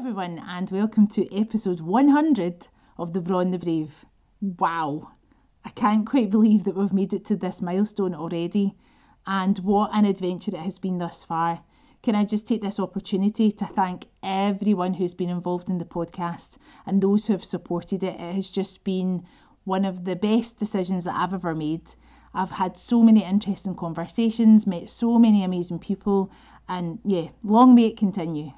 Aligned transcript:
everyone, 0.00 0.42
and 0.48 0.70
welcome 0.70 1.06
to 1.06 1.30
episode 1.38 1.80
100 1.80 2.68
of 2.96 3.12
The 3.12 3.20
Braw 3.20 3.40
and 3.40 3.52
the 3.52 3.58
Brave. 3.58 4.06
Wow, 4.40 5.10
I 5.62 5.68
can't 5.68 6.06
quite 6.06 6.30
believe 6.30 6.64
that 6.64 6.74
we've 6.74 6.90
made 6.90 7.12
it 7.12 7.26
to 7.26 7.36
this 7.36 7.60
milestone 7.60 8.14
already, 8.14 8.76
and 9.26 9.58
what 9.58 9.90
an 9.92 10.06
adventure 10.06 10.52
it 10.54 10.60
has 10.60 10.78
been 10.78 10.96
thus 10.96 11.22
far. 11.22 11.64
Can 12.02 12.14
I 12.14 12.24
just 12.24 12.48
take 12.48 12.62
this 12.62 12.80
opportunity 12.80 13.52
to 13.52 13.66
thank 13.66 14.06
everyone 14.22 14.94
who's 14.94 15.12
been 15.12 15.28
involved 15.28 15.68
in 15.68 15.76
the 15.76 15.84
podcast 15.84 16.56
and 16.86 17.02
those 17.02 17.26
who 17.26 17.34
have 17.34 17.44
supported 17.44 18.02
it? 18.02 18.14
It 18.14 18.36
has 18.36 18.48
just 18.48 18.84
been 18.84 19.26
one 19.64 19.84
of 19.84 20.06
the 20.06 20.16
best 20.16 20.56
decisions 20.56 21.04
that 21.04 21.14
I've 21.14 21.34
ever 21.34 21.54
made. 21.54 21.90
I've 22.32 22.52
had 22.52 22.78
so 22.78 23.02
many 23.02 23.22
interesting 23.22 23.74
conversations, 23.74 24.66
met 24.66 24.88
so 24.88 25.18
many 25.18 25.44
amazing 25.44 25.80
people, 25.80 26.32
and 26.66 27.00
yeah, 27.04 27.28
long 27.44 27.74
may 27.74 27.88
it 27.88 27.98
continue. 27.98 28.52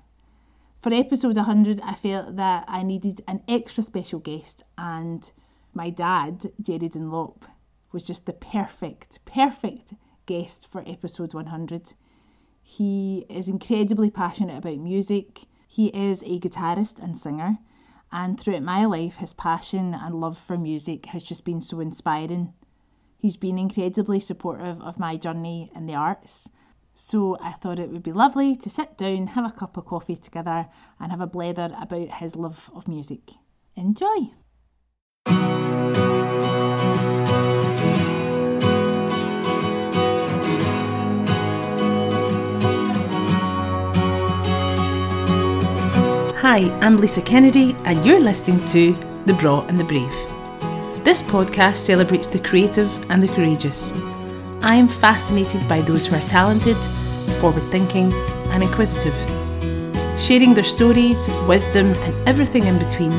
For 0.83 0.93
episode 0.93 1.37
100, 1.37 1.81
I 1.81 1.95
felt 1.95 2.35
that 2.35 2.65
I 2.67 2.83
needed 2.83 3.23
an 3.29 3.43
extra 3.47 3.85
special 3.85 4.19
guest, 4.19 4.65
and 4.77 5.31
my 5.73 5.91
dad, 5.91 6.51
Gerry 6.61 6.89
Dunlop, 6.89 7.45
was 7.93 8.03
just 8.03 8.27
the 8.27 8.33
perfect, 8.33 9.25
perfect 9.25 9.95
guest 10.27 10.67
for 10.69 10.83
episode 10.85 11.35
100. 11.35 11.95
He 12.65 13.25
is 13.31 13.47
incredibly 13.47 14.11
passionate 14.11 14.59
about 14.59 14.79
music. 14.79 15.43
He 15.69 15.87
is 15.91 16.21
a 16.25 16.41
guitarist 16.41 17.01
and 17.01 17.17
singer, 17.17 17.59
and 18.11 18.41
throughout 18.41 18.65
my 18.65 18.85
life, 18.85 19.19
his 19.19 19.35
passion 19.35 19.95
and 19.95 20.21
love 20.21 20.37
for 20.37 20.59
music 20.59 21.07
has 21.07 21.23
just 21.23 21.45
been 21.45 21.61
so 21.63 21.79
inspiring. 21.79 22.55
He's 23.19 23.37
been 23.37 23.57
incredibly 23.57 24.19
supportive 24.19 24.81
of 24.81 24.99
my 24.99 25.17
journey 25.17 25.71
in 25.77 25.87
the 25.87 25.95
arts 25.95 26.49
so 26.95 27.37
I 27.41 27.53
thought 27.53 27.79
it 27.79 27.91
would 27.91 28.03
be 28.03 28.13
lovely 28.13 28.57
to 28.57 28.71
sit 28.71 28.97
down, 28.99 29.29
have 29.29 29.45
a 29.45 29.57
cup 29.57 29.77
of 29.77 29.87
coffee 29.87 30.17
together, 30.17 30.69
and 31.01 31.11
have 31.11 31.21
a 31.21 31.27
blether 31.27 31.75
about 31.81 32.15
his 32.15 32.37
love 32.37 32.71
of 32.75 32.89
music. 32.89 33.31
Enjoy! 33.77 34.31
Hi, 46.45 46.59
I'm 46.81 46.97
Lisa 46.97 47.23
Kennedy, 47.23 47.77
and 47.85 48.05
you're 48.05 48.21
listening 48.21 48.67
to 48.67 48.93
The 49.27 49.35
Braw 49.35 49.65
and 49.69 49.79
the 49.79 49.85
Brave. 49.85 50.13
This 51.05 51.23
podcast 51.23 51.77
celebrates 51.77 52.27
the 52.27 52.41
creative 52.41 52.93
and 53.11 53.23
the 53.23 53.29
courageous 53.29 53.93
I 54.65 54.77
am 54.77 54.87
fascinated 54.87 55.69
by 55.69 55.81
those 55.81 56.07
who 56.07 56.15
are 56.15 56.29
talented, 56.29 56.77
forward 57.41 57.65
thinking, 57.73 58.13
and 58.53 58.63
inquisitive. 58.63 59.15
Sharing 60.17 60.55
their 60.55 60.63
stories, 60.63 61.29
wisdom, 61.49 61.95
and 61.95 62.29
everything 62.29 62.67
in 62.67 62.79
between, 62.79 63.11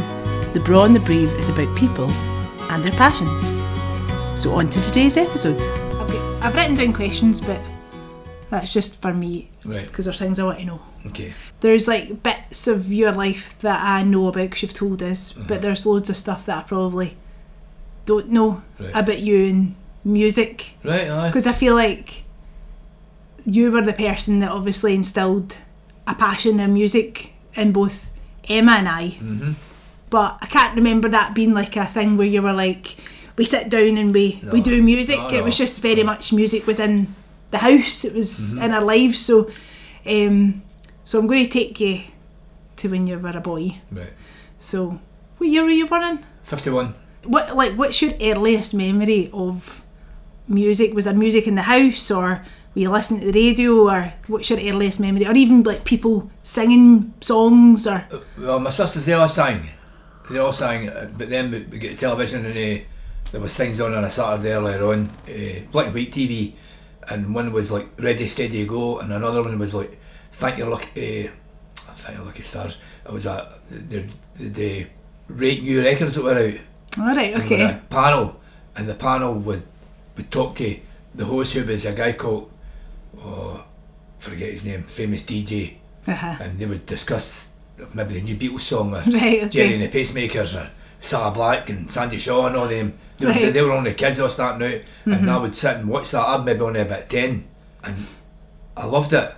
The 0.54 0.62
Braw 0.64 0.86
and 0.86 0.96
the 0.96 1.02
Brave 1.02 1.34
is 1.34 1.50
about 1.50 1.78
people 1.78 2.10
and 2.72 2.82
their 2.82 2.94
passions. 2.94 3.42
So, 4.42 4.54
on 4.54 4.70
to 4.70 4.82
today's 4.82 5.18
episode. 5.18 5.60
Okay, 5.60 6.18
I've 6.42 6.56
written 6.56 6.76
down 6.76 6.94
questions, 6.94 7.42
but 7.42 7.60
that's 8.50 8.72
just 8.72 9.02
for 9.02 9.14
me. 9.14 9.50
Right. 9.66 9.86
Because 9.86 10.06
there's 10.06 10.20
things 10.20 10.40
I 10.40 10.46
want 10.46 10.60
to 10.60 10.66
know. 10.66 10.82
Okay. 11.08 11.34
There's 11.60 11.90
like 11.90 12.24
bits 12.24 12.68
of 12.68 12.92
your 12.92 13.12
life 13.12 13.58
that 13.60 13.84
I 13.84 14.04
know 14.04 14.28
about 14.30 14.44
because 14.44 14.62
you've 14.62 14.74
told 14.74 15.04
us, 15.04 15.34
but 15.34 15.44
mm-hmm. 15.44 15.62
there's 15.62 15.86
loads 15.86 16.10
of 16.10 16.16
stuff 16.16 16.46
that 16.46 16.58
I 16.60 16.62
probably 16.62 17.18
don't 18.06 18.30
know 18.30 18.64
Right. 18.80 18.92
about 18.96 19.20
you 19.20 19.46
and 19.46 19.76
music 20.04 20.76
Right, 20.84 21.08
aye. 21.10 21.28
because 21.28 21.48
I 21.48 21.54
feel 21.54 21.76
like 21.76 22.24
you 23.46 23.72
were 23.72 23.82
the 23.82 23.94
person 23.94 24.40
that 24.40 24.52
obviously 24.52 24.94
instilled 24.96 25.58
a 26.08 26.16
passion 26.16 26.60
in 26.60 26.74
music 26.74 27.34
in 27.56 27.72
both 27.72 28.10
Emma 28.50 28.74
and 28.74 28.88
I. 28.90 29.10
Mm-hmm. 29.10 29.54
But 30.10 30.38
I 30.42 30.46
can't 30.48 30.76
remember 30.76 31.10
that 31.10 31.34
being 31.34 31.54
like 31.54 31.76
a 31.76 31.86
thing 31.86 32.18
where 32.18 32.28
you 32.28 32.42
were 32.42 32.54
like, 32.54 32.96
we 33.38 33.46
sit 33.46 33.70
down 33.70 33.98
and 33.98 34.14
we, 34.14 34.42
we 34.52 34.62
do 34.62 34.82
music. 34.84 35.18
No, 35.18 35.30
It 35.30 35.44
was 35.44 35.58
just 35.58 35.82
very 35.82 36.04
much 36.04 36.32
music 36.32 36.68
was 36.68 36.80
in 36.80 37.14
the 37.52 37.58
house. 37.58 38.06
It 38.06 38.14
was 38.14 38.30
Mm-hmm. 38.54 38.64
in 38.64 38.72
our 38.72 38.82
lives. 38.82 39.20
So, 39.20 39.48
um, 40.06 40.62
so 41.06 41.20
I'm 41.20 41.28
going 41.28 41.44
to 41.44 41.50
take 41.50 41.80
you 41.80 42.02
to 42.78 42.90
when 42.90 43.08
you 43.08 43.18
were 43.18 43.30
a 43.30 43.42
boy. 43.42 43.76
Right. 43.92 44.14
So, 44.60 45.00
what 45.38 45.50
year 45.50 45.64
were 45.64 45.70
you 45.70 45.88
born 45.88 46.04
in? 46.04 46.26
51. 46.44 46.94
What 47.26 47.56
like 47.56 47.74
what's 47.74 48.02
your 48.02 48.12
earliest 48.22 48.74
memory 48.74 49.30
of 49.34 49.83
music? 50.48 50.94
Was 50.94 51.06
there 51.06 51.14
music 51.14 51.48
in 51.48 51.56
the 51.56 51.64
house 51.64 52.12
or 52.12 52.44
were 52.76 52.82
you 52.82 52.90
listening 52.90 53.22
to 53.22 53.32
the 53.32 53.40
radio 53.40 53.90
or 53.90 54.14
what's 54.28 54.50
your 54.50 54.60
earliest 54.60 55.00
memory? 55.00 55.26
Or 55.28 55.34
even 55.34 55.64
like 55.64 55.84
people 55.86 56.30
singing 56.44 57.14
songs 57.22 57.88
or 57.88 58.06
Uh, 58.12 58.20
Well, 58.38 58.60
my 58.60 58.70
sisters, 58.70 59.06
they 59.06 59.14
all 59.14 59.30
sang. 59.30 59.70
They 60.30 60.40
all 60.40 60.54
sang, 60.54 60.90
uh, 60.90 61.10
but 61.18 61.30
then 61.30 61.52
we, 61.52 61.60
we 61.64 61.78
get 61.80 62.00
television 62.00 62.46
and 62.46 62.56
uh, 62.58 62.84
there 63.32 63.42
was 63.42 63.56
things 63.58 63.82
on 63.82 63.94
on 63.94 64.04
a 64.04 64.10
Saturday 64.10 64.52
earlier 64.54 64.84
on, 64.86 65.10
uh, 65.28 65.60
black 65.72 65.88
and 65.88 65.96
white 65.96 66.12
TV, 66.12 66.54
and 67.10 67.36
one 67.36 67.52
was 67.52 67.72
like 67.72 67.88
Ready, 68.00 68.28
Steady, 68.28 68.66
Go, 68.66 69.00
and 69.00 69.12
another 69.12 69.42
one 69.44 69.60
was 69.60 69.74
like 69.76 70.00
Thank 70.32 70.60
Your 70.60 70.70
Lucky, 70.70 71.28
uh, 71.28 71.32
Thank 71.96 72.18
Your 72.18 72.26
Lucky 72.26 72.44
Stars. 72.44 72.80
It 73.06 73.12
was 73.12 73.26
a, 73.26 73.54
the, 73.70 74.06
the, 74.36 74.48
the 74.50 74.88
rate 75.28 75.62
new 75.64 75.82
records 75.84 76.16
that 76.16 76.24
were 76.24 76.38
out. 76.38 76.54
Alright, 77.00 77.36
okay. 77.38 77.58
had 77.58 77.76
a 77.76 77.80
panel, 77.90 78.40
and 78.78 78.88
the 78.88 78.94
panel 78.96 79.34
would 79.34 79.64
would 80.18 80.32
talk 80.32 80.56
to 80.56 80.80
the 81.16 81.26
host, 81.26 81.54
who 81.54 81.66
was 81.66 81.86
a 81.86 81.94
guy 81.94 82.14
called, 82.14 82.52
oh, 83.20 83.64
forget 84.20 84.52
his 84.52 84.66
name, 84.66 84.84
famous 84.84 85.24
DJ, 85.24 85.76
Uh-huh. 86.08 86.36
and 86.42 86.60
they 86.60 86.66
would 86.66 86.86
discuss 86.86 87.52
maybe 87.94 88.16
the 88.16 88.22
new 88.22 88.36
Beatles 88.36 88.62
song 88.62 88.94
or 88.96 89.02
Right, 89.12 89.50
Gerry 89.52 89.74
and 89.76 89.84
the 89.84 89.88
Pacemakers 89.90 90.56
or 90.60 90.70
Sarah 91.02 91.32
Black 91.32 91.70
and 91.70 91.90
Sandie 91.90 92.18
Shaw 92.18 92.48
and 92.48 92.56
all 92.56 92.68
them. 92.68 92.94
They, 93.20 93.26
were, 93.26 93.32
Right. 93.32 93.42
Mm-hmm. 93.42 93.54
they 93.54 93.62
were 93.62 93.72
only 93.74 93.94
kids 93.94 94.20
all 94.20 94.30
starting 94.30 94.68
out, 94.76 94.82
and 95.06 95.30
I 95.30 95.38
would 95.38 95.56
sit 95.56 95.78
and 95.78 95.88
watch 95.90 96.12
that. 96.12 96.28
I'm 96.28 96.44
maybe 96.46 96.62
only 96.62 96.80
about 96.82 97.10
ten, 97.10 97.46
and 97.84 97.96
I 98.76 98.86
loved 98.86 99.14
it, 99.14 99.32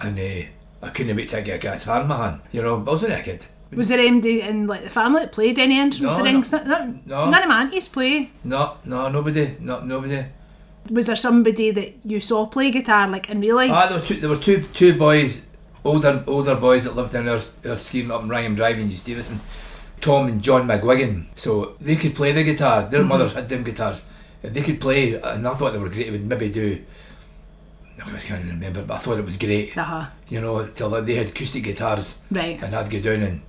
and 0.00 0.18
uh, 0.18 0.46
I 0.86 0.90
couldn't 0.90 1.16
wait 1.16 1.28
to 1.30 1.40
get 1.42 1.56
a 1.56 1.58
guitar 1.58 2.00
in 2.02 2.08
my 2.08 2.16
hand. 2.28 2.40
You 2.52 2.62
know, 2.62 2.76
I 2.76 2.90
was 2.90 3.04
only 3.04 3.16
a 3.16 3.22
kid. 3.22 3.44
Was 3.72 3.88
there 3.88 3.98
anybody 3.98 4.42
in 4.42 4.66
like 4.66 4.82
the 4.84 4.90
family 4.90 5.20
that 5.22 5.32
played 5.32 5.58
any 5.58 5.78
instruments 5.78 6.18
No, 6.18 6.24
or 6.24 6.26
anything? 6.28 6.68
No, 6.68 6.98
No. 7.24 7.30
None 7.30 7.42
of 7.42 7.48
my 7.48 7.60
aunties 7.62 7.88
play. 7.88 8.30
No, 8.44 8.76
no, 8.84 9.08
nobody, 9.08 9.56
no, 9.60 9.80
nobody. 9.80 10.24
Was 10.90 11.06
there 11.06 11.16
somebody 11.16 11.72
that 11.72 11.94
you 12.04 12.20
saw 12.20 12.46
play 12.46 12.70
guitar 12.70 13.08
like 13.08 13.28
in 13.28 13.40
real 13.40 13.56
life? 13.56 13.70
Ah, 13.72 13.88
there 13.88 13.98
were 13.98 14.06
two. 14.06 14.14
There 14.20 14.30
were 14.30 14.36
two 14.36 14.62
two 14.72 14.96
boys, 14.96 15.48
older 15.84 16.22
older 16.28 16.54
boys 16.54 16.84
that 16.84 16.94
lived 16.94 17.14
in 17.14 17.26
our, 17.28 17.40
our 17.68 17.76
scheme 17.76 18.10
up 18.12 18.22
in 18.22 18.28
Rangham 18.28 18.54
Drive 18.54 18.78
in 18.78 18.88
East 18.90 19.04
Davison, 19.06 19.40
Tom 20.00 20.28
and 20.28 20.40
John 20.40 20.68
McGuigan. 20.68 21.26
So 21.34 21.74
they 21.80 21.96
could 21.96 22.14
play 22.14 22.30
the 22.32 22.44
guitar. 22.44 22.82
Their 22.88 23.02
mothers 23.02 23.32
had 23.32 23.48
them 23.48 23.64
guitars. 23.64 24.04
And 24.44 24.54
they 24.54 24.62
could 24.62 24.80
play, 24.80 25.14
and 25.14 25.48
I 25.48 25.54
thought 25.54 25.72
they 25.72 25.80
were 25.80 25.88
great. 25.88 26.04
They 26.06 26.10
would 26.12 26.26
maybe 26.28 26.50
do. 26.50 26.78
I 27.98 28.18
can't 28.18 28.44
remember, 28.46 28.82
but 28.82 28.94
I 28.94 28.98
thought 28.98 29.18
it 29.18 29.24
was 29.24 29.36
great. 29.38 29.76
uh-huh. 29.76 30.06
You 30.28 30.40
know, 30.40 30.66
till 30.68 30.90
they 31.02 31.14
had 31.16 31.30
acoustic 31.30 31.64
guitars, 31.64 32.20
Right. 32.30 32.62
and 32.62 32.76
I'd 32.76 32.90
go 32.90 33.00
down 33.00 33.22
and, 33.22 33.40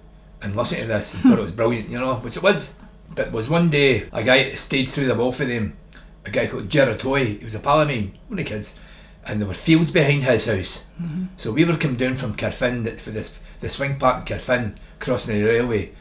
and 0.42 0.56
listen 0.56 0.80
to 0.80 0.88
this 0.88 1.14
and 1.14 1.24
thought 1.24 1.40
it 1.40 1.42
was 1.42 1.52
brilliant. 1.52 1.90
You 1.90 2.00
know, 2.00 2.16
which 2.16 2.38
it 2.38 2.44
was. 2.44 2.80
But 3.14 3.28
it 3.28 3.34
was 3.34 3.50
one 3.50 3.70
day 3.70 4.08
a 4.12 4.24
guy 4.24 4.54
stayed 4.54 4.90
through 4.90 5.08
the 5.08 5.16
wall 5.16 5.32
for 5.32 5.46
them, 5.46 5.78
a 6.26 6.30
guy 6.30 6.48
called 6.48 6.70
Gerard 6.70 7.00
Toy. 7.00 7.26
He 7.26 7.44
was 7.44 7.56
a 7.56 7.60
pal 7.60 7.82
of 7.82 7.88
mine, 7.88 8.18
one 8.28 8.40
of 8.40 8.46
the 8.46 8.50
kids, 8.50 8.80
and 9.26 9.40
there 9.40 9.48
were 9.48 9.54
fields 9.54 9.92
behind 9.92 10.24
his 10.24 10.46
house. 10.46 10.88
Mm-hmm. 11.02 11.26
So 11.36 11.52
we 11.52 11.66
were 11.66 11.78
coming 11.78 11.98
down 11.98 12.16
from 12.16 12.36
Carfin 12.36 12.98
for 13.00 13.12
this 13.12 13.40
the 13.60 13.70
swing 13.70 13.98
park 13.98 14.30
in 14.30 14.38
Carfin, 14.38 14.76
crossing 15.00 15.40
the 15.40 15.44
railway, 15.44 15.92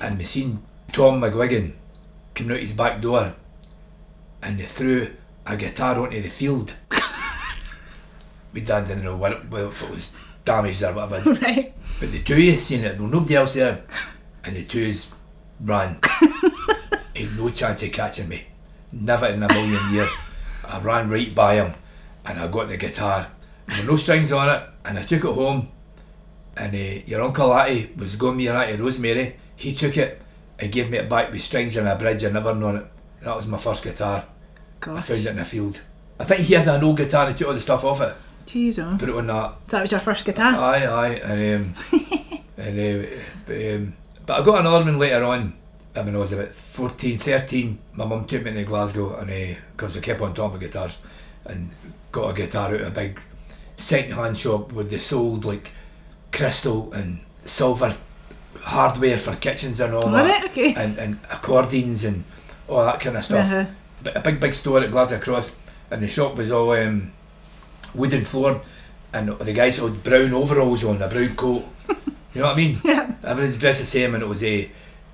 and 0.00 0.18
we 0.18 0.24
seen 0.24 0.62
Tom 0.92 1.20
McGuigan 1.20 1.74
coming 2.34 2.52
out 2.52 2.60
his 2.60 2.74
back 2.74 3.00
door, 3.00 3.34
and 4.42 4.58
they 4.58 4.66
threw 4.66 5.14
a 5.46 5.56
guitar 5.56 5.98
onto 6.00 6.20
the 6.20 6.28
field. 6.28 6.74
we 8.52 8.60
didn't 8.60 9.04
know 9.04 9.16
what 9.16 9.32
if 9.32 9.82
it 9.82 9.90
was 9.90 10.16
damaged 10.44 10.82
or 10.82 10.92
whatever. 10.92 11.34
Right. 11.40 11.74
But 12.04 12.12
the 12.12 12.22
two 12.22 12.34
of 12.34 12.54
us 12.54 12.60
seen 12.60 12.84
it, 12.84 12.98
there 12.98 13.08
nobody 13.08 13.34
else 13.34 13.54
there, 13.54 13.82
and 14.44 14.54
the 14.54 14.64
two 14.64 14.88
of 14.88 15.14
ran. 15.66 15.98
Had 17.16 17.38
no 17.38 17.48
chance 17.48 17.82
of 17.82 17.92
catching 17.92 18.28
me. 18.28 18.44
Never 18.92 19.28
in 19.28 19.42
a 19.42 19.48
million 19.48 19.90
years. 19.90 20.14
I 20.68 20.80
ran 20.80 21.08
right 21.08 21.34
by 21.34 21.54
him, 21.54 21.72
and 22.26 22.38
I 22.38 22.46
got 22.48 22.68
the 22.68 22.76
guitar. 22.76 23.28
There 23.64 23.80
were 23.80 23.92
no 23.92 23.96
strings 23.96 24.32
on 24.32 24.50
it, 24.50 24.68
and 24.84 24.98
I 24.98 25.02
took 25.02 25.24
it 25.24 25.32
home. 25.32 25.68
And 26.58 26.74
uh, 26.74 27.02
your 27.06 27.22
uncle 27.22 27.54
Atty 27.54 27.94
was 27.96 28.16
going 28.16 28.36
with 28.36 28.44
your 28.44 28.56
Auntie 28.58 28.76
Rosemary. 28.82 29.36
He 29.56 29.72
took 29.74 29.96
it 29.96 30.20
and 30.58 30.70
gave 30.70 30.90
me 30.90 30.98
it 30.98 31.08
back 31.08 31.32
with 31.32 31.40
strings 31.40 31.74
and 31.74 31.88
a 31.88 31.96
bridge. 31.96 32.22
I 32.22 32.28
never 32.28 32.54
known 32.54 32.76
it. 32.76 32.86
That 33.22 33.34
was 33.34 33.48
my 33.48 33.56
first 33.56 33.82
guitar. 33.82 34.26
I 34.82 35.00
found 35.00 35.20
it 35.20 35.26
in 35.26 35.38
a 35.38 35.44
field. 35.46 35.80
I 36.20 36.24
think 36.24 36.42
he 36.42 36.52
had 36.52 36.68
an 36.68 36.84
old 36.84 36.98
guitar 36.98 37.24
and 37.24 37.34
he 37.34 37.38
took 37.38 37.48
all 37.48 37.54
the 37.54 37.60
stuff 37.60 37.82
off 37.82 38.02
it, 38.02 38.14
Jeez, 38.46 38.82
oh. 38.82 38.96
put 38.98 39.08
it 39.08 39.14
on 39.14 39.26
that. 39.28 39.54
So 39.68 39.76
that 39.76 39.82
was 39.82 39.90
your 39.92 40.00
first 40.00 40.24
guitar? 40.24 40.54
Aye, 40.54 40.86
aye, 40.86 41.08
and, 41.24 41.74
um, 41.74 41.74
and 42.58 43.04
uh, 43.04 43.08
but, 43.46 43.74
um, 43.74 43.94
but 44.26 44.40
I 44.40 44.44
got 44.44 44.60
another 44.60 44.84
one 44.84 44.98
later 44.98 45.24
on. 45.24 45.54
I 45.96 46.02
mean, 46.02 46.14
I 46.14 46.18
was 46.18 46.32
about 46.32 46.52
14, 46.52 47.18
13. 47.18 47.78
My 47.94 48.04
mum 48.04 48.26
took 48.26 48.42
me 48.44 48.52
to 48.52 48.64
Glasgow, 48.64 49.16
and 49.16 49.56
because 49.72 49.96
I 49.96 50.00
kept 50.00 50.20
on 50.20 50.34
talking 50.34 50.56
about 50.56 50.60
guitars, 50.60 51.02
and 51.44 51.70
got 52.10 52.30
a 52.30 52.34
guitar 52.34 52.74
out 52.74 52.80
of 52.80 52.86
a 52.88 52.90
big 52.90 53.20
second-hand 53.76 54.36
shop 54.36 54.72
where 54.72 54.84
they 54.84 54.98
sold 54.98 55.44
like 55.44 55.72
crystal 56.32 56.92
and 56.92 57.20
silver 57.44 57.96
hardware 58.62 59.18
for 59.18 59.36
kitchens 59.36 59.78
and 59.80 59.94
all 59.94 60.04
All 60.04 60.10
that, 60.10 60.42
right, 60.42 60.50
okay. 60.50 60.74
and, 60.74 60.98
and 60.98 61.18
accordions 61.30 62.04
and 62.04 62.24
all 62.68 62.84
that 62.84 63.00
kind 63.00 63.16
of 63.16 63.24
stuff. 63.24 63.50
Uh-huh. 63.50 63.70
But 64.02 64.16
a 64.16 64.20
big, 64.20 64.40
big 64.40 64.54
store 64.54 64.80
at 64.80 64.90
Glasgow 64.90 65.20
Cross, 65.20 65.56
and 65.90 66.02
the 66.02 66.08
shop 66.08 66.36
was 66.36 66.50
all 66.50 66.70
um, 66.72 67.12
wooden 67.94 68.24
floor, 68.24 68.60
and 69.12 69.28
the 69.38 69.52
guys 69.52 69.78
had 69.78 70.02
brown 70.02 70.32
overalls 70.32 70.84
on, 70.84 71.00
a 71.02 71.08
brown 71.08 71.34
coat. 71.36 71.64
you 72.34 72.40
know 72.40 72.46
what 72.48 72.54
I 72.54 72.56
mean? 72.56 72.78
Yeah. 72.84 73.12
Everybody 73.24 73.58
dressed 73.58 73.80
the 73.80 73.86
same, 73.86 74.14
and 74.14 74.22
it 74.22 74.26
was 74.26 74.44
a 74.44 74.70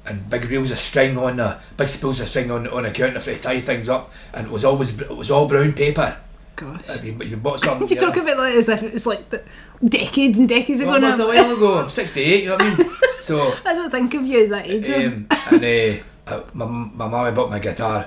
and 0.06 0.29
big 0.31 0.47
reels 0.47 0.71
of 0.71 0.79
string 0.79 1.19
on 1.19 1.37
the 1.37 1.59
big 1.77 1.87
spools 1.88 2.21
of 2.23 2.29
string 2.29 2.50
on 2.50 2.67
on 2.69 2.85
the 2.85 2.91
counter 2.91 3.21
for 3.21 3.32
to 3.35 3.38
tie 3.38 3.61
things 3.61 3.88
up, 3.88 4.12
and 4.35 4.47
it 4.47 4.53
was 4.53 4.65
always 4.65 4.99
it 5.00 5.15
was 5.17 5.31
all 5.31 5.47
brown 5.47 5.73
paper. 5.73 6.17
Gosh. 6.56 6.99
I 6.99 7.03
mean, 7.03 7.17
but 7.19 7.27
you 7.29 7.37
bought 7.37 7.61
something. 7.61 7.88
You 7.91 7.97
talk 7.97 8.17
about 8.17 8.37
like 8.38 8.55
as 8.55 8.69
if 8.69 8.82
it 8.82 8.93
was 8.93 9.06
like 9.06 9.29
the 9.31 9.43
decades 9.85 10.38
and 10.38 10.49
decades 10.49 10.81
ago 10.81 10.91
Well, 10.91 11.00
now. 11.00 11.09
was 11.11 11.19
a 11.21 11.27
while 11.27 11.53
ago. 11.56 11.79
I'm 11.79 11.88
68. 11.91 12.43
You 12.43 12.49
know 12.50 12.56
what 12.56 12.62
I 12.65 12.77
mean? 12.77 12.91
So 13.21 13.38
I 13.67 13.75
don't 13.75 13.91
think 13.91 14.15
of 14.15 14.23
you 14.25 14.43
as 14.43 14.49
that 14.49 14.67
age. 14.67 14.88
um, 14.91 15.27
and 15.53 15.62
uh, 15.65 16.03
uh, 16.35 16.43
my 16.55 16.65
my 16.65 17.06
mummy 17.06 17.32
bought 17.37 17.50
my 17.50 17.59
guitar, 17.59 18.06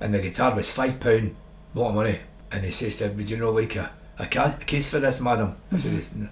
and 0.00 0.14
the 0.14 0.20
guitar 0.20 0.54
was 0.54 0.72
five 0.72 0.98
pound, 0.98 1.36
a 1.74 1.78
lot 1.78 1.90
of 1.90 1.94
money. 1.94 2.18
And 2.50 2.64
he 2.64 2.70
says 2.70 2.96
to 2.96 3.08
her, 3.08 3.12
"Would 3.14 3.28
you 3.30 3.36
know 3.36 3.50
like 3.52 3.76
a, 3.76 3.90
a, 4.18 4.26
ca- 4.26 4.56
a 4.60 4.64
case 4.64 4.88
for 4.90 5.00
this, 5.00 5.20
madam?" 5.20 5.56
Said, 5.78 6.28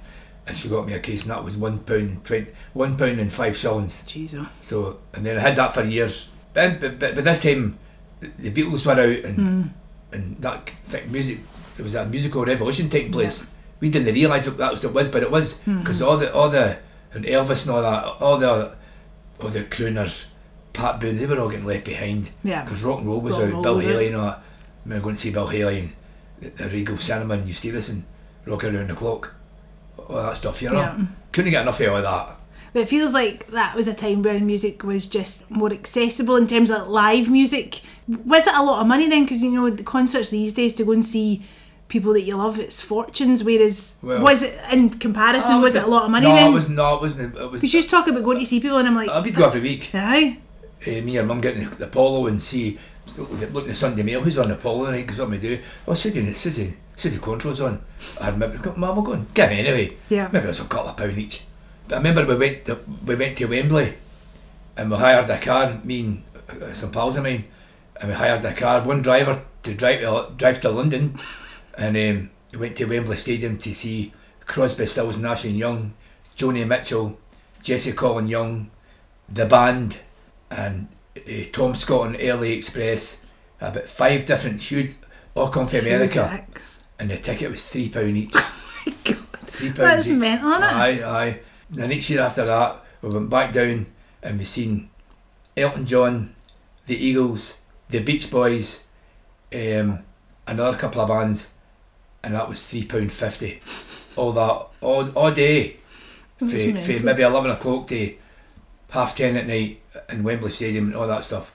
And 0.47 0.57
she 0.57 0.69
got 0.69 0.87
me 0.87 0.95
a 0.95 0.99
case, 1.01 1.23
and 1.23 1.31
that 1.31 1.45
was 1.45 1.57
one 1.57 1.79
pound 1.81 2.01
and 2.11 2.25
twenty, 2.25 2.49
one 2.73 2.97
pound 2.97 3.21
and 3.21 3.33
five 3.33 3.57
shillings. 3.57 4.05
Oh. 4.37 4.49
So, 4.61 4.99
and 5.15 5.25
then 5.25 5.37
I 5.37 5.41
had 5.41 5.57
that 5.57 5.73
for 5.75 5.83
years. 5.85 6.31
But, 6.55 6.81
but, 6.81 6.99
but, 6.99 7.15
but 7.15 7.25
this 7.25 7.43
time, 7.43 7.79
the 8.21 8.51
Beatles 8.51 8.85
were 8.85 8.93
out, 8.93 9.25
and 9.25 9.73
and 10.13 10.37
that 10.43 10.75
th- 10.91 11.07
music, 11.07 11.39
there 11.77 11.85
was 11.85 11.95
a 11.95 12.05
musical 12.07 12.45
revolution 12.45 12.89
taking 12.89 13.13
place. 13.13 13.49
We 13.81 13.91
didn't 13.91 14.13
realise 14.15 14.45
that 14.47 14.59
that 14.59 14.71
was 14.73 14.83
what 14.85 14.91
it 14.91 14.95
was, 14.95 15.09
but 15.11 15.23
it 15.23 15.31
was 15.31 15.59
because 15.59 16.03
all 16.03 16.17
the 16.19 16.33
all 16.35 16.49
the 16.51 16.77
and 17.15 17.25
Elvis 17.25 17.67
and 17.67 17.75
all 17.77 17.83
that, 17.83 18.05
all 18.23 18.39
the 18.39 18.75
all 19.41 19.49
the 19.49 19.63
crooners, 19.65 20.31
Pat 20.73 21.01
Boone, 21.01 21.17
they 21.19 21.27
were 21.27 21.39
all 21.41 21.49
getting 21.49 21.67
left 21.67 21.85
behind. 21.85 22.31
Yeah. 22.45 22.63
Because 22.65 22.83
rock 22.83 22.99
and 22.99 23.07
roll 23.09 23.21
was 23.21 23.39
Rock 23.39 23.55
out. 23.55 23.63
Bill 23.63 23.79
Haley 23.79 24.09
and 24.09 24.17
all 24.17 24.27
that. 24.27 24.39
I 24.39 24.43
remember 24.85 25.03
going 25.05 25.15
to 25.17 25.21
see 25.21 25.31
Bill 25.33 25.47
Haley 25.49 25.79
and 25.81 25.93
Regal 26.59 26.99
Cinema 26.99 27.35
and 27.35 27.45
New 27.45 27.53
Stevenston 27.53 28.05
rocking 28.47 28.75
around 28.75 28.91
the 28.91 28.95
clock. 28.95 29.35
All 29.99 30.17
that 30.17 30.37
stuff, 30.37 30.61
you 30.63 30.71
know. 30.71 30.81
Yeah. 30.81 31.01
Couldn't 31.33 31.51
get 31.53 31.63
enough 31.63 31.81
of 31.81 31.93
all 31.93 32.03
that. 32.03 32.37
But 32.73 32.83
it 32.83 32.89
feels 32.89 33.13
like 33.13 33.49
that 33.49 33.75
was 33.77 33.87
a 33.87 33.95
time 33.95 34.23
where 34.23 34.41
music 34.41 34.83
was 34.83 35.07
just 35.07 35.49
more 35.51 35.71
accessible 35.73 36.37
in 36.37 36.47
terms 36.47 36.71
of 36.71 36.89
live 36.89 37.29
music. 37.29 37.83
Was 38.09 38.47
it 38.47 38.55
a 38.55 38.63
lot 38.63 38.81
of 38.81 38.87
money 38.87 39.09
then? 39.09 39.25
Because 39.25 39.43
you 39.43 39.51
know 39.53 39.69
the 39.69 39.83
concerts 39.83 40.31
these 40.31 40.55
days 40.55 40.73
to 40.75 40.85
go 40.85 40.93
and 40.93 41.05
see 41.05 41.43
people 41.89 42.15
that 42.15 42.23
you 42.23 42.35
love, 42.37 42.59
it's 42.59 42.81
fortunes. 42.81 43.45
Whereas 43.45 43.97
Well- 44.03 44.23
was 44.23 44.43
it 44.43 44.59
in 44.73 44.89
comparison? 44.91 45.53
Oh, 45.53 45.61
was 45.61 45.75
it 45.77 45.83
a 45.85 45.87
lot 45.87 46.05
of 46.05 46.11
money 46.11 46.27
no, 46.27 46.35
then? 46.35 46.51
it 46.51 46.55
was 46.55 46.69
no, 46.71 46.95
it 46.97 47.03
wasn't. 47.03 47.37
It 47.37 47.51
was. 47.51 47.61
Because 47.61 47.75
you 47.75 47.81
just 47.81 47.91
talk 47.91 48.07
about 48.09 48.25
going 48.25 48.39
to 48.39 48.47
see 48.47 48.59
people, 48.59 48.79
and 48.79 48.89
I'm 48.89 48.95
like, 48.95 49.11
I 49.11 49.17
would 49.17 49.25
be 49.25 49.33
go 49.33 49.45
every 49.47 49.61
week. 49.61 49.91
aye, 49.95 50.39
uh, 50.87 50.91
me 51.03 51.19
and 51.19 51.29
mum 51.29 51.43
getting 51.43 51.69
the 51.69 51.85
Apollo 51.85 52.27
and 52.29 52.41
see 52.41 52.79
look 53.19 53.69
at 53.69 53.77
Sunday 53.77 54.03
Mail 54.03 54.21
who's 54.21 54.39
on 54.39 54.49
the 54.49 54.55
Apollo 54.55 54.87
tonight? 54.87 55.03
Because 55.03 55.21
what 55.21 55.31
we 55.31 55.39
do 55.39 55.61
oh 55.87 55.95
Susie 55.95 56.33
Susie 56.33 56.75
Suzi 56.97 57.19
Quatro's 57.19 57.61
on. 57.61 57.83
Maybe 58.37 58.59
go 58.59 58.75
mum 58.77 58.97
we're 58.97 59.03
going. 59.03 59.27
Get 59.35 59.51
me 59.51 59.59
anyway. 59.61 59.97
Yeah. 60.09 60.29
maybe 60.33 60.45
it 60.45 60.49
was 60.49 60.61
a 60.61 60.65
couple 60.65 60.91
of 60.91 60.97
pound 60.97 61.19
each. 61.19 61.45
But 61.89 61.97
I 61.97 61.99
remember 61.99 62.27
we 62.27 62.37
went 62.37 62.65
to, 62.67 62.79
we 63.05 63.17
went 63.17 63.37
to 63.39 63.47
Wembley 63.47 63.95
and 64.77 64.91
we 64.91 64.97
hired 64.97 65.29
a 65.31 65.39
car 65.39 65.81
me 65.85 66.01
and 66.01 66.23
uh, 66.63 66.73
some 66.73 66.93
pals 66.93 67.17
of 67.17 67.25
mine 67.25 67.45
and 68.01 68.11
we 68.11 68.15
hired 68.15 68.45
a 68.45 68.53
car 68.53 68.83
one 68.83 69.03
driver 69.03 69.43
to 69.63 69.75
drive 69.75 70.01
to, 70.01 70.33
drive 70.37 70.61
to 70.61 70.71
London 70.71 71.19
and 71.77 71.97
um, 71.97 72.31
we 72.53 72.59
went 72.59 72.77
to 72.77 72.85
Wembley 72.85 73.17
Stadium 73.17 73.59
to 73.59 73.75
see 73.75 74.13
Crosby 74.47 74.87
Stills 74.87 75.19
Nash 75.19 75.45
and 75.45 75.57
Young 75.57 75.95
Joni 76.37 76.67
Mitchell 76.67 77.19
Jesse 77.63 77.93
Colin 77.93 78.29
Young 78.29 78.71
the 79.29 79.47
band 79.47 79.99
and 80.51 80.89
uh, 81.29 81.45
Tom 81.53 81.75
Scott 81.75 82.07
on 82.09 82.13
LA 82.15 82.53
Express, 82.55 83.25
about 83.61 83.89
five 83.89 84.27
different 84.27 84.61
huge, 84.61 84.93
all 85.35 85.49
come 85.49 85.67
from 85.67 85.81
America, 85.81 86.47
and 86.99 87.11
the 87.11 87.17
ticket 87.17 87.51
was 87.51 87.69
three 87.69 87.89
pound 87.89 88.17
each. 88.17 88.33
God. 89.05 89.17
Three 89.47 89.69
pounds 89.69 89.79
That's 89.79 90.09
each. 90.09 90.17
mental, 90.17 90.51
isn't 90.51 90.63
it? 90.65 90.73
Aye, 90.73 91.05
aye. 91.05 91.41
The 91.71 91.89
next 91.89 92.11
year 92.11 92.21
after 92.21 92.45
that, 92.45 92.85
we 93.01 93.11
went 93.11 93.31
back 93.31 93.53
down 93.53 93.87
and 94.23 94.39
we 94.39 94.45
seen 94.45 94.91
Elton 95.57 95.87
John, 95.87 96.35
the 96.87 96.97
Eagles, 96.97 97.59
the 97.89 98.01
Beach 98.03 98.31
Boys, 98.31 98.85
um, 99.55 100.01
another 100.47 100.77
couple 100.77 101.01
of 101.01 101.09
bands, 101.09 101.53
and 102.23 102.35
that 102.35 102.49
was 102.49 102.65
three 102.67 102.85
pound 102.85 103.13
fifty. 103.13 103.61
All 104.17 104.33
that, 104.33 104.67
all, 104.81 105.11
all 105.13 105.31
day, 105.31 105.79
from 106.39 106.49
mental. 106.49 107.05
maybe 107.05 107.23
eleven 107.23 107.51
o'clock 107.51 107.87
to 107.89 108.15
half 108.93 109.17
ten 109.17 109.37
at 109.37 109.47
night 109.47 109.81
in 110.11 110.23
Wembley 110.23 110.51
Stadium 110.51 110.87
and 110.87 110.97
all 110.97 111.07
that 111.09 111.25
stuff. 111.25 111.55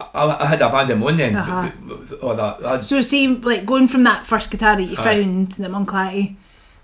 I, 0.00 0.24
I 0.24 0.46
had 0.46 0.60
a 0.60 0.68
band 0.70 0.90
of 0.90 1.00
one 1.00 1.16
then, 1.16 1.36
Uh-huh. 1.36 1.70
but- 1.82 2.08
but- 2.10 2.20
all 2.20 2.34
that. 2.34 2.64
I'd- 2.66 2.82
So 2.84 3.00
see, 3.00 3.28
like 3.28 3.64
going 3.64 3.88
from 3.88 4.02
that 4.04 4.26
first 4.26 4.50
guitar 4.50 4.76
that 4.76 4.82
you 4.82 4.96
Aye. 4.98 5.04
found 5.04 5.52
that 5.52 5.70
Mum 5.70 5.86
Clatty 5.86 6.34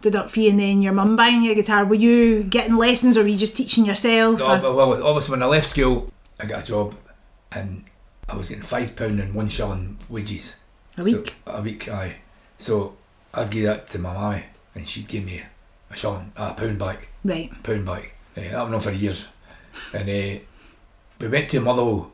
did 0.00 0.16
up 0.16 0.30
for 0.30 0.40
you, 0.40 0.50
and 0.50 0.58
then 0.60 0.80
your 0.80 0.92
mum 0.94 1.14
buying 1.16 1.42
you 1.42 1.52
a 1.52 1.54
guitar. 1.54 1.84
Were 1.84 1.94
you 1.94 2.42
getting 2.44 2.76
lessons, 2.76 3.16
or 3.18 3.22
were 3.22 3.28
you 3.28 3.36
just 3.36 3.56
teaching 3.56 3.84
yourself? 3.84 4.38
No, 4.38 4.74
well, 4.74 5.06
obviously 5.06 5.32
when 5.32 5.42
I 5.42 5.46
left 5.46 5.68
school, 5.68 6.10
I 6.40 6.46
got 6.46 6.62
a 6.62 6.66
job, 6.66 6.94
and 7.52 7.84
I 8.28 8.36
was 8.36 8.48
getting 8.48 8.64
five 8.64 8.96
pound 8.96 9.20
and 9.20 9.34
one 9.34 9.48
shilling 9.48 9.98
wages 10.08 10.56
A 10.96 11.02
So- 11.02 11.04
week? 11.04 11.34
a 11.46 11.60
week, 11.60 11.88
aye. 11.88 12.16
So 12.58 12.94
I'd 13.34 13.50
give 13.50 13.64
that 13.64 13.90
to 13.90 13.98
my 13.98 14.14
mammy, 14.14 14.44
and 14.74 14.88
she'd 14.88 15.08
give 15.08 15.24
me 15.24 15.42
a 15.90 15.96
shilling, 15.96 16.32
a 16.36 16.54
pound 16.54 16.78
back, 16.78 17.08
Right. 17.24 17.50
pound 17.62 17.84
back. 17.84 18.12
Uh, 18.36 18.40
that 18.42 18.62
went 18.62 18.74
on 18.74 18.80
for 18.80 18.92
years, 18.92 19.28
and 19.94 20.08
uh, 20.08 20.40
we 21.18 21.28
went 21.28 21.48
to 21.50 21.60
Motherwell 21.60 22.12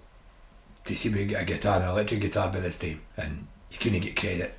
to 0.84 0.96
see 0.96 1.08
if 1.08 1.14
we 1.14 1.20
could 1.20 1.28
get 1.30 1.42
a 1.42 1.44
guitar, 1.44 1.80
an 1.80 1.88
electric 1.88 2.20
guitar 2.20 2.48
by 2.48 2.60
this 2.60 2.78
time, 2.78 3.00
and 3.16 3.46
you 3.70 3.78
couldn't 3.78 4.00
get 4.00 4.16
credit. 4.16 4.54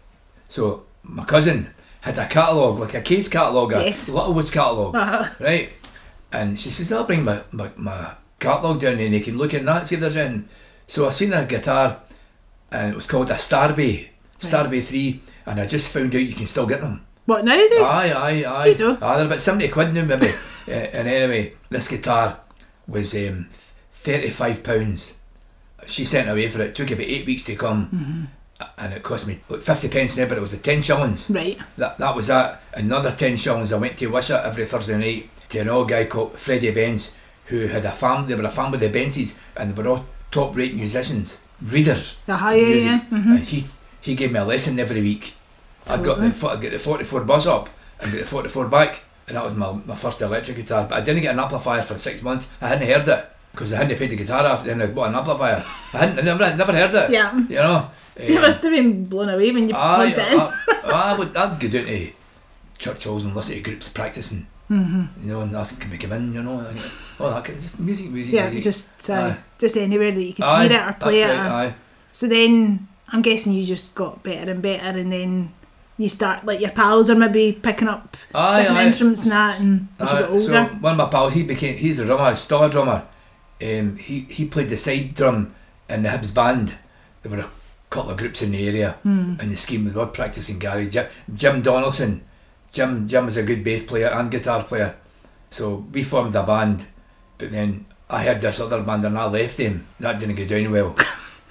So 0.47 0.85
my 1.03 1.23
cousin 1.25 1.73
had 2.01 2.17
a 2.17 2.27
catalogue, 2.27 2.79
like 2.79 2.93
a 2.93 3.01
case 3.01 3.27
catalogue, 3.27 3.73
a 3.73 3.83
Yes. 3.85 4.09
Littlewoods 4.09 4.51
catalogue 4.51 4.95
Uh-huh. 4.95 5.29
right? 5.39 5.71
And 6.31 6.59
she 6.59 6.69
says, 6.69 6.91
I'll 6.91 7.05
bring 7.05 7.23
my, 7.23 7.41
my, 7.51 7.69
my 7.77 8.11
catalogue 8.39 8.81
down 8.81 8.99
and 8.99 9.13
they 9.13 9.19
can 9.21 9.37
look 9.37 9.53
at 9.53 9.63
that, 9.65 9.87
see 9.87 9.95
if 9.95 10.01
there's 10.01 10.17
anything. 10.17 10.47
So 10.85 11.05
I 11.05 11.09
seen 11.09 11.33
a 11.33 11.45
guitar 11.45 11.99
and 12.71 12.91
it 12.91 12.95
was 12.95 13.07
called 13.07 13.29
a 13.29 13.33
Starby, 13.33 14.09
Starby 14.39 14.83
3, 14.83 15.21
and 15.45 15.59
I 15.59 15.65
just 15.65 15.93
found 15.93 16.13
out 16.15 16.21
you 16.21 16.33
can 16.35 16.45
still 16.45 16.65
get 16.67 16.81
them. 16.81 17.05
What 17.25 17.43
nowadays? 17.45 17.71
Aye, 17.81 18.13
aye, 18.15 18.45
aye. 18.45 18.67
Jeez, 18.69 18.81
oh. 18.81 18.97
Aye, 19.05 19.17
they're 19.17 19.25
about 19.25 19.41
70 19.41 19.67
quid 19.69 19.93
now, 19.93 20.05
maybe. 20.05 20.27
uh, 20.27 20.71
and 20.71 21.07
anyway, 21.07 21.53
this 21.69 21.87
guitar 21.87 22.39
was 22.87 23.13
um, 23.15 23.49
£35. 24.03 25.15
She 25.85 26.05
sent 26.05 26.29
away 26.29 26.49
for 26.49 26.61
it, 26.61 26.75
took 26.75 26.91
about 26.91 27.05
eight 27.05 27.25
weeks 27.25 27.43
to 27.45 27.55
come, 27.55 28.29
and 28.77 28.93
it 28.93 29.03
cost 29.03 29.27
me 29.27 29.39
like 29.49 29.61
50 29.61 29.87
pence 29.89 30.17
now, 30.17 30.27
but 30.27 30.37
it 30.37 30.41
was 30.41 30.51
the 30.51 30.57
10 30.57 30.81
shillings. 30.81 31.29
Right. 31.29 31.57
That 31.77 31.97
that 31.97 32.15
was 32.15 32.27
that. 32.27 32.61
Another 32.73 33.11
ten 33.11 33.37
shillings. 33.37 33.71
I 33.71 33.77
went 33.77 33.97
to 33.99 34.07
Wishaw 34.07 34.43
every 34.43 34.65
Thursday 34.65 34.97
night 34.97 35.29
to 35.49 35.59
an 35.59 35.69
old 35.69 35.89
guy 35.89 36.05
called 36.05 36.37
Freddie 36.37 36.71
Benz, 36.71 37.17
who 37.45 37.67
had 37.67 37.85
a 37.85 37.91
farm. 37.91 38.27
They 38.27 38.35
were 38.35 38.43
a 38.43 38.49
family, 38.51 38.85
of 38.85 38.91
the 38.93 38.99
Benzes, 38.99 39.39
and 39.55 39.73
they 39.73 39.81
were 39.81 39.89
all 39.89 40.05
top 40.31 40.55
rate 40.55 40.75
musicians, 40.75 41.41
readers. 41.61 42.21
Uh-huh, 42.27 42.49
of 42.49 42.57
yeah, 42.57 42.67
yeah, 42.75 42.99
mhm. 43.11 43.25
And 43.37 43.39
he 43.39 43.65
he 44.01 44.15
gave 44.15 44.31
me 44.31 44.39
a 44.39 44.45
lesson 44.45 44.79
every 44.79 45.01
week. 45.01 45.33
I'd 45.87 46.03
got 46.03 46.17
the 46.17 46.49
I'd 46.49 46.61
get 46.61 46.71
the 46.71 46.79
forty 46.79 47.03
four 47.03 47.23
bus 47.23 47.45
up 47.47 47.69
and 48.01 48.11
get 48.11 48.21
the 48.21 48.27
forty 48.27 48.49
four 48.49 48.67
back, 48.67 49.03
and 49.27 49.37
that 49.37 49.43
was 49.43 49.55
my, 49.55 49.71
my 49.85 49.95
first 49.95 50.21
electric 50.21 50.57
guitar. 50.57 50.85
But 50.89 50.95
I 50.97 51.01
didn't 51.01 51.21
get 51.23 51.33
an 51.33 51.39
amplifier 51.39 51.81
for 51.83 51.97
six 51.97 52.23
months. 52.23 52.51
I 52.61 52.69
hadn't 52.69 52.87
heard 52.87 53.07
it 53.07 53.29
because 53.51 53.73
I 53.73 53.77
hadn't 53.77 53.97
paid 53.97 54.09
the 54.11 54.15
guitar 54.15 54.45
off. 54.45 54.63
Then 54.63 54.81
I 54.81 54.85
bought 54.87 55.09
an 55.09 55.15
amplifier. 55.15 55.63
I 55.93 55.97
hadn't 55.97 56.19
I 56.19 56.21
never 56.21 56.43
I 56.43 56.55
never 56.55 56.71
heard 56.73 56.93
it. 56.95 57.11
Yeah. 57.11 57.37
You 57.37 57.55
know. 57.55 57.89
You 58.19 58.35
Um, 58.37 58.41
must 58.41 58.63
have 58.63 58.71
been 58.71 59.05
blown 59.05 59.29
away 59.29 59.51
when 59.51 59.69
you 59.69 59.75
Aye, 59.75 59.95
plugged 60.13 60.17
it 60.27 60.33
in. 60.33 60.39
I, 60.39 61.13
I 61.13 61.17
would, 61.17 61.35
I'd 61.37 61.59
go 61.59 61.67
down 61.67 61.85
to 61.85 62.11
church 62.79 63.03
halls 63.05 63.25
and 63.25 63.35
listen 63.35 63.55
to 63.55 63.61
groups 63.61 63.89
practicing. 63.89 64.47
Mm-hmm. 64.71 65.21
You 65.27 65.33
know, 65.33 65.41
and 65.41 65.55
ask 65.55 65.79
can 65.79 65.89
we 65.91 65.97
come 65.97 66.11
in, 66.13 66.33
you 66.33 66.41
know, 66.43 66.59
and 66.59 66.79
all 67.19 67.29
that 67.29 67.45
kind 67.45 67.59
just 67.61 67.79
music, 67.79 68.09
music, 68.11 68.33
yeah, 68.33 68.43
music. 68.49 68.63
just 68.63 69.09
uh, 69.09 69.13
Aye. 69.13 69.37
just 69.59 69.77
anywhere 69.77 70.11
that 70.11 70.21
you 70.23 70.33
could 70.33 70.43
Aye, 70.45 70.67
hear 70.67 70.77
it 70.77 70.89
or 70.89 70.93
play 70.93 71.21
it. 71.21 71.27
that's 71.27 71.47
or- 71.49 71.51
aye. 71.53 71.75
So 72.11 72.27
then 72.27 72.87
I'm 73.09 73.21
guessing 73.21 73.53
you 73.53 73.63
just 73.65 73.95
got 73.95 74.23
better 74.23 74.51
and 74.51 74.61
better, 74.61 74.97
and 74.99 75.11
then 75.11 75.53
you 75.97 76.09
start 76.09 76.45
like 76.45 76.59
your 76.61 76.71
pals 76.71 77.09
are 77.09 77.15
maybe 77.15 77.51
picking 77.53 77.87
up 77.87 78.15
Aye, 78.35 78.59
different 78.61 78.79
aye. 78.79 78.85
instruments 78.87 79.23
and 79.23 79.31
that, 79.31 79.59
and 79.59 79.87
as 79.99 80.11
you 80.13 80.19
get 80.19 80.29
older. 80.29 80.49
So 80.49 80.63
one 80.79 80.91
of 80.93 80.97
my 80.97 81.05
pals, 81.09 81.33
he 81.33 81.43
became, 81.43 81.77
he's 81.77 81.99
a 81.99 82.05
drummer, 82.05 82.35
still 82.35 82.63
a 82.63 82.69
drummer. 82.69 83.03
Um, 83.61 83.95
he 83.97 84.19
he 84.21 84.45
played 84.45 84.69
the 84.69 84.77
side 84.77 85.15
drum 85.15 85.55
in 85.89 86.03
the 86.03 86.09
Hibs 86.09 86.33
band. 86.33 86.75
There 87.23 87.31
were 87.31 87.39
a 87.43 87.49
couple 87.89 88.11
of 88.11 88.17
groups 88.17 88.41
in 88.41 88.51
the 88.51 88.67
area, 88.67 88.91
Hmm. 89.03 89.35
and 89.39 89.51
the 89.51 89.55
scheme 89.55 89.85
we 89.85 89.91
were 89.91 90.05
practicing 90.07 90.59
Gary 90.59 90.87
Jim, 90.89 91.07
Jim 91.33 91.61
Donaldson. 91.63 92.21
Jim 92.71 93.07
Jim 93.07 93.25
was 93.25 93.37
a 93.37 93.43
good 93.43 93.63
bass 93.63 93.83
player 93.85 94.07
and 94.09 94.29
guitar 94.29 94.61
player, 94.63 94.95
so 95.49 95.85
we 95.91 96.03
formed 96.03 96.35
a 96.35 96.43
band. 96.43 96.85
But 97.39 97.51
then 97.51 97.85
I 98.09 98.21
had 98.23 98.41
this 98.41 98.59
other 98.59 98.81
band 98.81 99.05
and 99.05 99.17
I 99.17 99.25
left 99.25 99.57
them. 99.57 99.87
That 99.99 100.19
didn't 100.19 100.35
go 100.35 100.45
down 100.45 100.71
well. 100.71 100.95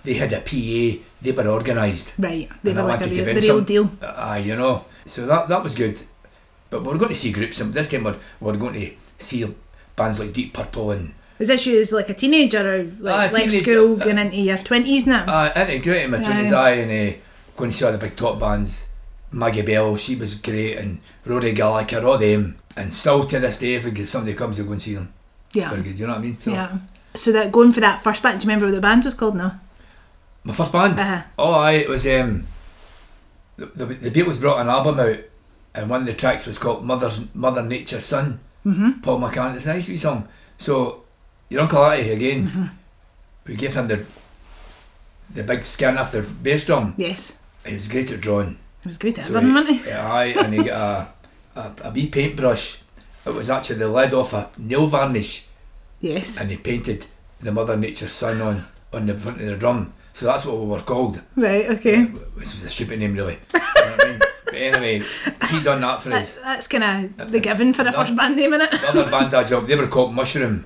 They 0.06 0.14
had 0.14 0.32
a 0.32 0.40
PA. 0.40 1.02
They 1.22 1.32
were 1.32 1.46
organised. 1.48 2.12
right, 2.18 2.48
they 2.62 2.72
were 2.72 2.82
like 2.82 3.00
a 3.02 3.08
real, 3.08 3.24
the 3.24 3.34
real 3.34 3.42
some- 3.58 3.64
deal. 3.64 3.90
Aye, 4.02 4.38
you 4.48 4.56
know. 4.56 4.84
So 5.04 5.26
that 5.26 5.48
that 5.48 5.62
was 5.62 5.74
good. 5.74 5.98
But 6.70 6.82
we're 6.84 6.96
going 6.98 7.10
to 7.10 7.14
see 7.14 7.30
groups, 7.32 7.60
and 7.60 7.72
this 7.74 7.90
time 7.90 8.04
we're, 8.04 8.16
we're 8.40 8.56
going 8.56 8.74
to 8.74 8.90
see 9.18 9.44
bands 9.94 10.18
like 10.20 10.32
Deep 10.32 10.52
Purple 10.52 10.90
and 10.92 11.14
Was 11.38 11.48
this 11.48 11.66
you 11.66 11.80
as 11.80 11.92
like 11.92 12.08
a 12.08 12.14
teenager 12.14 12.62
or 12.74 12.82
like 13.00 13.14
Ah, 13.14 13.32
left 13.32 13.50
teenage- 13.50 13.62
school, 13.62 14.00
uh, 14.00 14.04
going 14.04 14.18
into 14.18 14.36
your 14.38 14.58
twenties 14.58 15.06
now? 15.06 15.24
uh, 15.26 15.52
integrating 15.56 16.10
my 16.10 16.18
Yeah. 16.18 16.26
twenties 16.32 16.52
eye 16.52 16.70
and 16.82 16.90
uh, 16.90 17.16
going 17.56 17.70
to 17.70 17.76
see 17.76 17.84
all 17.84 17.92
the 17.92 17.98
big 17.98 18.16
top 18.16 18.38
bands. 18.40 18.88
Maggie 19.32 19.62
Bell, 19.62 19.96
she 19.96 20.14
was 20.16 20.36
great, 20.36 20.76
and 20.78 20.98
Rory 21.24 21.52
Gallagher, 21.52 22.04
all 22.06 22.18
them. 22.18 22.56
And 22.76 22.92
still 22.92 23.24
to 23.24 23.40
this 23.40 23.58
day, 23.58 23.74
if 23.74 24.08
somebody 24.08 24.34
comes, 24.34 24.60
I 24.60 24.62
go 24.64 24.72
and 24.72 24.82
see 24.82 24.94
them. 24.94 25.12
yeah, 25.52 25.70
good, 25.74 25.98
you 25.98 26.06
know 26.06 26.12
what 26.12 26.18
I 26.20 26.22
mean? 26.22 26.36
So 26.40 26.50
yeah. 26.52 26.78
So 27.14 27.32
that 27.32 27.50
going 27.50 27.72
for 27.72 27.80
that 27.80 28.02
first 28.04 28.22
band, 28.22 28.40
do 28.40 28.44
you 28.44 28.48
remember 28.50 28.66
what 28.66 28.74
the 28.74 28.80
band 28.88 29.04
was 29.04 29.14
called? 29.14 29.36
No. 29.36 29.52
My 30.46 30.54
first 30.54 30.72
band. 30.72 30.98
Uh-huh. 30.98 31.22
Oh, 31.38 31.52
aye, 31.54 31.72
it 31.72 31.88
was 31.88 32.06
um, 32.06 32.46
the, 33.56 33.66
the, 33.66 33.86
the 33.86 34.10
Beatles 34.10 34.40
brought 34.40 34.60
an 34.60 34.68
album 34.68 35.00
out, 35.00 35.18
and 35.74 35.90
one 35.90 36.02
of 36.02 36.06
the 36.06 36.14
tracks 36.14 36.46
was 36.46 36.58
called 36.58 36.84
Mother's 36.84 37.24
Mother 37.34 37.62
Nature's 37.62 38.04
Son. 38.04 38.38
Mm-hmm. 38.64 39.00
Paul 39.00 39.20
McCartney. 39.20 39.56
It's 39.56 39.66
a 39.66 39.74
nice 39.74 39.88
wee 39.88 39.96
song. 39.96 40.28
So 40.58 41.02
your 41.48 41.62
uncle 41.62 41.84
Atty 41.84 42.10
again, 42.10 42.48
Mm-hmm. 42.48 42.66
we 43.46 43.56
gave 43.56 43.74
him 43.74 43.88
the 43.88 44.04
the 45.34 45.42
big 45.42 45.62
scan 45.64 45.98
off 45.98 46.12
the 46.12 46.22
bass 46.42 46.64
drum. 46.66 46.94
Yes, 46.96 47.36
He 47.66 47.74
was 47.74 47.88
great 47.88 48.10
at 48.12 48.20
drawing. 48.20 48.58
it 48.82 48.86
was 48.86 48.98
great 48.98 49.18
at 49.18 49.24
So 49.24 49.34
wasn't 49.34 49.68
it? 49.70 49.86
yeah, 49.86 50.12
aye, 50.12 50.34
and 50.38 50.54
he 50.54 50.62
got 50.62 51.10
a, 51.56 51.60
a, 51.60 51.72
a 51.88 51.90
wee 51.90 52.06
paintbrush. 52.08 52.80
It 53.26 53.34
was 53.34 53.50
actually 53.50 53.80
the 53.80 53.88
lid 53.88 54.14
off 54.14 54.32
a 54.32 54.50
nail 54.56 54.86
varnish, 54.86 55.46
Yes. 56.00 56.40
and 56.40 56.50
he 56.50 56.56
painted 56.56 57.06
the 57.40 57.50
Mother 57.50 57.76
Nature's 57.76 58.12
Son 58.12 58.40
on 58.40 58.64
on 58.92 59.06
the 59.06 59.14
front 59.14 59.40
of 59.40 59.46
the 59.46 59.56
drum. 59.56 59.92
So 60.16 60.24
that's 60.24 60.46
what 60.46 60.56
we 60.58 60.64
were 60.64 60.80
called. 60.80 61.20
Right. 61.36 61.66
Okay. 61.72 62.04
Which 62.04 62.46
was 62.54 62.64
a 62.64 62.70
stupid 62.70 62.98
name, 63.00 63.14
really. 63.14 63.38
You 63.52 63.60
know 63.60 63.90
what 63.96 64.04
I 64.06 64.08
mean? 64.12 64.20
But 64.46 64.54
anyway, 64.54 65.02
he 65.50 65.62
done 65.62 65.80
that 65.82 66.00
for 66.00 66.08
That's 66.08 66.38
us. 66.38 66.42
that's 66.42 66.68
kind 66.68 66.84
of 67.20 67.30
the 67.32 67.40
given 67.40 67.74
for 67.74 67.82
a 67.82 67.92
first 67.92 68.16
band 68.16 68.36
name, 68.36 68.52
innit? 68.52 68.70
The 68.70 68.88
other 68.88 69.10
band 69.10 69.30
that 69.32 69.48
job, 69.48 69.66
they 69.66 69.74
were 69.76 69.88
called 69.88 70.14
Mushroom. 70.14 70.64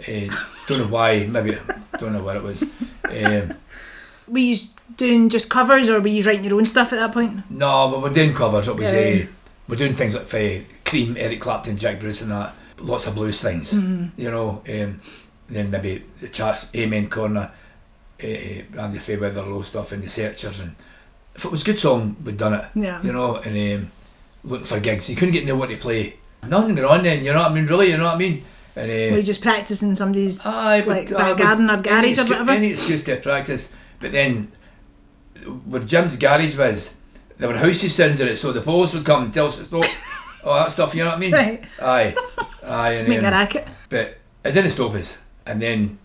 Uh, 0.00 0.26
don't 0.66 0.78
know 0.80 0.86
why, 0.88 1.26
maybe, 1.26 1.56
don't 1.98 2.12
know 2.12 2.22
what 2.24 2.36
it 2.36 2.42
was. 2.42 2.62
Um, 3.08 3.54
Were 4.28 4.38
you 4.38 4.56
doing 4.96 5.28
just 5.30 5.48
covers 5.48 5.88
or 5.88 6.00
were 6.00 6.08
you 6.08 6.22
writing 6.24 6.44
your 6.44 6.54
own 6.56 6.64
stuff 6.66 6.92
at 6.92 6.98
that 6.98 7.12
point? 7.12 7.48
no, 7.50 7.88
but 7.90 8.02
we're 8.02 8.12
doing 8.12 8.34
covers. 8.34 8.68
It 8.68 8.76
was, 8.76 8.92
Yeah. 8.92 9.24
uh, 9.24 9.26
we're 9.68 9.76
doing 9.76 9.94
things 9.94 10.14
like 10.14 10.26
for 10.26 10.60
Cream, 10.84 11.16
Eric 11.16 11.40
Clapton, 11.40 11.78
Jack 11.78 12.00
Bruce, 12.00 12.20
and 12.22 12.32
that. 12.32 12.52
Lots 12.78 13.06
of 13.06 13.14
blues 13.14 13.40
things, 13.40 13.72
you 13.72 14.30
know. 14.30 14.62
Um, 14.68 15.00
then 15.48 15.70
maybe 15.70 16.04
the 16.20 16.28
charts, 16.28 16.68
Amen 16.74 17.08
Corner, 17.08 17.50
uh, 18.22 18.82
Andy 18.82 18.98
Fairweather 18.98 19.42
Low 19.42 19.62
stuff, 19.62 19.92
and 19.92 20.02
the 20.02 20.08
Searchers. 20.08 20.60
And 20.60 20.74
if 21.34 21.44
it 21.44 21.50
was 21.50 21.62
a 21.62 21.64
good 21.64 21.80
song, 21.80 22.16
we'd 22.24 22.36
done 22.36 22.54
it. 22.54 22.64
Yeah. 22.74 23.02
you 23.02 23.12
know, 23.12 23.36
and 23.36 23.82
um, 23.82 23.90
looking 24.44 24.66
for 24.66 24.80
gigs. 24.80 25.08
You 25.10 25.16
couldn't 25.16 25.34
get 25.34 25.46
nowhere 25.46 25.68
to 25.68 25.76
play. 25.76 26.16
Nothing 26.46 26.74
going 26.74 26.88
on 26.88 27.02
then, 27.02 27.24
you 27.24 27.32
know 27.32 27.40
what 27.40 27.50
I 27.50 27.54
mean? 27.54 27.66
Really, 27.66 27.90
you 27.90 27.98
know 27.98 28.04
what 28.04 28.14
I 28.14 28.18
mean? 28.18 28.44
And 28.76 28.88
Were 28.88 29.14
uh, 29.14 29.16
you 29.16 29.22
just 29.22 29.42
practicing 29.42 29.94
somebody's? 29.94 30.40
aye, 30.44 30.80
like, 30.80 31.10
but, 31.10 31.18
back 31.18 31.32
uh, 31.32 31.34
garden 31.34 31.68
or 31.70 31.76
garage 31.76 32.18
or 32.18 32.24
whatever? 32.24 32.52
Any 32.52 32.70
excuse 32.72 33.04
to 33.04 33.16
practice, 33.16 33.74
but 33.98 34.12
then 34.12 34.50
where 35.66 35.82
Jim's 35.82 36.16
garage 36.16 36.56
was, 36.56 36.96
there 37.36 37.48
were 37.48 37.58
houses 37.58 37.98
under 38.00 38.26
it, 38.26 38.36
so 38.36 38.52
the 38.52 38.62
police 38.62 38.94
would 38.94 39.04
come 39.04 39.24
and 39.24 39.34
tell 39.34 39.46
us 39.46 39.58
to 39.58 39.64
stop. 39.64 39.84
all 40.44 40.54
that 40.54 40.72
stuff, 40.72 40.94
you 40.94 41.04
know 41.04 41.10
what 41.10 41.16
I 41.16 41.20
mean? 41.20 41.32
Right. 41.32 41.64
Aye, 41.82 42.16
aye, 42.64 42.92
and 42.92 43.08
Make 43.08 43.20
a 43.20 43.26
um, 43.26 43.32
racket. 43.32 43.68
but 43.88 44.18
it 44.44 44.52
didn't 44.52 44.70
stop 44.70 44.94
us. 44.94 45.22
And 45.46 45.60
then 45.60 45.98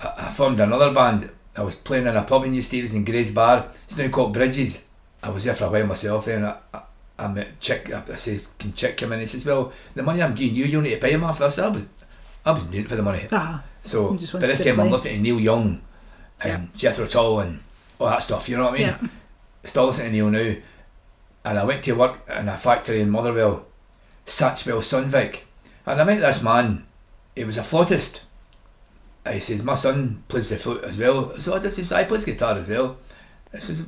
I, 0.00 0.14
I 0.16 0.30
formed 0.30 0.60
another 0.60 0.92
band. 0.92 1.30
I 1.56 1.62
was 1.62 1.74
playing 1.76 2.06
in 2.06 2.16
a 2.16 2.22
pub 2.22 2.44
in 2.44 2.52
New 2.52 2.62
Stevenston 2.62 2.96
in 2.98 3.04
Gray's 3.04 3.32
Bar. 3.34 3.68
It's 3.84 3.96
now 3.98 4.08
called 4.08 4.32
Bridges. 4.32 4.86
I 5.22 5.30
was 5.30 5.44
there 5.44 5.54
for 5.54 5.66
a 5.66 5.70
while 5.70 5.86
myself 5.86 6.24
then. 6.24 6.44
I, 6.44 6.56
I, 6.72 6.82
I 7.18 7.28
met 7.28 7.60
Chick, 7.60 7.92
I, 7.92 8.02
I 8.10 8.16
says, 8.16 8.54
can 8.58 8.72
Chick 8.72 8.96
come 8.96 9.12
in? 9.12 9.20
He 9.20 9.26
says, 9.26 9.44
well, 9.46 9.72
the 9.94 10.02
money 10.02 10.22
I'm 10.22 10.34
giving 10.34 10.56
you, 10.56 10.64
you 10.64 10.80
need 10.80 10.94
to 10.94 11.00
pay 11.00 11.12
him 11.12 11.24
off 11.24 11.38
this. 11.38 11.58
I 11.58 11.68
was, 11.68 11.86
I 12.44 12.50
was 12.52 12.64
doing 12.64 12.84
it 12.84 12.88
for 12.88 12.96
the 12.96 13.02
money. 13.02 13.26
Ah, 13.30 13.62
So 13.82 14.08
by 14.40 14.46
this 14.46 14.64
time 14.64 14.80
I'm 14.80 14.90
listening 14.90 15.16
to 15.16 15.20
Neil 15.22 15.40
Young 15.40 15.82
and 16.42 16.74
Jethro 16.74 17.06
Tull 17.06 17.40
and 17.40 17.60
all 18.00 18.08
that 18.08 18.22
stuff, 18.22 18.48
you 18.48 18.56
know 18.56 18.64
what 18.64 18.74
I 18.74 18.78
mean? 18.78 18.86
yeah. 18.86 19.08
Still 19.64 19.86
listening 19.86 20.08
to 20.08 20.12
Neil 20.12 20.30
now. 20.30 20.54
And 21.44 21.58
I 21.58 21.64
went 21.64 21.84
to 21.84 21.92
work 21.92 22.20
in 22.34 22.48
a 22.48 22.56
factory 22.56 23.00
in 23.00 23.10
Motherwell, 23.10 23.66
Satchwell 24.26 24.78
Sunvic. 24.80 25.42
And 25.86 26.00
I 26.00 26.04
met 26.04 26.20
this 26.20 26.42
man, 26.42 26.86
he 27.36 27.44
was 27.44 27.58
a 27.58 27.62
flautist. 27.62 28.22
He 29.30 29.40
says, 29.40 29.62
My 29.62 29.74
son 29.74 30.22
plays 30.28 30.48
the 30.48 30.56
flute 30.56 30.84
as 30.84 30.98
well. 30.98 31.38
So 31.38 31.54
I 31.54 31.58
just 31.60 31.76
says, 31.76 31.92
I 31.92 32.04
plays 32.04 32.24
guitar 32.24 32.54
as 32.54 32.68
well. 32.68 32.96
I 33.54 33.58
says, 33.58 33.86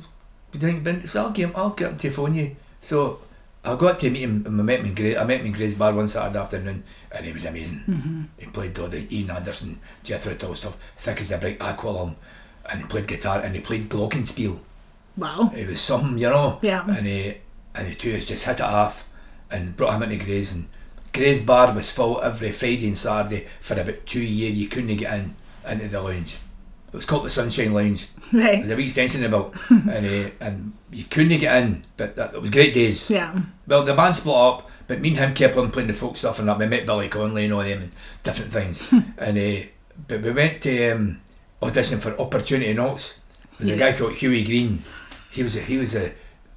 You 0.53 0.59
think 0.59 0.83
Ben 0.83 1.05
so 1.07 1.25
I'll 1.25 1.31
get 1.31 1.49
him 1.49 1.53
I'll 1.55 1.71
get 1.71 1.91
him 1.91 1.97
to 1.97 2.09
phone 2.11 2.35
you. 2.35 2.55
So 2.79 3.19
I 3.63 3.75
got 3.75 3.99
to 3.99 4.09
meet 4.09 4.21
him 4.21 4.43
and 4.45 4.59
I 4.61 4.63
met 4.63 4.79
him 4.79 4.85
in 4.87 4.95
Gray 4.95 5.17
I 5.17 5.25
met 5.25 5.41
him 5.41 5.47
in 5.47 5.51
Gray's 5.51 5.75
bar 5.75 5.93
one 5.93 6.07
Saturday 6.07 6.39
afternoon 6.39 6.83
and 7.11 7.25
he 7.25 7.31
was 7.31 7.45
amazing. 7.45 7.79
Mm-hmm. 7.87 8.21
He 8.37 8.45
played 8.47 8.79
all 8.79 8.87
the 8.87 9.13
Ian 9.13 9.31
Anderson, 9.31 9.79
Jethro 10.03 10.35
Tull 10.35 10.55
stuff, 10.55 10.77
thick 10.97 11.19
as 11.21 11.31
a 11.31 11.37
brick 11.37 11.59
aqualung. 11.59 12.15
And 12.69 12.81
he 12.81 12.87
played 12.87 13.07
guitar 13.07 13.41
and 13.41 13.53
he 13.55 13.61
played 13.61 13.89
glockenspiel. 13.89 14.59
Wow. 15.17 15.51
It 15.55 15.67
was 15.67 15.79
something, 15.79 16.17
you 16.17 16.29
know. 16.29 16.59
Yeah. 16.61 16.85
And 16.87 17.05
he 17.05 17.35
and 17.75 17.87
the 17.87 17.95
two 17.95 18.11
of 18.11 18.17
us 18.17 18.25
just 18.25 18.45
hit 18.45 18.55
it 18.55 18.61
off 18.61 19.07
and 19.51 19.75
brought 19.75 19.95
him 19.95 20.09
into 20.09 20.23
Gray's 20.23 20.53
and 20.53 20.67
Gray's 21.15 21.41
bar 21.41 21.73
was 21.73 21.89
full 21.91 22.21
every 22.21 22.51
Friday 22.51 22.87
and 22.87 22.97
Saturday 22.97 23.47
for 23.61 23.79
about 23.79 24.05
two 24.05 24.21
years. 24.21 24.57
You 24.57 24.67
couldn't 24.67 24.97
get 24.97 25.13
in 25.17 25.35
into 25.65 25.87
the 25.87 26.01
lounge. 26.01 26.39
It 26.89 26.93
was 26.93 27.05
called 27.05 27.25
the 27.25 27.29
Sunshine 27.29 27.73
Lounge. 27.73 28.07
Right. 28.33 28.55
It 28.55 28.61
was 28.61 28.71
a 28.71 28.75
wee 28.75 28.85
extension 28.85 29.23
about 29.23 29.53
and 29.69 29.87
uh, 29.87 30.31
and 30.39 30.73
you 30.91 31.03
couldn't 31.03 31.39
get 31.39 31.63
in, 31.63 31.83
but 31.95 32.15
that, 32.15 32.33
it 32.33 32.41
was 32.41 32.49
great 32.49 32.73
days. 32.73 33.09
Yeah. 33.09 33.39
Well, 33.67 33.85
the 33.85 33.93
band 33.93 34.15
split 34.15 34.35
up, 34.35 34.69
but 34.87 34.99
me 34.99 35.09
and 35.09 35.17
him 35.19 35.33
kept 35.35 35.55
on 35.57 35.69
playing 35.69 35.89
the 35.89 35.93
folk 35.93 36.17
stuff 36.17 36.39
and 36.39 36.47
that. 36.47 36.57
We 36.57 36.65
met 36.65 36.87
Billy 36.87 37.07
Connolly 37.07 37.45
and 37.45 37.53
all 37.53 37.61
them 37.61 37.83
and 37.83 37.91
different 38.23 38.51
things. 38.51 38.91
and 39.19 39.37
uh, 39.37 39.67
but 40.07 40.21
we 40.23 40.31
went 40.31 40.61
to 40.63 40.91
um, 40.91 41.21
audition 41.61 41.99
for 41.99 42.19
Opportunity 42.19 42.73
Knocks. 42.73 43.19
There's 43.59 43.69
a 43.69 43.77
guy 43.77 43.93
called 43.93 44.13
Hughie 44.13 44.43
Green. 44.43 44.79
He 45.31 45.43
was 45.43 45.55
a, 45.55 45.61
he 45.61 45.77
was 45.77 45.95
a 45.95 46.13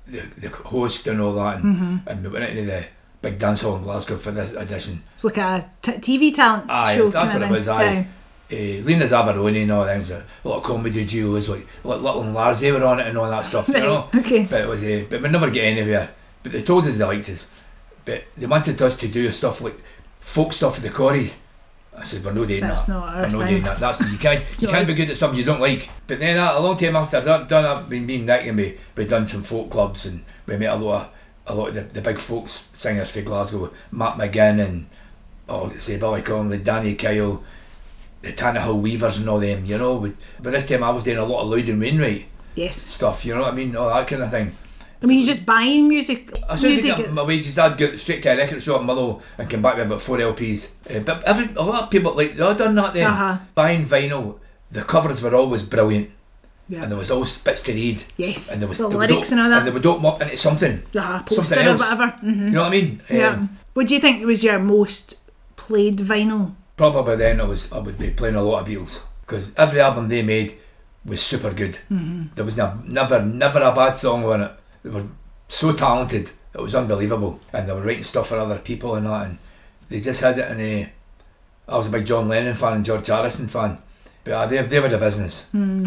the, 0.06 0.22
the 0.38 0.48
host 0.48 1.06
and 1.06 1.20
all 1.20 1.34
that, 1.34 1.62
and, 1.62 2.00
and 2.06 2.24
we 2.24 2.30
went 2.30 2.48
into 2.48 2.64
the 2.64 2.86
big 3.22 3.38
dance 3.38 3.62
hall 3.62 3.76
in 3.76 3.82
Glasgow 3.82 4.16
for 4.16 4.30
this 4.30 4.54
edition. 4.54 5.02
It's 5.14 5.24
like 5.24 5.38
a 5.38 5.68
t- 5.82 5.92
TV 5.92 6.34
talent 6.34 6.66
Aye, 6.68 6.96
show. 6.96 7.08
that's 7.08 7.32
what 7.32 7.42
it 7.42 7.50
was. 7.50 7.68
Aye. 7.68 8.06
Uh, 8.50 8.54
Lena 8.54 9.04
Zavaroni 9.04 9.62
and 9.62 9.72
all 9.72 9.84
them, 9.84 9.98
was 9.98 10.10
a 10.10 10.24
lot 10.44 10.56
of 10.58 10.62
comedy 10.62 11.04
duos 11.04 11.50
like, 11.50 11.66
like 11.84 12.00
Little 12.00 12.22
and 12.22 12.32
Large, 12.32 12.60
they 12.60 12.72
were 12.72 12.82
on 12.84 12.98
it 12.98 13.06
and 13.06 13.18
all 13.18 13.28
that 13.28 13.44
stuff, 13.44 13.68
you 13.68 13.74
know. 13.78 14.08
okay. 14.14 14.46
But 14.48 14.62
it 14.62 14.68
was, 14.68 14.82
uh, 14.84 15.04
but 15.10 15.20
we 15.20 15.28
never 15.28 15.50
get 15.50 15.64
anywhere. 15.64 16.10
But 16.42 16.52
they 16.52 16.62
told 16.62 16.86
us 16.86 16.96
they 16.96 17.04
liked 17.04 17.28
us, 17.28 17.50
but 18.06 18.24
they 18.38 18.46
wanted 18.46 18.80
us 18.80 18.96
to 18.98 19.08
do 19.08 19.30
stuff 19.32 19.60
like 19.60 19.78
folk 20.20 20.52
stuff 20.54 20.78
at 20.78 20.82
the 20.82 20.88
quarries. 20.90 21.42
I 21.94 22.04
said, 22.04 22.24
we're 22.24 22.32
not 22.32 22.46
doing 22.46 22.60
That's 22.60 22.84
that. 22.84 22.92
not 22.92 23.08
our 23.16 23.22
we're 23.22 23.28
not 23.28 23.38
thing. 23.40 23.48
doing 23.48 23.62
that. 23.64 23.78
That's 23.80 24.00
you 24.00 24.18
can't 24.18 24.44
you 24.62 24.68
can't 24.68 24.86
be 24.86 24.94
good 24.94 25.10
at 25.10 25.16
something 25.16 25.38
you 25.38 25.44
don't 25.44 25.60
like. 25.60 25.90
But 26.06 26.20
then 26.20 26.38
uh, 26.38 26.52
a 26.56 26.60
long 26.60 26.76
time 26.78 26.94
after 26.96 27.20
done, 27.20 27.48
done 27.48 27.64
I've 27.64 27.88
been 27.88 28.06
being 28.06 28.24
Nick 28.24 28.46
and 28.46 28.56
we 28.56 28.78
we 28.94 29.04
done 29.04 29.26
some 29.26 29.42
folk 29.42 29.68
clubs 29.68 30.06
and 30.06 30.24
we 30.46 30.56
met 30.56 30.70
a 30.70 30.76
lot 30.76 31.06
of 31.06 31.10
a 31.48 31.54
lot 31.54 31.68
of 31.68 31.74
the, 31.74 31.80
the 31.82 32.00
big 32.00 32.18
folk 32.18 32.48
singers 32.48 33.10
for 33.10 33.22
Glasgow, 33.22 33.72
Matt 33.90 34.16
McGinn 34.16 34.64
and 34.64 34.86
oh 35.48 35.72
say 35.78 35.96
Billy 35.96 36.22
Connolly, 36.22 36.58
Danny 36.58 36.94
Kyle, 36.94 37.42
the 38.22 38.32
Tannahill 38.32 38.80
Weavers 38.80 39.18
and 39.18 39.28
all 39.28 39.40
them, 39.40 39.64
you 39.64 39.78
know. 39.78 39.94
With 39.96 40.20
but 40.40 40.52
this 40.52 40.68
time 40.68 40.82
I 40.84 40.90
was 40.90 41.04
doing 41.04 41.18
a 41.18 41.24
lot 41.24 41.42
of 41.42 41.48
Loudon 41.48 41.80
Wainwright 41.80 42.26
Yes. 42.54 42.76
stuff, 42.76 43.24
you 43.24 43.34
know 43.34 43.42
what 43.42 43.52
I 43.52 43.56
mean, 43.56 43.74
all 43.76 43.88
that 43.88 44.06
kind 44.08 44.22
of 44.22 44.30
thing. 44.30 44.52
I 45.00 45.06
mean, 45.06 45.18
you're 45.20 45.28
just 45.28 45.46
buying 45.46 45.86
music. 45.88 46.32
As 46.48 46.60
soon 46.60 46.72
as 46.72 46.84
I 46.84 46.88
got 47.00 47.12
my 47.12 47.22
wages, 47.22 47.56
I'd 47.56 47.78
go 47.78 47.94
straight 47.94 48.20
to 48.24 48.32
a 48.32 48.36
record 48.36 48.60
shop 48.60 48.80
in 48.80 48.86
Motherwell 48.88 49.22
and 49.38 49.48
come 49.48 49.62
back 49.62 49.76
with 49.76 49.86
about 49.86 50.02
four 50.02 50.18
LPs. 50.18 50.70
Uh, 50.90 50.98
but 50.98 51.22
every, 51.22 51.54
a 51.54 51.62
lot 51.62 51.84
of 51.84 51.90
people 51.90 52.14
like 52.16 52.34
they 52.34 52.42
all 52.42 52.54
done 52.56 52.74
that 52.74 52.94
then. 52.94 53.06
Uh-huh. 53.06 53.38
Buying 53.54 53.86
vinyl, 53.86 54.40
the 54.72 54.82
covers 54.82 55.22
were 55.22 55.36
always 55.36 55.62
brilliant, 55.62 56.10
yeah. 56.68 56.82
and 56.82 56.90
there 56.90 56.98
was 56.98 57.10
always 57.10 57.42
bits 57.42 57.62
to 57.62 57.72
read, 57.72 58.02
yes. 58.16 58.50
and 58.50 58.60
there 58.60 58.68
was 58.68 58.78
the 58.78 58.88
lyrics 58.88 59.32
and 59.32 59.40
all 59.40 59.48
that. 59.50 59.58
and 59.58 59.66
they 59.66 59.72
would 59.72 59.86
open 59.86 60.06
up 60.06 60.20
into 60.22 60.36
something, 60.36 60.82
uh, 60.96 61.22
poster 61.22 61.42
something 61.44 61.66
or 61.66 61.70
else. 61.70 61.80
whatever. 61.80 62.08
hmm 62.20 62.44
You 62.44 62.50
know 62.50 62.62
what 62.62 62.68
I 62.68 62.70
mean? 62.70 63.02
Yeah. 63.10 63.30
Um, 63.30 63.50
what 63.74 63.86
do 63.86 63.94
you 63.94 64.00
think 64.00 64.24
was 64.24 64.42
your 64.44 64.58
most 64.58 65.20
played 65.56 65.98
vinyl? 65.98 66.54
probably 66.76 67.16
then 67.16 67.40
I 67.40 67.44
was 67.44 67.72
I 67.72 67.78
would 67.78 67.98
be 67.98 68.10
playing 68.10 68.36
a 68.36 68.42
lot 68.42 68.62
of 68.62 68.68
Beatles 68.68 69.04
because 69.26 69.52
every 69.56 69.80
album 69.80 70.08
they 70.08 70.22
made 70.22 70.54
was 71.04 71.20
super 71.20 71.50
good. 71.52 71.78
Mm-hmm. 71.90 72.34
There 72.36 72.44
was 72.44 72.56
no, 72.56 72.78
never 72.86 73.20
never 73.20 73.60
a 73.60 73.74
bad 73.74 73.96
song 73.96 74.24
on 74.24 74.42
it. 74.42 74.52
They 74.82 74.90
were 74.90 75.06
so 75.48 75.72
talented. 75.72 76.30
It 76.54 76.60
was 76.62 76.74
unbelievable, 76.74 77.40
and 77.52 77.68
they 77.68 77.72
were 77.72 77.82
writing 77.82 78.02
stuff 78.04 78.28
for 78.28 78.38
other 78.38 78.58
people 78.58 78.94
and 78.94 79.06
that, 79.06 79.26
and 79.26 79.38
they 79.88 80.00
just 80.00 80.20
had 80.20 80.38
it. 80.38 80.50
And 80.50 80.90
I 81.68 81.76
was 81.76 81.88
a 81.88 81.90
big 81.90 82.06
John 82.06 82.28
Lennon 82.28 82.54
fan 82.54 82.74
and 82.74 82.84
George 82.84 83.06
Harrison 83.06 83.48
fan, 83.48 83.82
but 84.28 84.34
uh, 84.34 84.46
they 84.46 84.62
they 84.62 84.78
were 84.78 84.90
the 84.90 84.98
business, 84.98 85.46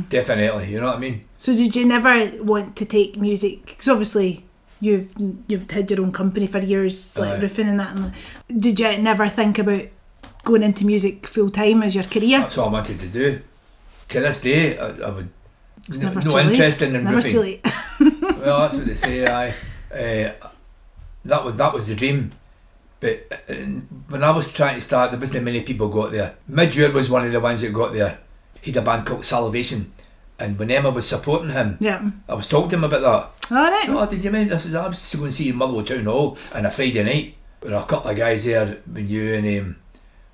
definitely. 0.09 0.71
You 0.71 0.81
know 0.81 0.87
what 0.87 0.95
I 0.95 0.99
mean? 0.99 1.21
So 1.37 1.55
did 1.55 1.75
you 1.75 1.85
never 1.85 2.43
want 2.43 2.75
to 2.77 2.85
take 2.85 3.15
music? 3.17 3.65
Because 3.67 3.87
obviously 3.87 4.45
you've 4.79 5.13
you've 5.47 5.69
had 5.69 5.91
your 5.91 6.01
own 6.01 6.11
company 6.11 6.47
for 6.47 6.57
years, 6.57 7.15
like 7.19 7.33
Aye. 7.33 7.39
roofing 7.39 7.69
and 7.69 7.79
that. 7.79 7.95
And 7.95 8.13
did 8.59 8.79
you 8.79 8.97
never 8.97 9.29
think 9.29 9.59
about 9.59 9.83
going 10.43 10.63
into 10.63 10.87
music 10.87 11.27
full 11.27 11.51
time 11.51 11.83
as 11.83 11.93
your 11.93 12.03
career? 12.03 12.39
That's 12.39 12.57
all 12.57 12.69
I 12.69 12.71
wanted 12.71 12.99
to 13.01 13.07
do. 13.07 13.41
To 14.09 14.19
this 14.19 14.41
day, 14.41 14.77
I, 14.77 14.87
I 14.87 15.09
would. 15.11 15.29
It's 15.87 15.99
no 15.99 16.07
never 16.07 16.21
no 16.21 16.29
too 16.29 16.35
late. 16.35 16.45
interest 16.47 16.81
in 16.81 16.93
never 16.93 17.15
roofing. 17.17 17.31
too 17.31 17.39
late. 17.41 17.61
well, 17.99 18.61
that's 18.61 18.75
what 18.75 18.85
they 18.87 18.95
say. 18.95 19.25
I, 19.27 19.49
uh, 19.49 20.33
that 21.25 21.45
was 21.45 21.55
that 21.57 21.73
was 21.73 21.87
the 21.87 21.95
dream. 21.95 22.31
But 22.99 23.27
uh, 23.31 23.53
when 24.09 24.23
I 24.23 24.31
was 24.31 24.51
trying 24.51 24.75
to 24.75 24.81
start, 24.81 25.11
there 25.11 25.19
wasn't 25.19 25.43
many 25.45 25.61
people 25.61 25.89
got 25.89 26.11
there. 26.11 26.35
Midge 26.47 26.77
Ure 26.77 26.91
was 26.91 27.09
one 27.09 27.25
of 27.25 27.31
the 27.31 27.39
ones 27.39 27.61
that 27.61 27.71
got 27.71 27.93
there. 27.93 28.19
He 28.61 28.71
had 28.71 28.81
a 28.83 28.85
band 28.85 29.05
called 29.05 29.25
Salvation. 29.25 29.91
And 30.39 30.57
when 30.57 30.71
Emma 30.71 30.89
was 30.89 31.07
supporting 31.07 31.49
him, 31.51 31.77
Yeah. 31.79 32.01
I 32.27 32.33
was 32.33 32.47
talking 32.47 32.69
to 32.71 32.75
him 32.77 32.83
about 32.85 33.01
that. 33.01 33.55
All 33.55 33.69
right. 33.71 33.85
So, 33.85 33.99
oh, 33.99 34.05
did 34.07 34.23
you 34.23 34.31
mean 34.31 34.47
this 34.47 34.65
is 34.65 34.73
I 34.75 34.87
was 34.87 35.15
going 35.15 35.29
to 35.29 35.35
see 35.35 35.45
you 35.45 35.51
in 35.53 35.57
Motherwell 35.57 35.85
Town 35.85 36.05
Hall 36.05 36.37
on 36.53 36.65
a 36.65 36.71
Friday 36.71 37.03
night. 37.03 37.35
There 37.61 37.71
were 37.71 37.77
a 37.77 37.85
couple 37.85 38.09
of 38.09 38.17
guys 38.17 38.45
there 38.45 38.77
when 38.91 39.07
you 39.07 39.33
and 39.35 39.59
um, 39.61 39.75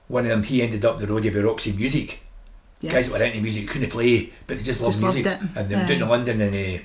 one 0.07 0.23
of 0.23 0.29
them 0.29 0.43
he 0.43 0.61
ended 0.61 0.85
up 0.85 0.97
the 0.97 1.05
roadie 1.07 1.33
with 1.33 1.43
Roxy 1.43 1.73
Music. 1.73 2.21
yes. 2.79 2.93
Guys 2.93 3.11
that 3.11 3.19
were 3.19 3.25
into 3.25 3.41
music 3.41 3.67
couldn't 3.67 3.89
play, 3.91 4.31
but 4.45 4.57
they 4.57 4.63
just 4.63 4.79
loved 4.81 4.93
Just 4.93 5.03
loved 5.03 5.15
music. 5.15 5.41
it. 5.41 5.49
And 5.57 5.67
they 5.67 5.75
were 5.75 5.85
doing 5.87 6.01
Aye. 6.01 6.03
in 6.05 6.09
London 6.09 6.41
and 6.41 6.55
uh, 6.79 6.83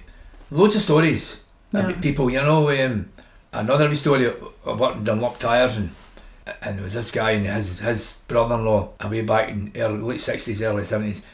loads 0.51 0.75
of 0.77 0.83
stories 0.83 1.45
Yeah. 1.73 1.81
about 1.81 2.03
people, 2.03 2.29
you 2.31 2.43
know. 2.43 2.71
Um, 2.71 3.11
another 3.53 3.95
story 3.95 4.27
I 4.67 4.73
worked 4.73 4.97
in 4.97 5.05
Dunlop 5.05 5.39
Tyres 5.39 5.77
and 5.77 5.91
and 6.63 6.77
there 6.77 6.83
was 6.85 6.95
this 6.95 7.11
guy 7.11 7.33
and 7.33 7.47
his 7.47 7.79
his 7.81 8.25
brother 8.29 8.57
in 8.57 8.65
law 8.65 8.91
away 9.01 9.23
back 9.23 9.49
in 9.51 9.73
early, 9.77 9.99
late 9.99 10.21
sixties, 10.21 10.63
early 10.63 10.85
seventies. 10.85 11.25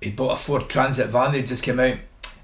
He 0.00 0.10
bought 0.10 0.34
a 0.34 0.36
Ford 0.36 0.68
Transit 0.68 1.08
van 1.08 1.32
that 1.32 1.46
just 1.46 1.62
came 1.62 1.80
out. 1.80 1.96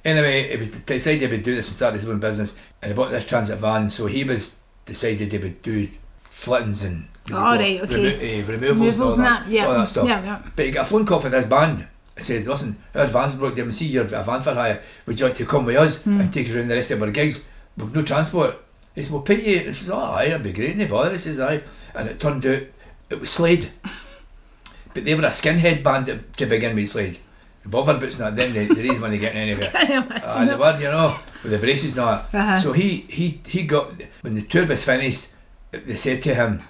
Anyway, 0.04 0.42
it 0.50 0.58
was 0.58 0.70
decided 0.82 1.22
he 1.22 1.26
would 1.36 1.42
do 1.44 1.54
this 1.54 1.68
and 1.68 1.76
start 1.76 1.94
his 1.94 2.06
own 2.08 2.20
business, 2.20 2.56
and 2.82 2.90
he 2.92 2.96
bought 2.96 3.10
this 3.10 3.26
transit 3.26 3.58
van. 3.58 3.88
So 3.88 4.06
he 4.06 4.22
was 4.24 4.58
decided 4.84 5.32
he 5.32 5.38
would 5.38 5.62
do 5.62 5.88
flittings 6.24 6.84
and 6.84 7.08
All 7.32 7.56
right, 7.56 7.80
okay. 7.82 7.94
remo- 7.94 8.18
eh, 8.22 8.44
removals, 8.52 8.78
Removals 8.80 9.18
and 9.18 9.26
all 9.26 9.32
that. 9.32 9.48
Yeah. 9.48 9.66
all 9.66 9.74
that 9.74 9.88
stuff. 9.88 10.06
Yeah. 10.06 10.22
Yeah. 10.22 10.42
But 10.54 10.66
he 10.66 10.70
got 10.72 10.86
a 10.86 10.90
phone 10.90 11.06
call 11.06 11.20
from 11.20 11.30
this 11.30 11.46
band. 11.46 11.86
I 12.16 12.20
said, 12.20 12.44
listen, 12.46 12.76
our 12.94 13.06
van's 13.06 13.34
broke 13.34 13.56
down. 13.56 13.66
We 13.66 13.72
see 13.72 13.86
you're 13.86 14.04
a 14.04 14.06
van 14.22 14.42
for 14.42 14.54
hire. 14.54 14.82
Would 15.06 15.18
you 15.18 15.26
like 15.26 15.36
to 15.36 15.46
come 15.46 15.64
with 15.64 15.76
us 15.76 16.04
and 16.06 16.32
take 16.32 16.48
us 16.48 16.54
around 16.54 16.68
the 16.68 16.74
rest 16.74 16.90
of 16.90 17.02
our 17.02 17.10
gigs? 17.10 17.42
We've 17.76 17.94
no 17.94 18.02
transport. 18.02 18.56
He 18.94 19.02
said, 19.02 19.12
we'll 19.12 19.22
pay 19.22 19.36
you. 19.36 19.58
He 19.60 19.72
says, 19.72 19.90
oh, 19.90 19.98
aye, 19.98 20.28
that'd 20.28 20.42
be 20.44 20.52
great. 20.52 20.76
No 20.76 20.86
bother. 20.86 21.10
He 21.12 21.18
says, 21.18 21.40
aye. 21.40 21.62
And 21.94 22.08
it 22.08 22.20
turned 22.20 22.46
out 22.46 22.62
it 23.10 23.20
was 23.20 23.30
Slade. 23.30 23.70
but 24.94 25.04
they 25.04 25.14
were 25.14 25.22
a 25.22 25.28
skinhead 25.28 25.82
band 25.82 26.06
to, 26.06 26.18
to 26.36 26.46
begin 26.46 26.76
with, 26.76 26.88
Slade. 26.88 27.18
The 27.62 27.68
bother 27.70 27.94
boots 27.98 28.18
and 28.20 28.36
that, 28.36 28.36
then 28.36 28.52
they, 28.52 28.66
they 28.74 28.88
raised 28.88 29.00
money 29.00 29.18
getting 29.18 29.38
anywhere. 29.42 29.68
Can 29.70 30.02
imagine 30.04 30.48
they 30.48 30.54
were, 30.54 30.76
you 30.78 30.90
know, 30.90 31.18
with 31.42 31.52
the 31.52 31.58
braces 31.58 31.98
all. 31.98 32.08
Uh-huh. 32.32 32.56
So 32.58 32.72
he, 32.72 32.98
he, 33.08 33.40
he 33.46 33.66
got, 33.66 33.92
when 34.20 34.34
the 34.34 34.42
tour 34.42 34.66
was 34.66 34.84
finished, 34.84 35.28
they 35.72 35.94
said 35.96 36.22
to 36.22 36.34
him, 36.34 36.62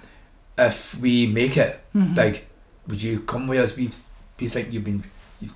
if 0.57 0.97
we 0.99 1.27
make 1.27 1.57
it 1.57 1.81
Mm-hmm. 1.95 2.13
big, 2.13 2.43
would 2.87 3.01
you 3.01 3.21
come 3.21 3.47
with 3.47 3.59
us? 3.59 3.77
We, 3.77 3.89
we 4.39 4.49
think 4.49 4.73
you've 4.73 4.83
been 4.83 5.01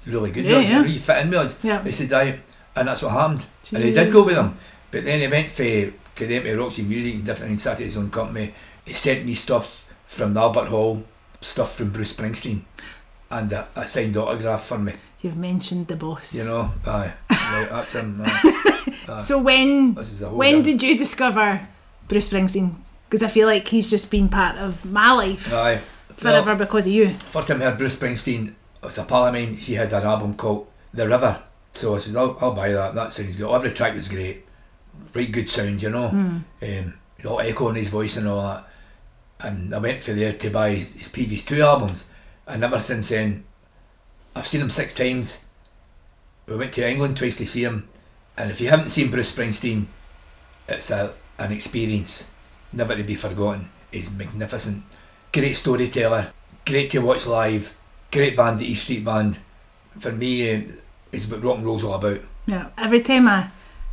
really 0.05 0.31
good 0.31 0.45
Yeah, 0.45 0.57
with 0.59 0.65
us, 0.67 0.71
yeah. 0.71 0.83
you, 0.85 0.99
fit 1.01 1.17
in 1.17 1.29
with 1.31 1.39
us. 1.39 1.63
Yeah. 1.63 1.83
He 1.83 1.91
said, 1.91 2.13
aye. 2.13 2.39
And 2.77 2.87
that's 2.87 3.01
what 3.01 3.11
happened. 3.11 3.45
And 3.73 3.83
he 3.83 3.91
did 3.91 4.13
go 4.13 4.25
with 4.25 4.35
them. 4.35 4.57
But 4.89 5.03
then 5.03 5.19
he 5.19 5.27
went 5.27 5.51
for, 5.51 5.93
to 6.19 6.27
them 6.27 6.43
to 6.43 6.57
Roxy 6.57 6.83
Music 6.83 7.15
and 7.15 7.25
different 7.25 7.51
and 7.51 7.59
started 7.59 7.83
his 7.83 7.97
own 7.97 8.11
company. 8.11 8.53
He 8.85 8.93
sent 8.93 9.25
me 9.25 9.33
stuff 9.35 9.91
from 10.07 10.33
the 10.33 10.39
Albert 10.41 10.67
Hall, 10.67 11.03
stuff 11.41 11.75
from 11.75 11.91
Bruce 11.91 12.15
Springsteen, 12.15 12.61
and 13.31 13.51
a, 13.51 13.67
a 13.75 13.87
signed 13.87 14.15
autograph 14.17 14.65
for 14.65 14.77
me. 14.77 14.93
You've 15.21 15.37
mentioned 15.37 15.87
the 15.87 15.95
boss. 15.95 16.35
You 16.35 16.45
know, 16.45 16.71
aye. 16.85 17.13
right, 17.29 17.67
that's 17.69 17.93
him. 17.93 18.21
aye. 18.23 18.65
So 19.21 19.39
when 19.39 19.95
This 19.95 20.11
is 20.13 20.21
a 20.21 20.29
whole 20.29 20.37
when 20.37 20.61
did 20.61 20.83
you 20.83 20.95
discover 20.95 21.67
Bruce 22.07 22.29
Springsteen? 22.29 22.75
Because 23.09 23.23
I 23.23 23.27
feel 23.27 23.47
like 23.47 23.67
he's 23.67 23.89
just 23.89 24.11
been 24.11 24.29
part 24.29 24.55
of 24.57 24.85
my 24.85 25.11
life 25.11 25.51
Aye. 25.51 25.81
forever 26.13 26.55
because 26.55 26.85
of 26.85 26.93
you. 26.93 27.09
First 27.15 27.47
time 27.47 27.59
I 27.59 27.65
heard 27.65 27.79
Bruce 27.79 27.97
Springsteen, 27.97 28.53
was 28.83 28.99
a 28.99 29.03
pal 29.03 29.25
of 29.25 29.33
mine, 29.33 29.55
he 29.55 29.73
had 29.73 29.91
an 29.93 30.03
album 30.03 30.35
called 30.35 30.67
The 30.93 31.07
River. 31.07 31.41
So 31.73 31.95
I 31.95 31.97
said, 31.97 32.15
I'll, 32.17 32.37
I'll 32.39 32.53
buy 32.53 32.71
that, 32.71 32.93
that 32.93 33.11
sounds 33.11 33.35
good. 33.35 33.51
Every 33.51 33.71
track 33.71 33.95
was 33.95 34.09
great. 34.09 34.45
Right 35.13 35.31
good 35.31 35.49
sound, 35.49 35.81
you 35.81 35.89
know. 35.89 36.07
Um, 36.61 36.93
all 37.25 37.39
echo 37.41 37.69
in 37.69 37.75
his 37.75 37.89
voice 37.89 38.17
and 38.17 38.27
all 38.27 38.41
that. 38.41 38.65
And 39.39 39.73
I 39.73 39.77
went 39.79 40.03
for 40.03 40.13
there 40.13 40.33
to 40.33 40.49
buy 40.49 40.71
his, 40.71 40.93
his 40.95 41.09
previous 41.09 41.45
two 41.45 41.61
albums. 41.61 42.09
And 42.47 42.63
ever 42.63 42.79
since 42.79 43.09
then, 43.09 43.43
I've 44.35 44.47
seen 44.47 44.61
him 44.61 44.69
six 44.69 44.93
times. 44.93 45.45
We 46.47 46.55
went 46.55 46.73
to 46.73 46.87
England 46.87 47.17
twice 47.17 47.37
to 47.37 47.45
see 47.45 47.63
him. 47.63 47.87
And 48.37 48.51
if 48.51 48.61
you 48.61 48.69
haven't 48.69 48.89
seen 48.89 49.11
Bruce 49.11 49.35
Springsteen, 49.35 49.85
it's 50.67 50.91
a, 50.91 51.13
an 51.37 51.51
experience 51.51 52.29
never 52.71 52.95
to 52.95 53.03
be 53.03 53.15
forgotten. 53.15 53.69
He's 53.91 54.15
magnificent. 54.15 54.83
Great 55.31 55.55
storyteller. 55.55 56.31
Great 56.65 56.89
to 56.91 56.99
watch 56.99 57.27
live. 57.27 57.75
Great 58.11 58.35
band, 58.35 58.59
the 58.59 58.65
East 58.65 58.83
Street 58.83 59.03
Band. 59.03 59.37
For 59.99 60.11
me, 60.11 60.53
uh, 60.53 60.61
it's 61.11 61.29
what 61.29 61.43
rock 61.43 61.57
and 61.57 61.65
roll's 61.65 61.83
all 61.83 61.95
about. 61.95 62.21
Yeah. 62.45 62.69
Every 62.77 63.01
time 63.01 63.27
I 63.27 63.49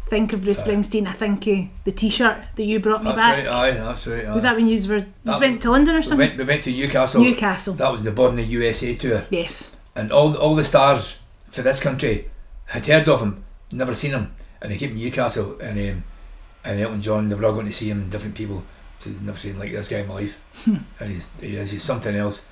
think 0.08 0.32
of 0.32 0.42
Bruce. 0.42 0.60
Springsteen, 0.60 1.06
I 1.06 1.12
think 1.12 1.46
of 1.46 1.68
the 1.84 1.92
T-shirt 1.92 2.38
that 2.56 2.64
you 2.64 2.80
brought 2.80 3.02
me 3.02 3.10
That's 3.12 3.18
back. 3.18 3.36
right, 3.38 3.46
aye, 3.48 3.70
that's 3.72 4.06
right. 4.06 4.24
Aye. 4.24 4.34
Was 4.34 4.42
that 4.44 4.56
when 4.56 4.66
you 4.68 4.88
were 4.88 4.98
you 4.98 5.40
went 5.40 5.62
to 5.62 5.70
London 5.70 5.94
or 5.94 5.98
we, 5.98 6.02
something? 6.02 6.18
went, 6.28 6.38
we 6.38 6.44
went 6.44 6.62
to 6.64 6.72
Newcastle. 6.72 7.22
Newcastle. 7.22 7.74
That 7.74 7.90
was 7.92 8.04
the 8.04 8.10
Born 8.12 8.30
in 8.30 8.36
the 8.36 8.44
USA 8.44 8.94
tour. 8.94 9.26
yes. 9.30 9.74
And 9.94 10.12
all 10.12 10.36
all 10.36 10.54
the 10.54 10.64
stars 10.64 11.20
for 11.50 11.62
this 11.62 11.80
country 11.80 12.28
had 12.66 12.84
heard 12.86 13.08
of 13.08 13.20
him, 13.20 13.44
never 13.72 13.94
seen 13.94 14.10
him. 14.12 14.34
And 14.60 14.72
he 14.72 14.78
came 14.78 14.90
to 14.90 14.96
Newcastle 14.96 15.58
and 15.60 15.78
um, 15.78 16.04
and 16.64 16.80
Elton 16.80 17.00
John, 17.02 17.28
they 17.28 17.34
were 17.34 17.46
all 17.46 17.52
going 17.52 17.66
to 17.66 17.72
see 17.72 17.88
him, 17.90 18.10
different 18.10 18.34
people. 18.34 18.62
So 18.98 19.10
they've 19.10 19.22
never 19.22 19.38
seen 19.38 19.58
like 19.58 19.72
this 19.72 19.88
guy 19.88 19.98
in 19.98 20.08
my 20.08 20.14
life. 20.14 20.38
and 20.66 21.10
he's, 21.12 21.32
he 21.40 21.56
is 21.56 21.70
he's 21.70 21.82
something 21.82 22.14
else. 22.14 22.48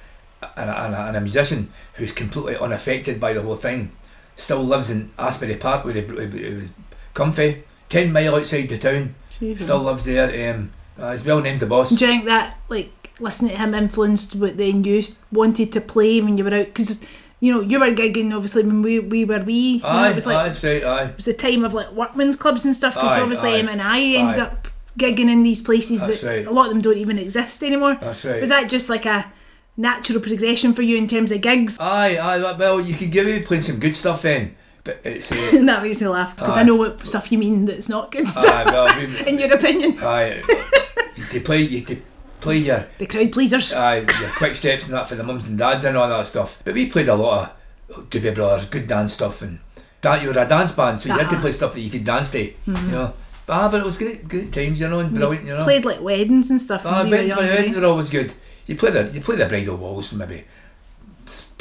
And 0.56 0.70
a, 0.70 0.78
and, 0.84 0.94
a, 0.94 1.00
and 1.08 1.16
a 1.16 1.20
musician 1.20 1.70
who's 1.94 2.12
completely 2.12 2.56
unaffected 2.56 3.18
by 3.18 3.32
the 3.32 3.42
whole 3.42 3.56
thing. 3.56 3.92
Still 4.36 4.62
lives 4.62 4.90
in 4.90 5.10
Asbury 5.18 5.56
Park 5.56 5.84
where 5.84 5.94
he, 5.94 6.00
he 6.02 6.54
was 6.54 6.72
comfy. 7.14 7.62
10 7.88 8.12
mile 8.12 8.34
outside 8.36 8.68
the 8.68 8.78
town. 8.78 9.14
Jesus. 9.38 9.64
Still 9.64 9.82
lives 9.82 10.04
there. 10.04 10.54
Um, 10.54 10.72
uh, 10.98 11.12
he's 11.12 11.24
well 11.24 11.40
named 11.40 11.60
the 11.60 11.66
boss. 11.66 11.90
Do 11.90 12.04
you 12.04 12.10
think 12.12 12.24
that 12.26 12.58
like 12.68 12.90
listening 13.20 13.52
to 13.52 13.56
him 13.56 13.74
influenced 13.74 14.34
what 14.36 14.56
then 14.56 14.84
you 14.84 15.02
wanted 15.32 15.72
to 15.72 15.80
play 15.80 16.20
when 16.20 16.36
you 16.38 16.44
were 16.44 16.54
out? 16.54 16.66
Because 16.66 17.04
you 17.40 17.52
know 17.52 17.60
you 17.60 17.78
were 17.80 17.86
gigging 17.90 18.32
obviously 18.34 18.64
when 18.64 18.82
we 18.82 19.00
we 19.00 19.24
were 19.24 19.40
wee. 19.42 19.78
know, 19.78 19.88
Aye, 19.88 20.10
it 20.10 20.14
was 20.14 20.26
like 20.26 20.36
aye, 20.64 20.80
aye. 20.82 21.04
it 21.04 21.16
was 21.16 21.24
the 21.26 21.34
time 21.34 21.64
of 21.64 21.74
like 21.74 21.90
workmen's 21.92 22.36
clubs 22.36 22.64
and 22.64 22.74
stuff. 22.74 22.94
Because 22.94 23.18
obviously 23.18 23.54
aye, 23.54 23.58
Em 23.58 23.68
and 23.68 23.82
I 23.82 24.00
ended 24.00 24.40
aye. 24.40 24.46
up 24.46 24.68
gigging 24.98 25.30
in 25.30 25.42
these 25.42 25.60
places 25.60 26.00
That's 26.06 26.20
that 26.22 26.28
right. 26.28 26.46
a 26.46 26.50
lot 26.50 26.66
of 26.66 26.72
them 26.72 26.80
don't 26.80 26.96
even 26.96 27.18
exist 27.18 27.62
anymore. 27.62 27.96
That's 27.96 28.24
right. 28.24 28.40
Was 28.40 28.50
that 28.50 28.68
just 28.68 28.88
like 28.88 29.04
a 29.06 29.30
natural 29.76 30.20
progression 30.20 30.72
for 30.72 30.82
you 30.82 30.96
in 30.96 31.06
terms 31.08 31.32
of 31.32 31.40
gigs? 31.40 31.76
Aye, 31.80 32.16
aye. 32.16 32.52
Well, 32.56 32.80
you 32.80 32.94
could 32.94 33.10
give 33.10 33.26
me 33.26 33.42
playing 33.42 33.62
some 33.64 33.78
good 33.80 33.94
stuff 33.94 34.22
then, 34.22 34.54
but 34.84 35.00
it's 35.04 35.32
And 35.54 35.68
that 35.68 35.82
makes 35.82 36.00
me 36.00 36.08
laugh 36.08 36.36
because 36.36 36.56
I 36.56 36.62
know 36.62 36.76
what 36.76 37.06
stuff 37.08 37.32
you 37.32 37.38
mean 37.38 37.64
that's 37.64 37.88
not 37.88 38.10
good 38.10 38.28
stuff. 38.28 38.44
aye. 38.46 38.64
Well, 38.64 38.86
we, 38.98 39.26
in 39.28 39.38
your 39.38 39.52
opinion, 39.54 39.98
aye. 40.02 40.42
You 41.16 41.24
to 41.26 41.40
play, 41.40 41.60
you 41.62 41.80
to 41.82 41.96
play 42.40 42.58
your 42.58 42.86
the 42.98 43.06
crowd 43.06 43.30
pleasers. 43.32 43.72
aye 43.72 43.98
your 43.98 44.30
quick 44.36 44.56
steps 44.56 44.86
and 44.86 44.94
that 44.94 45.08
for 45.08 45.14
the 45.14 45.22
mums 45.22 45.46
and 45.48 45.56
dads 45.56 45.84
and 45.84 45.96
all 45.96 46.08
that 46.08 46.26
stuff. 46.26 46.60
But 46.64 46.74
we 46.74 46.90
played 46.90 47.08
a 47.08 47.14
lot 47.14 47.52
of 47.88 48.10
Doobie 48.10 48.34
Brothers, 48.34 48.66
good 48.66 48.86
dance 48.88 49.12
stuff, 49.12 49.40
and 49.42 49.60
that 50.00 50.20
you 50.22 50.28
were 50.28 50.38
a 50.38 50.46
dance 50.48 50.72
band, 50.72 50.98
so 51.00 51.08
you 51.08 51.14
had 51.14 51.28
to 51.28 51.34
Uh-huh. 51.36 51.40
play 51.42 51.52
stuff 51.52 51.72
that 51.74 51.80
you 51.80 51.90
could 51.90 52.04
dance 52.04 52.32
to. 52.32 52.42
You 52.42 52.52
know, 52.66 53.14
but, 53.46 53.52
ah, 53.54 53.68
but 53.70 53.80
it 53.80 53.84
was 53.84 53.96
great, 53.96 54.26
great 54.28 54.52
times, 54.52 54.80
you 54.80 54.88
know, 54.88 54.98
and 54.98 55.14
brilliant, 55.14 55.46
you 55.46 55.54
know. 55.56 55.62
Played 55.62 55.84
like 55.84 56.00
weddings 56.02 56.50
and 56.50 56.60
stuff. 56.60 56.82
Ah, 56.84 57.02
when 57.02 57.10
we 57.10 57.10
were 57.10 57.16
weddings, 57.16 57.36
weddings 57.36 57.76
eh? 57.76 57.80
are 57.80 57.84
always 57.86 58.10
good. 58.10 58.32
You 58.66 58.74
play 58.74 58.90
the 58.90 59.04
you 59.10 59.20
play 59.20 59.36
the 59.36 59.46
bridal 59.46 59.76
waltz, 59.76 60.12
maybe 60.14 60.44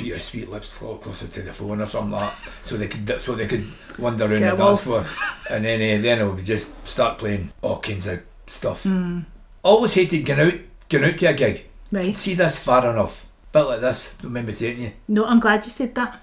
your 0.03 0.19
sweet 0.19 0.49
lips 0.49 0.75
closer 0.77 1.27
to 1.27 1.41
the 1.41 1.53
phone 1.53 1.81
or 1.81 1.85
something 1.85 2.11
like 2.11 2.31
that, 2.31 2.51
so 2.65 2.77
they 2.77 2.87
could 2.87 3.21
so 3.21 3.35
they 3.35 3.47
could 3.47 3.65
wander 3.97 4.25
around 4.25 4.39
Get 4.39 4.57
the 4.57 4.63
dance 4.63 4.83
floor, 4.83 5.05
and 5.49 5.65
then 5.65 5.99
uh, 5.99 6.01
then 6.01 6.19
it 6.19 6.31
would 6.31 6.45
just 6.45 6.87
start 6.87 7.17
playing 7.17 7.51
all 7.61 7.79
kinds 7.79 8.07
of 8.07 8.23
stuff. 8.47 8.83
Hmm. 8.83 9.21
Always 9.63 9.93
hated 9.93 10.25
going 10.25 10.39
out 10.39 10.59
going 10.89 11.05
out 11.05 11.17
to 11.17 11.25
a 11.27 11.33
gig. 11.33 11.65
Right. 11.91 12.15
See 12.15 12.33
this 12.33 12.63
far 12.63 12.89
enough, 12.89 13.27
bit 13.51 13.61
like 13.61 13.81
this. 13.81 14.15
Don't 14.15 14.31
remember 14.31 14.51
saying 14.51 14.79
you, 14.79 14.91
No, 15.07 15.25
I'm 15.25 15.39
glad 15.39 15.63
you 15.65 15.71
said 15.71 15.93
that. 15.95 16.19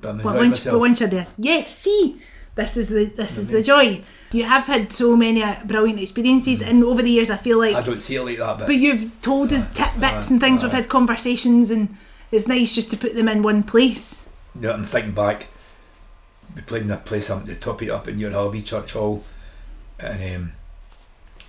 but 0.00 0.22
But 0.22 0.36
once, 0.36 0.64
but 0.64 0.78
once 0.78 1.00
you're 1.00 1.10
there, 1.10 1.26
yes, 1.36 1.76
see, 1.76 2.20
this 2.54 2.76
is 2.76 2.88
the 2.88 3.04
this 3.04 3.38
is 3.38 3.48
the 3.48 3.62
joy. 3.62 4.02
You 4.32 4.44
have 4.44 4.66
had 4.66 4.92
so 4.92 5.16
many 5.16 5.42
uh, 5.42 5.56
brilliant 5.64 6.00
experiences, 6.00 6.62
and 6.62 6.84
over 6.84 7.02
the 7.02 7.10
years, 7.10 7.30
I 7.30 7.36
feel 7.36 7.58
like. 7.58 7.74
I 7.74 7.82
don't 7.82 8.00
see 8.00 8.16
it 8.16 8.22
like 8.22 8.38
that, 8.38 8.58
but, 8.58 8.66
but 8.68 8.76
you've 8.76 9.10
told 9.22 9.52
us 9.52 9.66
tidbits 9.72 10.30
aye, 10.30 10.32
and 10.32 10.40
things. 10.40 10.62
We've 10.62 10.72
had 10.72 10.88
conversations, 10.88 11.70
and 11.70 11.96
it's 12.30 12.48
nice 12.48 12.74
just 12.74 12.90
to 12.90 12.96
put 12.96 13.14
them 13.14 13.28
in 13.28 13.42
one 13.42 13.62
place. 13.62 14.28
know, 14.54 14.72
I'm 14.72 14.84
thinking 14.84 15.12
back. 15.12 15.48
We 16.54 16.62
played 16.62 16.82
in 16.82 16.90
a 16.90 16.96
place 16.96 17.30
up 17.30 17.40
at 17.42 17.46
the 17.46 17.54
top 17.54 17.82
it 17.82 17.90
up 17.90 18.08
in 18.08 18.18
your 18.18 18.30
Halby 18.32 18.62
Church 18.62 18.92
Hall, 18.94 19.24
and 19.98 20.36
um, 20.36 20.52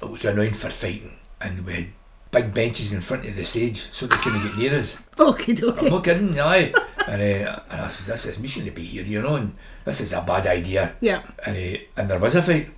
it 0.02 0.10
was 0.10 0.24
renowned 0.26 0.58
for 0.58 0.70
fighting, 0.70 1.17
and 1.39 1.65
we 1.65 1.74
had 1.74 1.88
big 2.32 2.54
benches 2.54 2.94
in 2.94 3.02
front 3.02 3.26
of 3.26 3.36
the 3.36 3.44
stage 3.44 3.78
so 3.78 4.06
they 4.06 4.15
couldn't 4.17 4.44
get 4.44 4.58
near 4.58 4.78
us. 4.80 5.04
Okay, 5.20 5.54
okay. 5.62 5.86
I'm 5.86 5.94
not 5.94 6.04
kidding, 6.04 6.39
aye. 6.39 6.74
And, 7.08 7.22
uh, 7.22 7.60
and 7.70 7.82
I 7.82 7.88
said, 7.89 8.13
"This 8.13 8.26
is 8.26 8.39
we 8.39 8.48
shouldn't 8.48 8.74
be 8.74 8.84
here, 8.84 9.04
you 9.04 9.22
know, 9.22 9.36
and 9.36 9.56
this 9.86 10.02
is 10.02 10.13
a 10.13 10.22
bad 10.22 10.48
idea." 10.48 10.94
Yeah. 11.00 11.22
And 11.46 11.56
uh, 11.58 11.80
and 11.98 12.10
there 12.10 12.17
was 12.20 12.36
a 12.36 12.41
fight. 12.41 12.70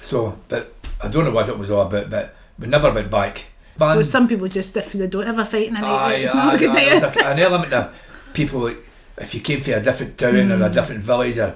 So, 0.00 0.38
but 0.48 0.74
I 1.02 1.08
don't 1.08 1.24
know 1.24 1.30
what 1.30 1.48
it 1.48 1.58
was 1.58 1.70
all 1.70 1.86
about, 1.86 2.08
but 2.10 2.34
we 2.58 2.66
never 2.66 2.90
went 2.92 3.10
back. 3.10 3.44
Well, 3.78 4.04
some 4.04 4.28
people 4.28 4.48
just 4.48 4.76
if 4.76 4.92
they 4.92 5.06
don't 5.06 5.26
have 5.26 5.38
a 5.38 5.44
fight 5.44 5.68
in 5.68 5.76
a 5.76 5.80
night, 5.80 5.88
Aye, 5.90 6.14
it's 6.14 6.34
not 6.34 6.46
aye, 6.52 6.54
a 6.54 6.58
good 6.58 6.70
aye, 6.70 6.72
night. 6.74 7.00
there's 7.00 7.02
a- 7.16 7.26
an 7.26 7.38
element 7.38 7.72
of 7.72 7.94
people 8.34 8.60
like, 8.60 8.78
if 9.18 9.34
you 9.34 9.40
came 9.40 9.60
from 9.60 9.74
a 9.74 9.80
different 9.80 10.18
town 10.18 10.50
or 10.52 10.62
a 10.64 10.70
different 10.70 11.02
village 11.02 11.38
or 11.38 11.54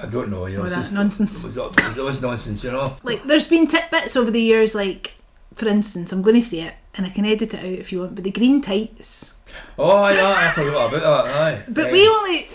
I 0.00 0.06
don't 0.06 0.28
know, 0.30 0.46
you 0.46 0.56
know, 0.56 0.62
Oh, 0.62 0.66
it's 0.66 0.74
that's 0.74 0.86
just- 0.88 0.94
nonsense. 0.94 1.44
It 1.44 1.46
was, 1.46 1.96
it 1.98 2.02
was 2.04 2.22
nonsense, 2.22 2.64
you 2.64 2.72
know. 2.72 2.96
like 3.02 3.24
there's 3.24 3.48
been 3.48 3.66
tidbits 3.66 4.16
over 4.16 4.30
the 4.30 4.42
years 4.42 4.74
like 4.74 5.14
for 5.54 5.68
instance 5.68 6.10
i'm 6.12 6.20
going 6.20 6.34
to 6.34 6.42
say 6.42 6.62
it 6.62 6.74
and 6.96 7.06
I 7.06 7.10
can 7.10 7.24
edit 7.24 7.54
it 7.54 7.58
out 7.60 7.64
if 7.64 7.90
you 7.92 8.00
want. 8.00 8.14
But 8.14 8.24
the 8.24 8.30
green 8.30 8.60
tights. 8.60 9.36
Oh, 9.78 10.08
yeah, 10.08 10.34
I 10.36 10.52
forgot 10.52 10.92
about 10.94 11.24
that. 11.26 11.36
Aye. 11.36 11.62
But 11.68 11.86
Aye. 11.86 11.92
we 11.92 12.08
only 12.08 12.48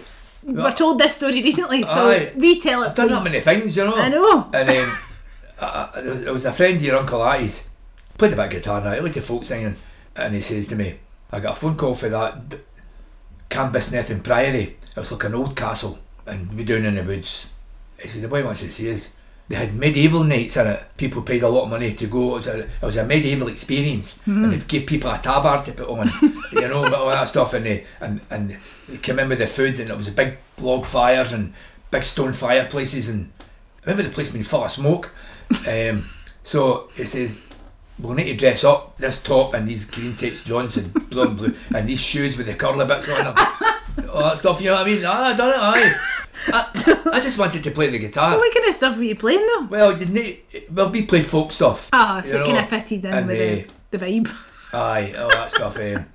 were 0.44 0.72
told 0.72 1.00
this 1.00 1.16
story 1.16 1.42
recently, 1.44 1.84
so 1.84 2.10
Aye. 2.10 2.32
retell 2.38 2.84
it. 2.84 2.88
I've 2.90 2.96
done 2.96 3.10
that 3.10 3.24
many 3.24 3.40
things, 3.42 3.76
you 3.76 3.84
know. 3.86 3.96
I 3.96 4.08
know. 4.10 4.50
And 4.54 4.70
um, 4.70 4.98
I, 5.62 5.90
I, 5.96 6.02
there, 6.02 6.12
was, 6.12 6.24
was 6.24 6.46
a 6.46 6.54
friend 6.54 6.76
of 6.78 6.84
your 6.84 6.98
Uncle 6.98 7.22
Attie's, 7.22 7.69
played 8.20 8.34
a 8.34 8.36
bit 8.36 8.46
of 8.46 8.52
guitar 8.52 8.82
now, 8.82 8.92
he 8.94 9.00
liked 9.00 9.16
the 9.16 9.22
folk 9.22 9.44
singing, 9.44 9.76
and 10.16 10.36
he 10.36 10.42
says 10.42 10.68
to 10.68 10.76
me, 10.76 11.00
I 11.32 11.40
got 11.40 11.58
a 11.58 11.60
phone 11.60 11.76
call 11.76 11.96
for 11.96 12.10
that 12.10 12.50
d- 12.50 12.58
Cambusnethan 13.50 14.22
Priory. 14.24 14.78
It 14.96 14.96
was 14.96 15.12
like 15.12 15.24
an 15.24 15.36
old 15.36 15.56
castle, 15.56 16.00
and 16.26 16.54
we 16.54 16.64
down 16.64 16.86
in 16.86 16.96
the 16.96 17.04
woods. 17.04 17.50
He 18.02 18.08
said, 18.08 18.22
the 18.22 18.28
boy 18.28 18.44
wants 18.44 18.62
to 18.62 18.70
see 18.70 18.92
us. 18.92 19.14
They 19.48 19.56
had 19.56 19.74
medieval 19.74 20.24
nights 20.24 20.58
in 20.58 20.68
it. 20.68 20.84
People 20.98 21.24
paid 21.24 21.42
a 21.42 21.50
lot 21.50 21.64
of 21.64 21.70
money 21.72 21.94
to 21.94 22.06
go. 22.08 22.32
It 22.32 22.34
was 22.36 22.48
a, 22.48 22.60
it 22.60 22.70
was 22.84 22.98
a 22.98 23.06
medieval 23.06 23.48
experience, 23.48 24.22
and 24.28 24.54
they'd 24.54 24.68
give 24.68 24.86
people 24.86 25.10
a 25.10 25.18
tabard 25.18 25.66
to 25.66 25.72
put 25.72 25.90
on, 25.90 26.08
you 26.52 26.68
know, 26.68 26.84
all 26.94 27.10
that 27.10 27.24
stuff. 27.28 27.56
And 27.56 27.66
they 27.66 27.86
and 28.00 28.22
and 28.30 28.60
they 28.88 28.98
came 28.98 29.18
in 29.18 29.28
with 29.28 29.40
the 29.40 29.48
food, 29.48 29.80
and 29.80 29.90
it 29.90 29.98
was 29.98 30.08
a 30.08 30.12
big 30.12 30.38
log 30.60 30.86
fires 30.86 31.34
and 31.34 31.54
big 31.90 32.04
stone 32.04 32.34
fireplaces, 32.34 33.10
and 33.10 33.32
I 33.84 33.90
remember 33.90 34.04
the 34.04 34.14
place 34.14 34.32
being 34.32 34.44
full 34.44 34.64
of 34.64 34.70
smoke. 34.70 35.12
Um, 35.68 36.06
so 36.44 36.90
he 36.96 37.06
says, 37.06 37.40
we'll 38.00 38.14
need 38.16 38.26
to 38.26 38.36
dress 38.36 38.64
up 38.64 38.98
this 38.98 39.22
top 39.22 39.54
and 39.54 39.68
these 39.68 39.90
green 39.90 40.16
tights 40.16 40.44
Johnson, 40.44 40.90
blue 41.10 41.24
and 41.28 41.38
blue, 41.38 41.54
and 41.76 41.88
these 41.88 42.02
shoes 42.02 42.38
with 42.38 42.48
the 42.48 42.54
curly 42.56 42.86
bits 42.86 43.10
on 43.10 43.26
them. 43.26 43.34
All 44.14 44.22
that 44.22 44.38
stuff, 44.38 44.62
you 44.62 44.68
know 44.68 44.76
what 44.76 44.88
I 44.88 44.90
mean? 44.90 45.02
Ah, 45.06 45.34
I 45.34 45.38
done 45.38 45.50
it, 45.50 45.56
aye. 45.60 45.96
I, 46.48 47.12
I 47.14 47.20
just 47.20 47.38
wanted 47.38 47.64
to 47.64 47.72
play 47.72 47.90
the 47.90 48.00
guitar. 48.00 48.38
What 48.38 48.54
kind 48.54 48.68
of 48.70 48.74
stuff 48.76 48.96
were 48.98 49.04
you 49.04 49.16
playing 49.16 49.46
though? 49.46 49.68
Well, 49.70 49.98
you 50.00 50.06
need, 50.06 50.42
well, 50.72 50.90
we 50.90 51.06
play 51.06 51.22
folk 51.22 51.52
stuff. 51.52 51.90
Ah, 51.92 52.22
you 52.22 52.28
so 52.28 52.42
it 52.42 52.46
kind 52.46 52.58
of 52.60 52.70
fitted 52.70 53.04
in 53.06 53.14
and, 53.14 53.28
with 53.28 53.66
uh, 53.70 53.72
the, 53.92 53.98
the 53.98 54.06
vibe. 54.06 54.36
Aye, 54.74 55.14
all 55.18 55.30
that 55.32 55.52
stuff. 55.52 55.78
Um, 55.78 56.06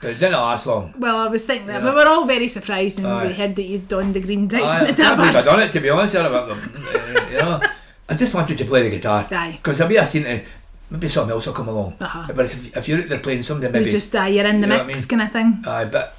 but 0.00 0.10
it 0.10 0.14
didn't 0.18 0.32
last 0.32 0.66
long. 0.66 0.94
Well, 0.98 1.16
I 1.16 1.28
was 1.28 1.44
thinking 1.44 1.66
that 1.66 1.82
Yeah. 1.82 1.90
we 1.90 1.94
were 1.96 2.06
all 2.06 2.24
very 2.26 2.48
surprised 2.48 3.02
when 3.02 3.12
Aye. 3.12 3.26
we 3.26 3.32
heard 3.34 3.56
that 3.56 3.62
you'd 3.64 3.88
donned 3.88 4.14
the 4.14 4.20
green 4.20 4.48
tights 4.48 4.64
Aye, 4.64 4.84
I 4.84 4.88
and 4.88 4.96
the 4.96 5.02
can't 5.02 5.16
believe 5.18 5.36
I 5.36 5.40
tabard. 5.40 5.58
done 5.58 5.68
it, 5.68 5.72
to 5.72 5.80
be 5.80 5.90
honest. 5.90 6.14
about 6.14 6.48
them. 6.48 6.72
Uh, 6.86 7.26
you 7.30 7.36
know, 7.38 7.60
I 8.08 8.14
just 8.14 8.34
wanted 8.34 8.56
to 8.58 8.64
play 8.64 8.82
the 8.82 8.90
guitar. 8.90 9.26
Aye. 9.30 9.58
Because 9.62 9.80
I 9.80 9.88
may 9.88 9.96
have 9.96 10.08
seen 10.08 10.24
it, 10.24 10.44
maybe 10.90 11.08
something 11.08 11.32
else 11.32 11.46
will 11.46 11.54
come 11.54 11.68
along. 11.68 11.96
Uh-huh. 12.00 12.26
But 12.34 12.44
if, 12.46 12.76
if 12.76 12.88
you're 12.88 13.00
out 13.02 13.08
there 13.08 13.18
playing 13.18 13.42
something, 13.42 13.66
You 13.68 13.72
maybe. 13.72 13.90
just 13.90 14.14
uh, 14.14 14.22
you're 14.24 14.46
in 14.46 14.60
the 14.60 14.66
You 14.66 14.72
know 14.72 14.76
what 14.76 14.84
I 14.84 14.86
mix 14.86 15.10
mean? 15.10 15.18
kind 15.18 15.22
of 15.28 15.32
thing. 15.32 15.64
Aye, 15.66 15.84
but 15.86 16.16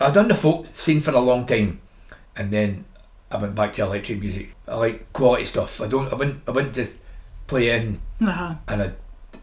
I 0.00 0.10
done 0.10 0.28
the 0.28 0.34
folk 0.34 0.66
scene 0.66 1.00
for 1.00 1.12
a 1.12 1.20
long 1.20 1.46
time, 1.46 1.80
and 2.36 2.50
then 2.50 2.84
I 3.30 3.36
went 3.38 3.54
back 3.54 3.72
to 3.74 3.82
electric 3.82 4.20
music. 4.20 4.54
I 4.66 4.76
like 4.76 5.12
quality 5.12 5.44
stuff. 5.44 5.80
I 5.80 5.86
don't. 5.88 6.10
I 6.12 6.16
wouldn't. 6.16 6.42
I 6.48 6.50
wouldn't 6.52 6.74
just 6.74 6.98
play 7.46 7.70
in. 7.76 8.00
Uh-huh. 8.20 8.54
And 8.68 8.82
I, 8.82 8.90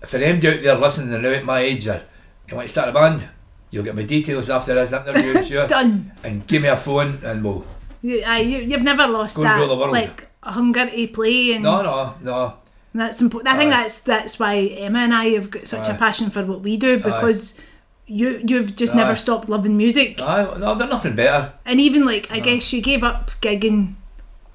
for 0.05 0.17
them 0.19 0.35
out 0.37 0.41
there 0.41 0.75
listening 0.75 1.13
and 1.13 1.23
now 1.23 1.29
at 1.31 1.45
my 1.45 1.59
age, 1.59 1.87
or 1.87 2.01
you 2.49 2.55
want 2.55 2.67
to 2.67 2.71
start 2.71 2.89
a 2.89 2.91
band, 2.91 3.27
you'll 3.71 3.83
get 3.83 3.95
my 3.95 4.03
details 4.03 4.49
after 4.49 4.73
this 4.75 4.93
interview, 4.93 5.43
sure. 5.43 5.67
Done. 5.67 6.11
And 6.23 6.45
give 6.47 6.61
me 6.61 6.69
a 6.69 6.77
phone, 6.77 7.19
and 7.23 7.43
we'll. 7.43 7.65
You, 8.01 8.21
aye, 8.25 8.39
you, 8.41 8.59
you've 8.59 8.83
never 8.83 9.07
lost 9.07 9.37
that 9.41 9.57
rule 9.57 9.67
the 9.67 9.75
world. 9.75 9.91
like 9.91 10.29
hunger 10.43 10.85
to 10.87 11.07
play 11.09 11.53
and 11.53 11.63
No, 11.63 11.81
no, 11.81 12.15
no. 12.21 12.53
That's 12.99 13.21
important. 13.21 13.53
I 13.53 13.57
think 13.57 13.71
that's 13.71 13.99
that's 14.01 14.39
why 14.39 14.55
Emma 14.57 14.99
and 14.99 15.13
I 15.13 15.29
have 15.29 15.49
got 15.51 15.67
such 15.67 15.87
a 15.87 15.93
passion 15.93 16.29
for 16.29 16.45
what 16.45 16.61
we 16.61 16.77
do 16.77 16.97
because 16.97 17.59
you 18.05 18.41
you've 18.45 18.75
just 18.75 18.95
never 18.95 19.15
stopped 19.15 19.49
loving 19.49 19.75
music. 19.77 20.17
There's 20.17 20.59
nothing 20.89 21.15
better. 21.15 21.53
And 21.65 21.79
even 21.79 22.05
like 22.05 22.31
I 22.31 22.39
guess 22.39 22.71
you 22.73 22.81
gave 22.81 23.03
up 23.03 23.31
gigging 23.41 23.93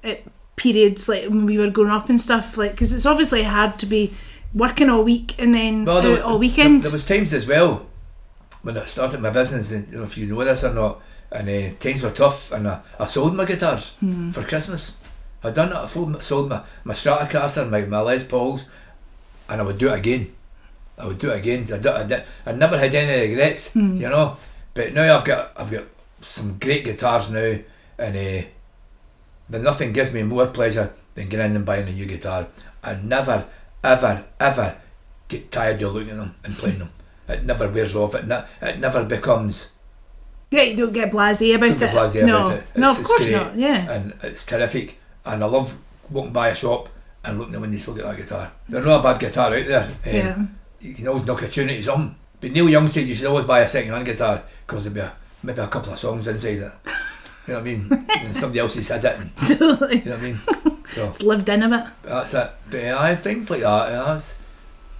at 0.03 0.21
periods 0.55 1.09
like 1.09 1.23
when 1.29 1.45
we 1.45 1.57
were 1.57 1.69
growing 1.69 1.91
up 1.91 2.09
and 2.09 2.19
stuff 2.21 2.57
like 2.57 2.71
because 2.71 2.93
it's 2.93 3.05
obviously 3.05 3.43
hard 3.43 3.79
to 3.79 3.85
be 3.85 4.13
working 4.53 4.89
all 4.89 5.03
week 5.03 5.39
and 5.41 5.53
then 5.53 5.83
Well, 5.85 6.05
out 6.05 6.21
all 6.21 6.37
weekend. 6.37 6.83
There, 6.83 6.91
was 6.91 7.05
times 7.07 7.33
as 7.33 7.47
well 7.47 7.85
when 8.61 8.77
I 8.77 8.85
started 8.85 9.19
my 9.19 9.29
business, 9.31 9.71
and 9.71 9.85
don't 9.91 9.99
know 10.01 10.03
if 10.03 10.17
you 10.17 10.25
know 10.27 10.43
this 10.43 10.63
or 10.63 10.73
not, 10.73 11.01
and 11.31 11.49
uh, 11.49 11.75
times 11.79 12.01
were 12.03 12.11
tough, 12.11 12.51
and 12.51 12.67
I, 12.67 12.79
I 12.99 13.07
sold 13.07 13.33
my 13.35 13.45
guitars 13.45 13.95
Hmm. 13.99 14.31
for 14.31 14.43
Christmas. 14.43 14.97
I 15.43 15.49
done 15.51 15.69
it. 15.71 15.75
I 15.75 15.87
sold, 15.87 16.23
sold 16.23 16.49
my 16.49 16.61
my 16.83 16.93
Stratocaster, 16.93 17.69
my 17.69 17.81
my 17.81 18.01
Les 18.01 18.23
Pauls, 18.23 18.69
and 19.49 19.61
I 19.61 19.63
would 19.63 19.77
do 19.77 19.89
it 19.89 19.97
again. 19.99 20.33
I 20.97 21.07
would 21.07 21.17
do 21.19 21.31
it 21.31 21.37
again. 21.39 21.65
I, 21.73 21.77
do, 21.79 21.89
I, 21.91 22.03
did, 22.03 22.23
I 22.45 22.51
never 22.51 22.77
had 22.77 22.93
any 22.95 23.29
regrets, 23.29 23.73
Hmm. 23.73 23.97
you 23.97 24.09
know. 24.09 24.37
But 24.73 24.93
now 24.93 25.15
I've 25.17 25.25
got 25.25 25.51
I've 25.57 25.71
got 25.71 25.83
some 26.21 26.57
great 26.59 26.85
guitars 26.85 27.29
now, 27.31 27.57
and 27.97 28.15
uh, 28.17 28.45
but 29.49 29.61
nothing 29.61 29.91
gives 29.93 30.13
me 30.13 30.23
more 30.23 30.47
pleasure 30.47 30.93
than 31.15 31.29
getting 31.29 31.51
in 31.51 31.55
and 31.57 31.65
buying 31.65 31.87
a 31.87 31.91
new 31.91 32.05
guitar. 32.05 32.47
I 32.83 32.95
never, 32.95 33.45
ever, 33.83 34.23
ever 34.39 34.75
get 35.27 35.51
tired 35.51 35.81
of 35.81 35.93
looking 35.93 36.11
at 36.11 36.17
them 36.17 36.35
and 36.43 36.53
playing 36.55 36.79
them. 36.79 36.89
It 37.29 37.45
never 37.45 37.69
wears 37.69 37.95
off. 37.95 38.15
It, 38.15 38.27
ne- 38.27 38.43
it 38.61 38.79
never 38.79 39.03
becomes 39.05 39.71
yeah, 40.51 40.63
you 40.63 40.75
don't 40.75 40.91
get 40.93 41.11
blasé 41.11 41.55
about 41.55 41.71
don't 41.79 41.89
it. 41.89 41.95
blasé 41.95 42.25
no, 42.25 42.45
about 42.47 42.57
it. 42.57 42.63
no, 42.75 42.91
of 42.91 43.01
course 43.03 43.25
great. 43.27 43.31
not. 43.31 43.55
Yeah, 43.57 43.89
and 43.91 44.13
it's 44.21 44.45
terrific. 44.45 44.99
And 45.25 45.43
I 45.43 45.47
love 45.47 45.79
walking 46.09 46.33
by 46.33 46.49
a 46.49 46.55
shop 46.55 46.89
and 47.23 47.39
looking 47.39 47.55
at 47.55 47.61
when 47.61 47.71
they 47.71 47.77
still 47.77 47.95
get 47.95 48.05
that 48.05 48.17
guitar. 48.17 48.51
There's 48.67 48.85
not 48.85 48.99
a 48.99 49.03
bad 49.03 49.19
guitar 49.19 49.53
out 49.53 49.65
there. 49.65 49.83
Um, 49.83 49.91
yeah. 50.05 50.45
You 50.81 50.93
can 50.93 51.07
always 51.07 51.25
knock 51.25 51.41
a 51.41 51.47
tune 51.47 51.69
into 51.69 51.83
some. 51.83 52.15
But 52.41 52.51
Neil 52.51 52.69
Young 52.69 52.87
said 52.87 53.07
you 53.07 53.15
should 53.15 53.27
always 53.27 53.45
buy 53.45 53.61
a 53.61 53.67
second 53.67 53.91
hand 53.91 54.05
guitar 54.05 54.43
because 54.67 54.83
there'll 54.83 54.95
be 54.95 54.99
a, 54.99 55.13
maybe 55.43 55.61
a 55.61 55.67
couple 55.67 55.93
of 55.93 55.97
songs 55.99 56.27
inside 56.27 56.57
it. 56.57 56.71
You 57.47 57.53
know 57.53 57.59
what 57.59 57.59
I 57.59 57.61
mean? 57.61 57.87
and 58.19 58.35
somebody 58.35 58.59
else 58.59 58.75
has 58.75 58.87
had 58.89 59.05
it. 59.05 59.19
And, 59.19 59.31
Totally. 59.59 59.99
you 59.99 60.05
know 60.05 60.11
what 60.11 60.19
I 60.19 60.23
mean? 60.23 60.39
So 60.85 61.07
It's 61.07 61.23
lived 61.23 61.47
in 61.47 61.63
a 61.63 61.69
bit. 61.69 61.85
that's 62.03 62.33
it. 62.33 62.51
But 62.69 62.77
eh, 62.77 62.85
yeah, 62.87 62.99
I 62.99 63.09
have 63.09 63.21
things 63.21 63.49
like 63.49 63.61
that. 63.61 63.89
Yeah, 63.89 64.15
it's 64.15 64.37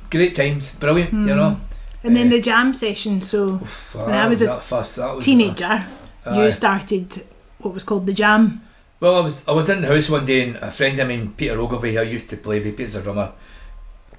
great 0.09 0.33
times, 0.33 0.73
brilliant. 0.75 1.12
You 1.12 1.19
hmm. 1.19 1.27
know. 1.27 1.59
And 2.03 2.15
then 2.15 2.27
Eh. 2.27 2.38
the 2.38 2.41
jam 2.41 2.73
session. 2.73 3.19
So 3.19 3.57
when 3.91 4.15
I 4.15 4.25
ah, 4.25 4.29
was 4.29 4.41
a 4.41 4.45
that 4.45 4.63
fuss, 4.63 4.95
that 4.95 5.13
was 5.13 5.23
uh, 5.23 5.25
teenager, 5.25 5.86
you 6.33 6.51
started 6.53 7.25
what 7.59 7.73
was 7.73 7.83
called 7.83 8.05
the 8.05 8.13
jam. 8.13 8.62
Well, 9.03 9.17
I 9.17 9.19
was 9.19 9.45
I 9.49 9.51
was 9.51 9.67
in 9.67 9.81
the 9.81 9.89
house 9.89 10.09
one 10.09 10.25
day 10.25 10.47
and 10.47 10.55
a 10.55 10.71
friend 10.71 10.97
of 10.97 11.09
mine, 11.09 11.33
Peter 11.35 11.59
Ogilvie, 11.59 11.95
who 11.95 11.99
I 11.99 12.03
used 12.03 12.29
to 12.29 12.37
play 12.37 12.61
with, 12.61 12.77
Peter's 12.77 12.95
a 12.95 13.01
drummer. 13.01 13.33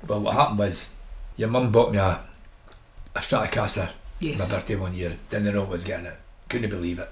Well, 0.07 0.21
what 0.21 0.35
happened 0.35 0.59
was, 0.59 0.91
your 1.39 1.49
mum 1.49 1.73
bought 1.73 1.91
me 1.91 1.97
a, 1.97 2.21
a 3.15 3.19
Stratocaster 3.19 3.89
Yes. 4.21 4.39
my 4.39 4.55
birthday 4.59 4.77
one 4.77 4.93
year. 4.93 5.17
Didn't 5.31 5.55
know 5.55 5.63
I 5.65 5.69
was 5.71 5.85
getting 5.85 6.05
it. 6.05 6.19
Couldn't 6.51 6.69
believe 6.69 6.99
it. 6.99 7.09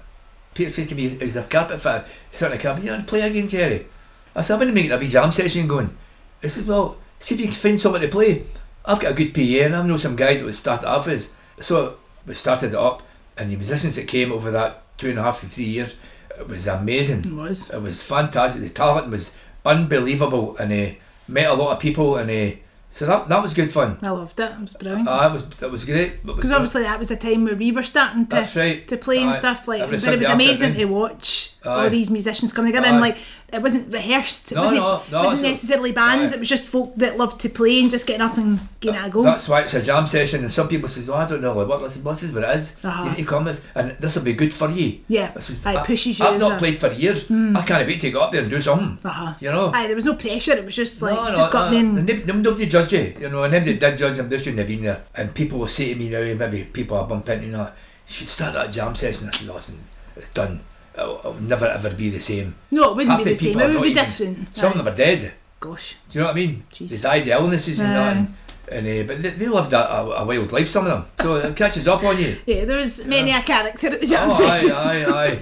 Peter 0.53 0.69
said 0.69 0.89
to 0.89 0.93
me, 0.93 1.09
he 1.09 1.25
was 1.25 1.35
a 1.35 1.41
carpet 1.41 1.81
fan, 1.81 2.03
He 2.29 2.37
started 2.37 2.59
a 2.59 2.61
carpet, 2.61 2.83
you 2.83 2.91
want 2.91 3.07
to 3.07 3.09
play 3.09 3.21
again, 3.21 3.47
Gerry? 3.47 3.87
I 4.35 4.41
said, 4.41 4.53
I've 4.53 4.59
been 4.59 4.73
making 4.75 4.91
a 4.91 4.97
wee 4.99 5.07
jam 5.07 5.31
session 5.31 5.67
going. 5.67 5.97
He 6.43 6.49
said, 6.49 6.67
well, 6.67 6.97
see 7.17 7.33
if 7.33 7.41
you 7.41 7.47
can 7.47 7.55
find 7.55 7.81
someone 7.81 8.01
to 8.01 8.07
play. 8.07 8.43
I've 8.85 8.99
got 8.99 9.13
a 9.13 9.15
good 9.15 9.33
PA 9.33 9.65
and 9.65 9.75
I 9.75 9.81
know 9.81 9.97
some 9.97 10.15
guys 10.15 10.41
that 10.41 10.45
would 10.45 10.53
start 10.53 10.83
it 10.83 10.87
off 10.87 11.07
with. 11.07 11.35
So 11.59 11.97
we 12.27 12.35
started 12.35 12.73
it 12.73 12.75
up 12.75 13.01
and 13.35 13.49
the 13.49 13.55
musicians 13.55 13.95
that 13.95 14.07
came 14.07 14.31
over 14.31 14.51
that 14.51 14.83
two 14.99 15.09
and 15.09 15.17
a 15.17 15.23
half 15.23 15.39
to 15.41 15.47
three 15.47 15.63
years, 15.63 15.99
it 16.39 16.47
was 16.47 16.67
amazing. 16.67 17.19
It 17.25 17.33
was. 17.33 17.69
It 17.69 17.81
was 17.81 18.01
fantastic. 18.01 18.61
The 18.61 18.69
talent 18.69 19.09
was 19.09 19.35
unbelievable, 19.65 20.57
and 20.57 20.71
uh, 20.71 20.95
met 21.27 21.49
a 21.49 21.53
lot 21.53 21.73
of 21.73 21.79
people, 21.79 22.17
and 22.17 22.29
uh, 22.29 22.55
so 22.93 23.07
that 23.07 23.27
that 23.27 23.41
was 23.41 23.55
good 23.55 23.71
fun. 23.71 23.97
I 24.03 24.09
loved 24.09 24.39
it. 24.39 24.51
It 24.51 24.61
was 24.61 24.73
brilliant. 24.73 25.07
Ah, 25.07 25.27
it 25.27 25.33
was 25.33 25.49
that 25.49 25.71
was 25.71 25.83
great. 25.83 26.23
Because 26.23 26.51
obviously 26.51 26.83
that 26.83 26.99
was 26.99 27.09
a 27.09 27.15
time 27.15 27.43
where 27.43 27.55
we 27.55 27.71
were 27.71 27.81
starting 27.81 28.27
to 28.27 28.47
right. 28.55 28.87
to 28.87 28.97
play 28.97 29.23
and 29.23 29.33
stuff 29.33 29.67
like. 29.67 29.79
But 29.79 29.89
it 29.89 30.19
was 30.19 30.27
amazing 30.27 30.71
afternoon. 30.71 30.75
to 30.89 30.93
watch 30.93 31.53
all 31.65 31.89
these 31.89 32.11
musicians 32.11 32.53
come 32.53 32.67
together 32.67 32.85
and 32.85 33.01
like 33.01 33.17
it 33.53 33.61
wasn't 33.61 33.93
rehearsed. 33.93 34.51
It 34.51 34.55
No, 34.55 34.61
wasn't, 34.61 34.77
no, 34.79 35.01
no, 35.11 35.23
it 35.23 35.25
wasn't 35.27 35.49
necessarily 35.51 35.91
bands. 35.91 36.33
It 36.33 36.39
was 36.39 36.49
just 36.49 36.67
folk 36.67 36.95
that 36.95 37.17
loved 37.17 37.39
to 37.41 37.49
play 37.49 37.79
and 37.81 37.89
just 37.91 38.05
getting 38.07 38.21
up 38.21 38.37
and 38.37 38.59
getting 38.79 38.99
it 39.01 39.07
a 39.07 39.09
go. 39.09 39.23
That's 39.23 39.47
why 39.47 39.61
it's 39.61 39.73
a 39.73 39.81
jam 39.81 40.07
session, 40.07 40.41
and 40.41 40.51
some 40.51 40.67
people 40.67 40.89
say, 40.89 41.03
"Oh, 41.09 41.13
I 41.15 41.27
don't 41.27 41.41
know 41.41 41.53
what 41.53 41.81
this, 41.81 41.95
this 41.97 42.23
is 42.23 42.33
what 42.33 42.43
it 42.43 42.55
is. 42.57 42.77
Uh-huh. 42.83 43.03
You 43.03 43.09
need 43.11 43.17
to 43.17 43.25
come 43.25 43.47
and 43.47 43.95
this 43.99 44.15
will 44.15 44.23
be 44.23 44.33
good 44.33 44.53
for 44.53 44.69
you." 44.69 44.99
yeah, 45.07 45.31
This 45.31 45.49
is, 45.51 45.65
Aye, 45.65 45.73
it 45.73 45.77
I- 45.79 45.85
pushes 45.85 46.19
you. 46.19 46.25
I've 46.25 46.39
not 46.39 46.53
a- 46.53 46.57
played 46.57 46.77
for 46.77 46.91
years. 46.91 47.29
I 47.31 47.61
can't 47.61 47.87
wait 47.87 48.01
to 48.01 48.11
go 48.11 48.21
up 48.21 48.31
there 48.31 48.41
and 48.41 48.49
do 48.51 48.59
something. 48.59 48.97
Uh-huh. 49.03 49.33
You 49.39 49.51
know. 49.51 49.71
Aye, 49.73 49.87
there 49.87 49.95
was 49.95 50.05
no 50.05 50.15
pressure. 50.15 50.53
It 50.53 50.65
was 50.65 50.75
just 50.75 51.01
like 51.01 51.15
no, 51.15 51.29
no, 51.29 51.35
just 51.35 51.51
got 51.51 51.73
in. 51.73 52.05
nobody 52.05 52.65
judged 52.67 52.93
you, 52.93 53.13
you 53.19 53.29
know, 53.29 53.43
and 53.43 53.53
if 53.53 53.65
they 53.65 53.77
did 53.77 53.97
judge 53.97 54.17
them, 54.17 54.29
they 54.29 54.37
shouldn't 54.37 54.57
have 54.59 54.67
been 54.67 54.83
there. 54.83 55.03
And 55.15 55.33
people 55.33 55.59
will 55.59 55.67
say 55.67 55.93
to 55.93 55.99
me 55.99 56.09
now, 56.09 56.19
maybe 56.35 56.63
people 56.65 56.97
I 56.99 57.03
bump 57.07 57.29
into, 57.29 57.45
you 57.45 57.51
know, 57.51 57.63
you 58.07 58.13
should 58.13 58.27
start 58.27 58.53
that 58.53 58.71
jam 58.71 58.95
session. 58.95 59.29
I 59.29 59.31
said, 59.31 59.47
listen, 59.53 59.79
it's 60.15 60.29
done. 60.29 60.61
It'll, 60.95 61.17
it'll 61.19 61.33
never 61.41 61.65
ever 61.65 61.89
be 61.91 62.09
the 62.09 62.19
same. 62.19 62.55
No, 62.71 62.91
it 62.91 62.95
wouldn't 62.97 63.09
Half 63.09 63.19
be 63.19 63.23
the 63.25 63.29
the 63.31 63.35
same. 63.35 63.59
It 63.59 63.73
would 63.73 63.81
be 63.81 63.89
even- 63.89 64.03
different. 64.03 64.55
Some 64.55 64.67
Aye. 64.67 64.71
of 64.79 64.85
them 64.85 64.93
are 64.93 64.97
dead. 64.97 65.33
Gosh. 65.59 65.95
Do 66.09 66.19
you 66.19 66.21
know 66.21 66.27
what 66.27 66.33
I 66.37 66.39
mean? 66.39 66.63
Jeez. 66.71 66.89
They 66.89 66.97
died 66.97 67.21
of 67.23 67.27
illnesses 67.29 67.79
and 67.79 67.95
that. 67.95 68.17
And, 68.17 68.33
and 68.69 68.87
uh, 68.87 69.13
but 69.13 69.23
they, 69.23 69.29
they 69.31 69.47
lived 69.47 69.73
a, 69.73 69.93
a, 69.93 70.09
a 70.21 70.25
wild 70.25 70.51
life, 70.51 70.67
some 70.67 70.85
of 70.85 70.91
them. 70.91 71.05
So 71.19 71.35
it 71.35 71.55
catches 71.55 71.87
up 71.87 72.03
on 72.03 72.17
you. 72.19 72.35
Yeah, 72.45 72.65
there 72.65 72.77
was 72.77 73.05
many 73.05 73.31
a 73.31 73.41
character 73.41 73.87
at 73.87 74.01
the 74.01 74.07
jam 74.07 74.29
oh, 74.29 74.33
session. 74.33 74.71
aye, 74.71 75.05
aye, 75.07 75.39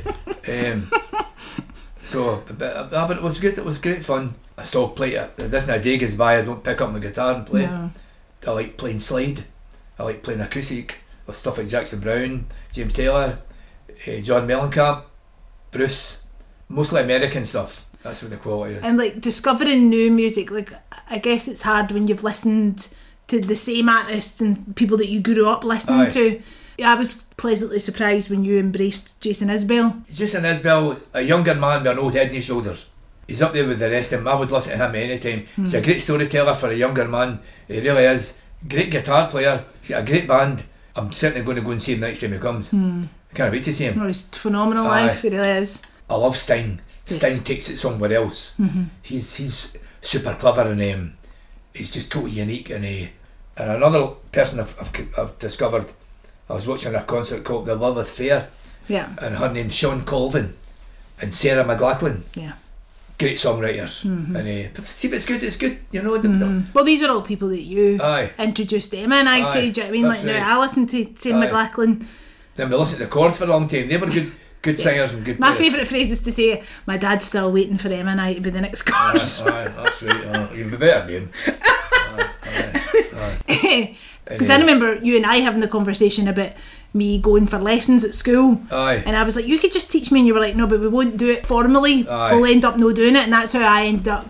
aye. 0.48 0.72
Um, 0.72 0.92
so, 2.04 2.44
but, 2.58 2.94
uh, 2.94 3.08
but 3.08 3.18
it 3.18 3.24
was 3.24 3.40
good. 3.40 3.58
It 3.58 3.66
was 3.66 3.78
great 3.80 4.04
fun. 4.06 4.36
I 4.58 4.64
still 4.64 4.90
play 4.90 5.14
it. 5.14 5.38
This 5.38 5.68
now 5.68 5.78
day 5.78 5.98
goes 5.98 6.16
by. 6.16 6.38
I 6.38 6.42
don't 6.44 6.64
pick 6.64 6.80
up 6.82 6.92
my 6.92 7.00
guitar 7.00 7.34
and 7.34 7.46
play. 7.46 7.66
No. 7.66 7.92
I 8.46 8.52
like 8.52 8.78
playing 8.78 9.00
slide. 9.00 9.46
I 9.98 10.04
like 10.04 10.24
playing 10.24 10.42
acoustic 10.42 11.02
with 11.26 11.36
stuff 11.36 11.58
like 11.58 11.68
Jackson 11.68 12.00
Browne, 12.00 12.46
James 12.72 12.94
Taylor, 12.94 13.40
uh, 14.08 14.18
John 14.22 14.48
Mellencamp, 14.48 15.04
Bruce. 15.72 16.26
Mostly 16.70 17.02
American 17.02 17.44
stuff. 17.44 17.88
That's 18.04 18.22
where 18.22 18.30
the 18.30 18.38
quality 18.38 18.76
is. 18.76 18.84
And 18.84 18.98
like 18.98 19.22
discovering 19.22 19.90
new 19.90 20.12
music, 20.12 20.52
like 20.52 20.74
I 21.10 21.18
guess 21.18 21.48
it's 21.48 21.62
hard 21.62 21.92
when 21.92 22.08
you've 22.08 22.24
listened 22.24 22.90
to 23.28 23.40
the 23.40 23.56
same 23.56 23.90
artists 23.90 24.42
and 24.42 24.76
people 24.76 24.98
that 24.98 25.10
you 25.10 25.22
grew 25.22 25.50
up 25.50 25.64
listening 25.64 26.02
Aye. 26.02 26.10
to. 26.10 26.42
I 26.84 26.96
was 26.96 27.26
pleasantly 27.38 27.80
surprised 27.80 28.30
when 28.30 28.44
you 28.44 28.58
embraced 28.58 29.20
Jason 29.22 29.50
Isbell. 29.50 30.04
Jason 30.12 30.44
Isbell, 30.44 31.02
a 31.14 31.22
younger 31.22 31.54
man 31.54 31.84
with 31.84 31.92
an 31.92 32.00
old 32.00 32.14
head 32.14 32.30
on 32.30 32.34
his 32.34 32.46
shoulders. 32.46 32.90
He's 33.28 33.42
up 33.42 33.54
there 33.54 33.68
with 33.68 33.80
the 33.80 33.90
rest 33.90 34.12
of 34.14 34.20
them. 34.20 34.28
I 34.28 34.36
would 34.36 34.52
listen 34.52 34.78
to 34.78 34.86
him 34.86 34.96
anytime. 34.96 35.46
He's 35.56 35.74
a 35.74 35.80
hmm. 35.80 35.86
great 35.86 36.02
storyteller 36.02 36.56
for 36.56 36.70
a 36.70 36.76
younger 36.76 37.08
man. 37.08 37.40
He 37.68 37.80
really 37.80 38.04
is. 38.04 38.42
Great 38.68 38.92
guitar 38.92 39.30
player. 39.30 39.64
He's 39.80 39.90
got 39.90 40.02
a 40.02 40.06
great 40.06 40.28
band. 40.28 40.64
I'm 40.96 41.12
certainly 41.14 41.46
going 41.46 41.58
to 41.58 41.64
go 41.64 41.72
and 41.72 41.82
see 41.82 41.94
him 41.94 42.02
next 42.02 42.20
time 42.20 42.34
he 42.34 42.40
comes. 42.40 42.72
Hmm. 42.72 43.04
I 43.32 43.36
can't 43.38 43.52
wait 43.52 43.64
to 43.64 43.74
see 43.74 43.86
him. 43.86 44.02
Oh, 44.02 44.08
he's 44.08 44.28
phenomenal 44.28 44.88
Aye. 44.88 45.08
live, 45.08 45.22
he 45.22 45.30
really 45.30 45.50
is. 45.50 45.92
I 46.10 46.16
love 46.16 46.36
Stein. 46.38 46.82
Yes. 47.08 47.18
Stein 47.18 47.40
takes 47.44 47.70
it 47.70 47.78
somewhere 47.78 48.14
else. 48.14 48.56
He's 49.02 49.36
he's 49.36 49.78
super 50.02 50.34
clever 50.36 50.62
and 50.72 50.82
um, 50.94 51.14
he's 51.74 51.92
just 51.92 52.12
totally 52.12 52.32
unique. 52.32 52.70
And 52.70 52.84
uh, 52.86 53.08
and 53.58 53.72
another 53.72 54.08
person 54.32 54.60
I've, 54.60 54.76
I've, 54.80 55.20
I've 55.20 55.40
discovered, 55.40 55.86
I 56.50 56.54
was 56.54 56.68
watching 56.68 56.96
a 56.96 57.04
concert 57.04 57.44
called 57.44 57.66
The 57.66 57.76
Lilith 57.76 58.10
Fair, 58.10 58.50
Yeah, 58.88 59.10
and 59.22 59.36
her 59.38 59.52
name's 59.52 59.76
Shawn 59.76 60.02
Colvin 60.02 60.56
and 61.22 61.34
Sarah 61.34 61.64
McLachlan. 61.64 62.22
yeah. 62.36 62.54
Great 63.20 63.38
songwriters. 63.38 64.04
And 64.04 64.36
uh, 64.36 64.82
see 64.84 65.08
if 65.08 65.14
it's 65.14 65.28
good, 65.28 65.44
it's 65.44 65.56
good. 65.58 65.78
You 65.92 66.02
know. 66.02 66.18
the- 66.18 66.28
the- 66.28 66.46
Mm. 66.46 66.74
Well, 66.74 66.84
these 66.84 67.04
are 67.04 67.12
all 67.12 67.22
people 67.22 67.50
that 67.50 67.62
you 67.62 68.00
Aye. 68.02 68.32
introduced 68.40 68.96
Emma 68.96 69.18
and 69.18 69.30
I 69.30 69.48
Aye, 69.48 69.54
to. 69.54 69.62
Do 69.62 69.66
you 69.68 69.72
know 69.72 69.82
what 69.84 69.88
I 69.88 69.92
mean? 69.92 70.08
Like 70.08 70.22
that's 70.22 70.26
now. 70.40 70.58
I 70.58 70.60
listened 70.62 70.90
to 70.90 71.14
Sam 71.18 71.36
Aye. 71.42 71.48
McLachlan. 71.48 72.04
Then 72.56 72.70
we 72.70 72.76
listened 72.76 73.00
to 73.00 73.06
the 73.06 73.12
Corrs 73.12 73.38
for 73.38 73.46
a 73.46 73.48
long 73.48 73.68
time. 73.68 73.88
They 73.88 73.98
were 73.98 74.08
good, 74.08 74.32
good 74.62 74.78
Yes. 74.78 74.84
singers 74.84 75.14
and 75.14 75.24
good. 75.26 75.40
My 75.40 75.54
favourite 75.54 75.88
phrase 75.88 76.12
is 76.12 76.22
to 76.24 76.32
say, 76.32 76.64
"My 76.86 76.98
dad's 76.98 77.26
still 77.26 77.52
waiting 77.52 77.78
for 77.78 77.90
Emma 77.90 78.12
and 78.12 78.22
I 78.22 78.34
to 78.34 78.42
be 78.42 78.50
the 78.50 78.62
next 78.62 78.90
Aye, 78.90 78.92
chorus." 79.14 79.42
aye, 79.42 79.68
that's 79.76 80.04
right. 80.04 80.56
You'd 80.56 80.72
be 80.72 80.78
better 80.78 81.08
name. 81.10 81.30
Because 84.26 84.50
I 84.56 84.58
remember 84.60 84.96
you 85.02 85.16
and 85.18 85.26
I 85.26 85.38
having 85.38 85.62
the 85.62 85.68
conversation 85.68 86.28
about 86.28 86.52
me 86.94 87.20
going 87.20 87.48
for 87.48 87.58
lessons 87.58 88.04
at 88.04 88.14
school. 88.14 88.62
Aye. 88.72 89.02
And 89.06 89.16
I 89.16 89.24
was 89.24 89.36
like, 89.36 89.48
you 89.48 89.58
could 89.60 89.72
just 89.72 89.92
teach 89.92 90.12
me. 90.12 90.20
And 90.20 90.28
you 90.28 90.34
were 90.34 90.40
like, 90.40 90.56
no, 90.56 90.68
but 90.68 90.80
we 90.80 90.88
won't 90.88 91.18
do 91.18 91.30
it 91.30 91.46
formally. 91.46 92.08
Aye. 92.08 92.34
We'll 92.36 92.46
end 92.52 92.66
up 92.66 92.78
no 92.78 92.92
doing 92.92 93.16
it. 93.16 93.24
And 93.24 93.34
that's 93.34 93.54
how 93.54 93.66
I 93.68 93.86
ended 93.86 94.08
up 94.10 94.30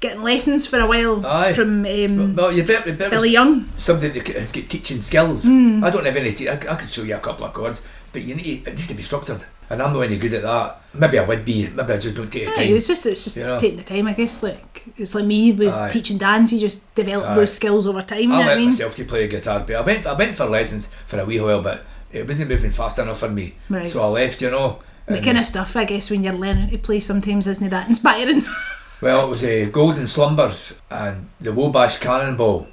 getting 0.00 0.22
lessons 0.22 0.66
for 0.66 0.78
a 0.78 0.86
while 0.86 1.24
Aye. 1.26 1.52
from 1.52 1.84
um, 1.84 2.36
Well, 2.36 2.52
you 2.52 2.64
better 2.64 2.92
Billy 2.92 3.30
Young. 3.30 3.66
something 3.76 4.12
that 4.12 4.26
has 4.28 4.52
got 4.52 4.68
teaching 4.68 5.00
skills. 5.00 5.44
Hmm. 5.44 5.82
I 5.84 5.90
don't 5.90 6.04
have 6.06 6.16
any. 6.16 6.32
Te- 6.32 6.48
I, 6.48 6.54
I 6.54 6.74
could 6.76 6.88
show 6.90 7.02
you 7.02 7.16
a 7.16 7.18
couple 7.20 7.44
of 7.46 7.52
chords, 7.54 7.84
but 8.12 8.22
you 8.22 8.34
need 8.34 8.66
it 8.66 8.70
needs 8.70 8.86
to 8.88 8.94
be 8.94 9.02
structured, 9.02 9.44
and 9.70 9.82
I'm 9.82 9.92
not 9.92 10.00
any 10.02 10.18
good 10.18 10.34
at 10.34 10.42
that. 10.42 10.80
Maybe 10.94 11.18
I 11.18 11.24
would 11.26 11.44
be. 11.44 11.68
Maybe 11.68 11.92
I 11.92 11.98
just 11.98 12.16
don't 12.16 12.30
take 12.30 12.44
the 12.46 12.52
Aye, 12.52 12.66
time. 12.66 12.74
it's 12.76 12.86
just 12.86 13.06
it's 13.06 13.24
just 13.24 13.36
You 13.36 13.44
know. 13.44 13.58
taking 13.58 13.78
the 13.78 13.84
time, 13.84 14.06
I 14.06 14.12
guess. 14.14 14.42
Like 14.42 14.84
it's 14.96 15.14
like 15.14 15.24
me 15.26 15.52
with 15.52 15.72
Aye. 15.72 15.88
teaching 15.90 16.18
dance. 16.18 16.52
You 16.52 16.60
just 16.60 16.92
develop 16.94 17.34
those 17.34 17.52
skills 17.54 17.86
over 17.86 18.02
time. 18.02 18.20
You 18.22 18.28
know 18.28 18.34
I 18.36 18.38
what 18.46 18.48
I 18.52 18.56
mean? 18.56 18.66
myself 18.66 18.96
to 18.96 19.04
play 19.04 19.24
a 19.24 19.28
guitar, 19.28 19.60
but 19.66 19.76
I 19.76 19.80
went 19.82 20.06
I 20.06 20.12
went 20.14 20.36
for 20.36 20.46
lessons 20.46 20.92
for 21.06 21.18
a 21.20 21.24
wee 21.24 21.40
while, 21.40 21.62
but 21.62 21.84
it 22.12 22.26
wasn't 22.26 22.48
moving 22.48 22.70
fast 22.70 22.98
enough 22.98 23.18
for 23.18 23.28
me, 23.28 23.54
Right. 23.68 23.86
so 23.86 24.02
I 24.02 24.06
left. 24.06 24.40
You 24.42 24.50
know. 24.50 24.78
The 25.06 25.22
kind 25.22 25.38
of 25.38 25.46
stuff, 25.46 25.74
I 25.74 25.84
guess, 25.84 26.10
when 26.10 26.22
you're 26.22 26.34
learning 26.34 26.68
to 26.68 26.76
play, 26.78 27.00
sometimes 27.00 27.46
isn't 27.46 27.70
that 27.70 27.88
inspiring? 27.88 28.44
Well, 29.00 29.26
it 29.26 29.30
was 29.30 29.44
uh, 29.44 29.68
Golden 29.70 30.06
Slumbers 30.06 30.80
and 30.90 31.28
the 31.40 31.52
Wabash 31.52 31.98
Cannonball. 31.98 32.66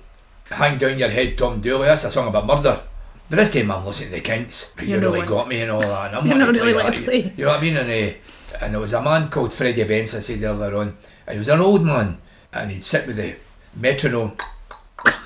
Hang 0.49 0.77
down 0.77 0.97
your 0.99 1.09
head, 1.09 1.37
Tom 1.37 1.61
Dooley. 1.61 1.85
That's 1.85 2.03
a 2.05 2.11
song 2.11 2.27
about 2.27 2.45
murder. 2.47 2.81
But 3.29 3.35
this 3.37 3.51
time 3.53 3.71
I'm 3.71 3.85
listening 3.85 4.09
to 4.09 4.15
the 4.15 4.21
Kinks. 4.21 4.73
You 4.81 4.99
really 4.99 5.25
got 5.25 5.47
me 5.47 5.61
and 5.61 5.71
all 5.71 5.81
that. 5.81 6.07
And 6.07 6.15
I'm 6.17 6.27
You're 6.27 6.37
not 6.37 6.49
really 6.55 6.73
play 6.73 6.83
want 6.83 6.95
that. 6.95 7.01
to 7.01 7.03
play. 7.05 7.33
You 7.37 7.45
know 7.45 7.51
what 7.51 7.59
I 7.59 7.61
mean? 7.61 7.77
And, 7.77 7.89
uh, 7.89 8.57
and 8.61 8.73
there 8.73 8.79
was 8.81 8.93
a 8.93 9.01
man 9.01 9.29
called 9.29 9.53
Freddie 9.53 9.83
Benz, 9.83 10.15
I 10.15 10.19
said 10.19 10.41
earlier 10.43 10.75
on. 10.77 10.95
And 11.27 11.33
he 11.33 11.37
was 11.39 11.49
an 11.49 11.61
old 11.61 11.83
man. 11.83 12.17
And 12.53 12.71
he'd 12.71 12.83
sit 12.83 13.05
with 13.07 13.17
the 13.17 13.35
metronome, 13.75 14.33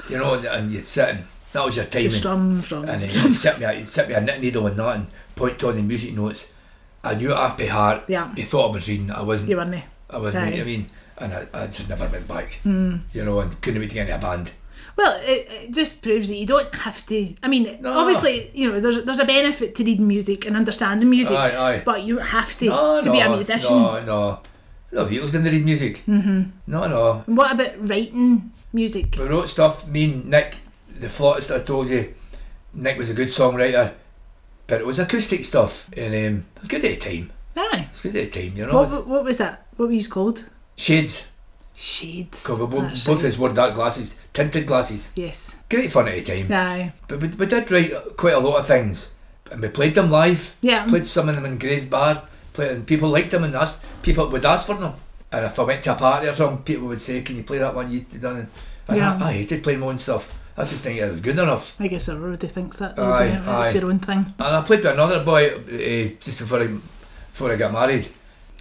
you 0.09 0.17
know, 0.17 0.33
and, 0.35 0.45
and 0.45 0.71
you'd 0.71 0.85
sit 0.85 1.09
and 1.09 1.25
that 1.53 1.65
was 1.65 1.75
your 1.77 1.85
timing. 1.85 2.12
strum, 2.12 2.62
strum. 2.62 2.83
And 2.89 3.03
uh, 3.03 3.07
he'd 3.07 3.33
sit 3.33 3.59
me, 3.59 3.65
a- 3.65 3.73
he'd 3.73 3.88
sit 3.88 4.07
me 4.07 4.15
a 4.15 4.21
knit 4.21 4.39
needle 4.41 4.65
and 4.67 4.77
that 4.77 4.95
and 4.95 5.07
point 5.35 5.59
to 5.59 5.69
on 5.69 5.75
the 5.75 5.83
music 5.83 6.13
notes. 6.15 6.53
I 7.03 7.15
knew 7.15 7.31
it 7.31 7.38
off 7.38 7.57
by 7.57 7.65
heart. 7.67 8.03
Yeah. 8.07 8.33
He 8.35 8.43
thought 8.43 8.69
I 8.69 8.73
was 8.73 8.88
reading. 8.89 9.12
I 9.12 9.21
wasn't. 9.21 9.49
you 9.51 9.57
weren't. 9.57 9.83
I 10.10 10.17
wasn't. 10.17 10.54
Aye. 10.56 10.62
I 10.62 10.63
mean, 10.63 10.88
and 11.17 11.34
I, 11.34 11.48
I 11.54 11.65
just 11.67 11.89
never 11.89 12.08
went 12.08 12.28
back. 12.28 12.56
Hmm. 12.63 12.98
You 13.13 13.26
know, 13.26 13.39
and 13.39 13.62
couldn't 13.62 13.80
wait 13.82 13.89
to 13.89 13.95
get 13.95 14.10
into 14.10 14.15
a 14.15 14.19
band. 14.19 14.52
Well, 14.95 15.17
it, 15.24 15.48
it 15.52 15.74
just 15.74 16.02
proves 16.02 16.28
that 16.30 16.36
you 16.36 16.45
don't 16.45 16.74
have 16.76 17.06
to. 17.08 17.34
I 17.43 17.48
mean, 17.48 17.78
No. 17.82 17.98
obviously, 18.00 18.52
you 18.54 18.69
know, 18.72 18.80
there's 18.80 19.04
there's 19.06 19.19
a 19.19 19.26
benefit 19.26 19.76
to 19.76 19.84
reading 19.84 20.08
music 20.08 20.45
and 20.45 20.56
understanding 20.58 21.10
music, 21.10 21.38
Aye, 21.38 21.56
aye. 21.76 21.82
but 21.86 22.04
you 22.04 22.15
don't 22.17 22.26
have 22.28 22.58
to 22.60 22.65
No, 22.65 23.02
to 23.02 23.08
no, 23.08 23.13
be 23.13 23.19
a 23.19 23.30
musician. 23.30 23.76
No, 23.78 24.04
no. 24.04 24.39
No, 24.91 25.06
Beatles 25.06 25.32
didn't 25.32 25.54
read 25.54 25.63
music. 25.63 26.04
Mm-hmm. 26.08 26.41
No, 26.67 26.88
no. 26.88 27.24
And 27.28 27.38
what 27.38 27.54
about 27.54 27.88
writing 27.88 28.52
music? 28.74 29.15
We 29.19 29.26
wrote 29.26 29.48
stuff. 29.48 29.88
Me 29.88 30.06
and 30.06 30.26
Nick, 30.26 30.56
the 31.00 31.08
flautist 31.10 31.52
I 31.52 31.60
told 31.60 31.89
you, 31.89 32.13
Nick 32.74 32.98
was 32.98 33.10
a 33.12 33.13
good 33.13 33.28
songwriter, 33.28 33.93
but 34.67 34.82
it 34.82 34.88
was 34.88 34.98
acoustic 35.00 35.45
stuff, 35.45 35.89
and 35.95 36.13
um, 36.15 36.45
it 36.56 36.62
was 36.62 36.67
good 36.67 36.84
at 36.86 37.00
the 37.00 37.10
time. 37.10 37.32
Aye. 37.56 37.82
It 37.84 37.89
was 37.89 38.02
good 38.02 38.15
at 38.15 38.32
the 38.32 38.41
time, 38.50 38.58
you 38.58 38.65
know. 38.65 38.74
What, 38.82 39.08
what 39.08 39.24
was 39.24 39.38
that? 39.38 39.65
What 39.80 39.88
were 39.88 39.94
you 39.96 40.10
called? 40.10 40.44
Shades, 40.76 41.30
Shades. 41.74 42.46
we 42.50 42.58
both, 42.58 43.06
both 43.06 43.20
of 43.22 43.24
us 43.24 43.39
wore 43.39 43.54
dark 43.54 43.76
glasses, 43.76 44.20
tinted 44.34 44.68
glasses. 44.68 45.13
Yes. 45.15 45.56
Great 45.70 45.89
fun 45.89 46.10
at 46.10 46.15
the 46.26 46.44
time. 46.44 46.52
Aye. 46.52 46.92
But 47.08 47.22
we, 47.22 47.30
we 47.30 47.46
did 47.46 47.72
write 47.72 47.94
quite 48.18 48.34
a 48.34 48.39
lot 48.39 48.60
of 48.60 48.68
things, 48.68 49.13
and 49.50 49.62
we 49.62 49.70
played 49.70 49.96
them 49.96 50.12
live. 50.12 50.54
Yeah. 50.60 50.86
Played 50.86 51.06
some 51.06 51.30
of 51.30 51.36
them 51.36 51.46
in 51.46 51.58
Gray's 51.58 51.86
Bar, 51.86 52.24
played, 52.52 52.72
and 52.74 52.86
people 52.86 53.08
liked 53.08 53.32
them, 53.32 53.46
and 53.46 53.56
asked, 53.56 53.86
people 54.02 54.28
would 54.28 54.44
ask 54.44 54.68
for 54.68 54.76
them. 54.76 54.96
And 55.32 55.46
if 55.46 55.58
I 55.58 55.63
went 55.63 55.82
to 55.86 55.94
a 55.94 55.96
party 55.96 56.28
or 56.28 56.34
something, 56.34 56.62
people 56.63 56.89
would 56.89 57.00
say, 57.00 57.22
"Can 57.22 57.38
you 57.38 57.44
play 57.44 57.60
that 57.60 57.74
one 57.74 57.89
you 57.89 58.02
done?" 58.20 58.50
And 58.89 58.98
Yeah. 58.98 59.18
I, 59.22 59.30
I 59.30 59.34
hated 59.34 59.63
playing 59.63 59.80
my 59.80 59.88
own 59.88 59.98
stuff. 59.98 60.38
I 60.58 60.63
just 60.63 60.84
think 60.84 61.00
it 61.00 61.10
was 61.10 61.22
good 61.22 61.39
enough. 61.39 61.80
I 61.80 61.88
guess 61.88 62.10
everybody 62.10 62.48
thinks 62.48 62.76
that. 62.80 63.00
Aye, 63.00 63.28
it? 63.28 63.65
It's 63.65 63.76
your 63.76 63.86
own 63.89 64.00
thing. 64.00 64.26
And 64.39 64.56
I 64.58 64.62
played 64.62 64.84
with 64.84 64.92
another 64.92 65.24
boy 65.24 65.56
uh, 65.56 66.10
just 66.20 66.38
before 66.39 66.63
I 66.63 66.68
before 66.68 67.54
I 67.54 67.56
got 67.56 67.72
married. 67.72 68.10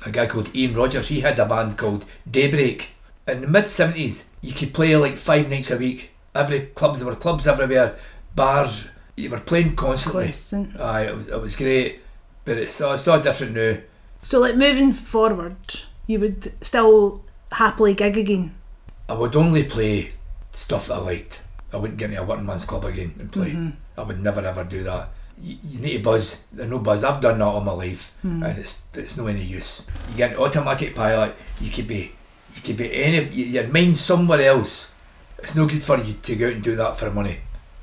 A 0.07 0.11
guy 0.11 0.27
called 0.27 0.55
Ian 0.55 0.75
Rogers. 0.75 1.09
He 1.09 1.21
had 1.21 1.39
a 1.39 1.47
band 1.47 1.77
called 1.77 2.05
Daybreak. 2.31 2.91
In 3.27 3.41
the 3.43 3.47
mid 3.47 3.69
seventies, 3.69 4.31
you 4.41 4.53
could 4.53 4.73
play 4.73 4.97
like 4.97 5.17
five 5.17 5.51
nights 5.51 5.71
a 5.71 5.77
week. 5.79 6.11
Every 6.35 6.61
clubs 6.61 7.01
there 7.01 7.09
were 7.09 7.17
clubs 7.17 7.47
everywhere, 7.47 7.99
bars. 8.35 8.89
You 9.17 9.31
were 9.31 9.41
playing 9.41 9.75
constantly. 9.77 10.27
Constant. 10.27 10.81
Aye, 10.81 11.07
it 11.07 11.17
was 11.17 11.29
it 11.29 11.41
was 11.41 11.57
great, 11.57 12.01
but 12.45 12.57
it's 12.57 12.73
so, 12.73 12.93
it's 12.93 13.03
so 13.03 13.21
different 13.21 13.55
now. 13.55 13.79
So, 14.23 14.41
like 14.41 14.57
moving 14.57 14.93
forward, 14.93 15.57
you 16.07 16.21
would 16.21 16.65
still 16.65 17.25
happily 17.53 17.95
gig 17.95 18.17
again. 18.17 18.55
I 19.09 19.15
would 19.15 19.35
only 19.35 19.65
play 19.65 20.13
stuff 20.53 20.87
that 20.89 20.95
I 20.95 20.99
liked. 20.99 21.41
I 21.73 21.77
wouldn't 21.77 21.99
get 21.99 22.11
into 22.11 22.23
a 22.23 22.25
working 22.25 22.47
man's 22.47 22.65
club 22.65 22.85
again 22.85 23.15
and 23.19 23.33
play. 23.33 23.51
Mm-hmm. 23.51 23.71
I 23.99 24.03
would 24.03 24.23
never 24.23 24.41
ever 24.41 24.65
do 24.65 24.83
that. 24.85 25.11
You, 25.41 25.57
you 25.63 25.79
need 25.81 25.99
to 25.99 26.03
buzz. 26.05 26.43
There's 26.53 26.71
no 26.71 26.79
buzz. 26.79 27.05
I've 27.05 27.21
done 27.21 27.39
that 27.39 27.45
all 27.45 27.61
my 27.61 27.73
life, 27.73 28.17
Hmm. 28.23 28.43
and 28.43 28.59
it's 28.59 28.83
it's 28.95 29.17
no 29.17 29.27
any 29.27 29.43
use. 29.43 29.87
You 30.11 30.17
get 30.17 30.33
an 30.33 30.39
automatic 30.39 30.95
pilot. 30.95 31.35
You 31.61 31.71
could 31.71 31.87
be 31.87 32.13
you 32.55 32.63
could 32.63 32.77
be 32.77 32.93
any. 32.95 33.25
Your 33.29 33.67
mind's 33.69 34.01
somewhere 34.01 34.41
else. 34.43 34.93
It's 35.39 35.55
no 35.55 35.67
good 35.67 35.83
for 35.83 35.99
you 35.99 36.15
to 36.15 36.37
go 36.37 36.47
out 36.49 36.53
and 36.55 36.63
do 36.65 36.75
that 36.77 36.97
for 36.99 37.11
money 37.13 37.39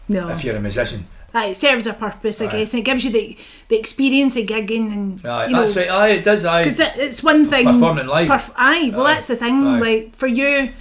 No. 0.10 0.28
if 0.30 0.44
you're 0.44 0.58
a 0.58 0.62
musician. 0.62 1.06
Aye, 1.34 1.48
it 1.48 1.58
serves 1.58 1.86
a 1.88 1.94
purpose, 1.94 2.42
I 2.42 2.46
Aye. 2.48 2.52
guess, 2.52 2.74
and 2.74 2.80
it 2.82 2.86
gives 2.86 3.04
you 3.06 3.12
the 3.12 3.38
the 3.70 3.78
experience 3.80 4.36
of 4.38 4.46
gigging 4.46 4.92
and 4.92 5.26
Aye, 5.26 5.48
you 5.48 5.54
know, 5.54 5.64
that's 5.66 5.78
right. 5.78 5.90
Aye, 5.90 6.10
it 6.20 6.26
does. 6.26 6.44
Aye, 6.46 6.64
Because 6.64 6.80
it's 6.98 7.24
one 7.24 7.46
thing. 7.46 7.66
Performing 7.66 8.08
live. 8.08 8.28
Perf- 8.30 8.52
aye, 8.58 8.92
well, 8.94 9.06
Aye. 9.08 9.14
that's 9.16 9.28
the 9.28 9.36
thing. 9.38 9.66
Aye. 9.68 9.80
Like 9.80 10.16
for 10.16 10.28
you, 10.28 10.72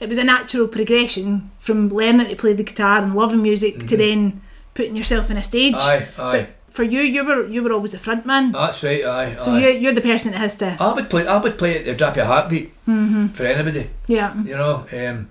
it 0.00 0.08
was 0.08 0.18
a 0.18 0.24
natural 0.24 0.66
progression 0.68 1.50
from 1.58 1.88
learning 1.88 2.28
to 2.28 2.36
play 2.36 2.52
the 2.52 2.64
guitar 2.64 3.02
and 3.02 3.14
loving 3.14 3.42
music 3.42 3.86
to 3.86 3.96
then 3.96 4.40
putting 4.74 4.96
yourself 4.96 5.30
in 5.30 5.36
a 5.36 5.42
stage. 5.42 5.74
Aye, 5.78 6.06
aye. 6.18 6.32
But 6.32 6.54
for 6.74 6.82
you, 6.82 7.00
you 7.00 7.24
were 7.24 7.46
you 7.46 7.62
were 7.62 7.72
always 7.72 7.92
the 7.92 7.98
front 7.98 8.26
man. 8.26 8.52
that's 8.52 8.82
right. 8.84 9.04
Aye, 9.04 9.36
so 9.38 9.52
aye. 9.54 9.58
you're, 9.60 9.70
you're 9.70 9.92
the 9.94 10.00
person 10.00 10.32
that 10.32 10.38
has 10.38 10.56
to. 10.56 10.76
I 10.80 10.92
would 10.92 11.08
play. 11.08 11.26
I 11.26 11.36
would 11.38 11.56
play 11.58 11.78
at 11.78 11.84
the 11.86 11.94
drop 11.94 12.16
of 12.16 12.26
heartbeat 12.26 12.72
Mm-hmm. 12.86 13.28
for 13.28 13.44
anybody. 13.46 13.88
Yeah. 14.08 14.34
You 14.44 14.56
know, 14.56 14.84
um, 14.92 15.30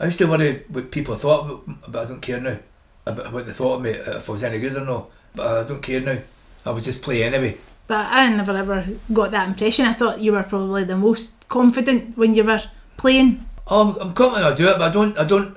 I 0.00 0.04
used 0.06 0.18
to 0.18 0.26
worry 0.26 0.64
what 0.68 0.90
people 0.90 1.16
thought, 1.16 1.62
but 1.88 2.04
I 2.04 2.08
don't 2.08 2.22
care 2.22 2.40
now 2.40 2.56
about 3.04 3.32
what 3.32 3.46
they 3.46 3.52
thought 3.52 3.74
of 3.76 3.82
me 3.82 3.90
if 3.90 4.28
I 4.28 4.32
was 4.32 4.42
any 4.44 4.58
good 4.58 4.76
or 4.76 4.84
not. 4.84 5.10
But 5.34 5.46
I 5.46 5.68
don't 5.68 5.82
care 5.82 6.00
now. 6.00 6.18
I 6.64 6.70
would 6.70 6.82
just 6.84 7.02
play 7.02 7.22
anyway. 7.24 7.58
But 7.86 8.06
I 8.10 8.28
never 8.30 8.56
ever 8.56 8.84
got 9.12 9.30
that 9.32 9.48
impression. 9.48 9.86
I 9.86 9.92
thought 9.92 10.20
you 10.20 10.32
were 10.32 10.42
probably 10.42 10.84
the 10.84 10.96
most 10.96 11.46
confident 11.48 12.16
when 12.16 12.34
you 12.34 12.42
were 12.44 12.62
playing. 12.96 13.44
Oh, 13.68 13.80
I'm, 13.82 14.00
I'm 14.08 14.14
confident 14.14 14.52
I 14.52 14.56
do 14.56 14.68
it, 14.68 14.78
but 14.78 14.90
I 14.90 14.92
don't. 14.92 15.18
I 15.18 15.24
don't. 15.24 15.56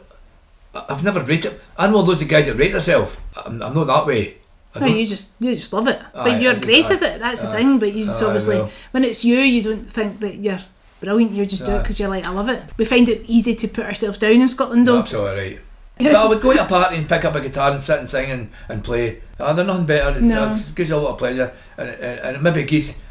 I've 0.74 1.04
never 1.04 1.22
rated. 1.22 1.60
I 1.78 1.88
know 1.88 2.00
loads 2.02 2.22
of 2.22 2.28
guys 2.30 2.46
that 2.48 2.56
rate 2.56 2.72
themselves. 2.72 3.18
I'm, 3.36 3.62
I'm 3.62 3.74
not 3.74 3.88
that 3.88 4.06
way. 4.06 4.36
I 4.76 4.80
No, 4.82 4.86
you 4.88 5.06
just 5.06 5.32
you 5.40 5.56
just 5.56 5.74
love 5.74 5.88
it. 5.88 6.00
Aye, 6.00 6.24
but 6.24 6.42
you're 6.42 6.52
I 6.52 6.56
just- 6.56 6.66
great 6.66 6.86
aye, 6.86 6.94
at 6.94 7.02
it. 7.02 7.20
That's 7.20 7.42
the 7.42 7.52
thing. 7.52 7.80
But 7.80 7.94
you 7.94 8.06
just 8.06 8.22
aye, 8.22 8.26
obviously 8.28 8.56
well. 8.58 8.72
when 8.92 9.04
it's 9.04 9.26
you, 9.26 9.38
you 9.40 9.64
don't 9.64 9.86
think 9.92 10.20
that 10.20 10.36
you're 10.36 10.60
brilliant. 11.02 11.32
You 11.32 11.46
just 11.46 11.66
do 11.66 11.76
it 11.76 11.80
because 11.82 12.00
you're 12.00 12.10
like, 12.10 12.28
I 12.28 12.32
love 12.32 12.50
it. 12.50 12.62
We 12.78 12.86
find 12.86 13.10
it 13.10 13.24
easy 13.28 13.56
to 13.56 13.68
put 13.68 13.86
ourselves 13.86 14.18
down 14.20 14.34
in 14.42 14.48
Scotland, 14.48 14.86
though. 14.88 14.98
That's 14.98 15.14
all 15.16 15.26
right. 15.26 15.60
But 15.98 16.16
I 16.16 16.28
would 16.30 16.40
go 16.42 16.54
to 16.54 16.64
a 16.64 16.68
party 16.68 16.96
and 16.98 17.10
pick 17.10 17.26
up 17.26 17.36
a 17.36 17.42
guitar 17.42 17.72
and 17.72 17.82
sit 17.82 18.00
and 18.00 18.08
sing 18.08 18.32
and, 18.32 18.50
and 18.70 18.84
play. 18.84 19.22
Ah, 19.40 19.52
they're 19.54 19.66
nothing 19.66 19.86
better. 19.86 20.18
It's, 20.18 20.28
No. 20.28 20.48
it 20.48 20.76
gives 20.76 20.90
you 20.90 20.96
a 20.96 20.98
lot 20.98 21.12
of 21.12 21.18
pleasure 21.18 21.52
and, 21.78 21.90
and, 21.90 22.20
and 22.36 22.44
maybe 22.44 22.64
gives 22.64 23.02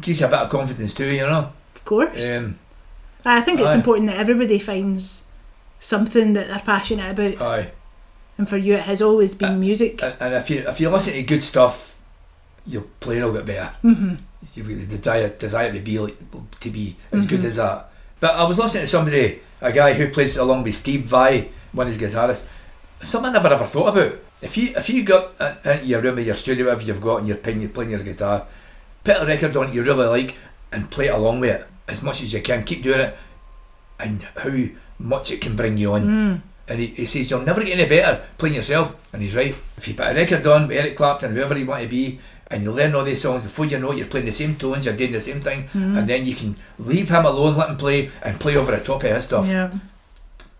gives 0.00 0.20
you 0.20 0.26
a 0.26 0.30
bit 0.30 0.38
of 0.38 0.48
confidence 0.50 0.94
too. 0.94 1.06
You 1.06 1.22
know. 1.22 1.52
Of 1.74 1.84
course. 1.84 2.24
Um, 2.36 2.58
I 3.24 3.40
think 3.42 3.60
it's 3.60 3.72
aye. 3.72 3.76
important 3.76 4.08
that 4.08 4.16
everybody 4.18 4.58
finds 4.58 5.26
something 5.80 6.34
that 6.34 6.46
they're 6.46 6.60
passionate 6.60 7.10
about. 7.10 7.42
Aye. 7.42 7.72
And 8.38 8.48
for 8.48 8.56
you, 8.56 8.74
it 8.74 8.82
has 8.82 9.02
always 9.02 9.34
been 9.34 9.60
music. 9.60 10.00
And, 10.02 10.34
if 10.34 10.48
you 10.48 10.60
if 10.66 10.80
you 10.80 10.88
listen 10.88 11.14
to 11.14 11.22
good 11.24 11.42
stuff, 11.42 11.96
your 12.66 12.82
playing 13.00 13.24
will 13.24 13.32
get 13.32 13.44
better. 13.46 13.74
Mm-hmm. 13.84 14.14
You've 14.54 14.68
got 14.68 14.78
the 14.78 14.86
desire 14.86 15.28
desire 15.28 15.72
to 15.72 15.80
be 15.80 15.98
like, 15.98 16.16
to 16.60 16.70
be 16.70 16.96
as 17.12 17.26
good 17.26 17.44
as 17.44 17.56
that. 17.56 17.90
But 18.20 18.36
I 18.36 18.44
was 18.44 18.58
listening 18.58 18.84
to 18.84 18.86
somebody, 18.86 19.40
a 19.60 19.72
guy 19.72 19.92
who 19.94 20.08
plays 20.10 20.36
along 20.36 20.62
with 20.62 20.74
Steve 20.74 21.04
Vai, 21.04 21.50
one 21.72 21.86
of 21.86 21.92
his 21.92 22.00
guitarists. 22.00 22.48
Something 23.02 23.30
I 23.30 23.32
never 23.34 23.48
ever 23.48 23.66
thought 23.66 23.96
about. 23.96 24.18
If 24.42 24.56
you 24.56 24.72
if 24.76 24.88
you 24.88 25.04
got 25.04 25.38
in- 25.40 25.72
into 25.72 25.86
your 25.86 26.00
room 26.00 26.18
or 26.18 26.20
your 26.20 26.34
studio, 26.34 26.66
whatever 26.66 26.82
you've 26.82 27.00
got, 27.00 27.16
and 27.16 27.28
you're 27.28 27.36
playing, 27.36 27.60
you're 27.60 27.70
playing 27.70 27.90
your 27.90 28.02
guitar, 28.02 28.46
put 29.04 29.20
a 29.20 29.26
record 29.26 29.56
on 29.56 29.66
that 29.66 29.74
you 29.74 29.82
really 29.82 30.06
like 30.06 30.36
and 30.72 30.90
play 30.90 31.06
it 31.06 31.14
along 31.14 31.40
with 31.40 31.60
it 31.60 31.66
as 31.88 32.02
much 32.02 32.22
as 32.22 32.32
you 32.32 32.40
can. 32.40 32.64
Keep 32.64 32.82
doing 32.82 33.00
it, 33.00 33.18
and 33.98 34.22
how 34.36 34.50
much 35.00 35.30
it 35.30 35.40
can 35.40 35.56
bring 35.56 35.76
you 35.76 35.94
on. 35.94 36.02
Hmm. 36.02 36.36
And 36.68 36.78
he, 36.78 36.86
he 36.86 37.04
says 37.06 37.30
you'll 37.30 37.42
never 37.42 37.64
get 37.64 37.78
any 37.78 37.88
better 37.88 38.22
playing 38.38 38.54
yourself, 38.54 38.94
and 39.12 39.22
he's 39.22 39.34
right. 39.34 39.56
If 39.76 39.88
you 39.88 39.94
put 39.94 40.06
a 40.06 40.14
record 40.14 40.46
on 40.46 40.68
with 40.68 40.76
Eric 40.76 40.96
Clapton, 40.96 41.34
whoever 41.34 41.58
you 41.58 41.66
want 41.66 41.82
to 41.82 41.88
be, 41.88 42.20
and 42.48 42.62
you 42.62 42.70
learn 42.70 42.94
all 42.94 43.04
these 43.04 43.20
songs 43.20 43.42
before 43.42 43.66
you 43.66 43.78
know 43.78 43.90
it, 43.92 43.98
you're 43.98 44.06
playing 44.06 44.26
the 44.26 44.32
same 44.32 44.54
tones, 44.54 44.86
you're 44.86 44.96
doing 44.96 45.12
the 45.12 45.20
same 45.20 45.40
thing, 45.40 45.64
hmm. 45.68 45.96
and 45.96 46.08
then 46.08 46.24
you 46.24 46.34
can 46.34 46.56
leave 46.78 47.08
him 47.08 47.24
alone, 47.24 47.56
let 47.56 47.70
him 47.70 47.76
play, 47.76 48.10
and 48.22 48.38
play 48.38 48.56
over 48.56 48.70
the 48.70 48.84
top 48.84 49.02
of 49.02 49.10
his 49.10 49.24
stuff, 49.24 49.46
yeah. 49.46 49.72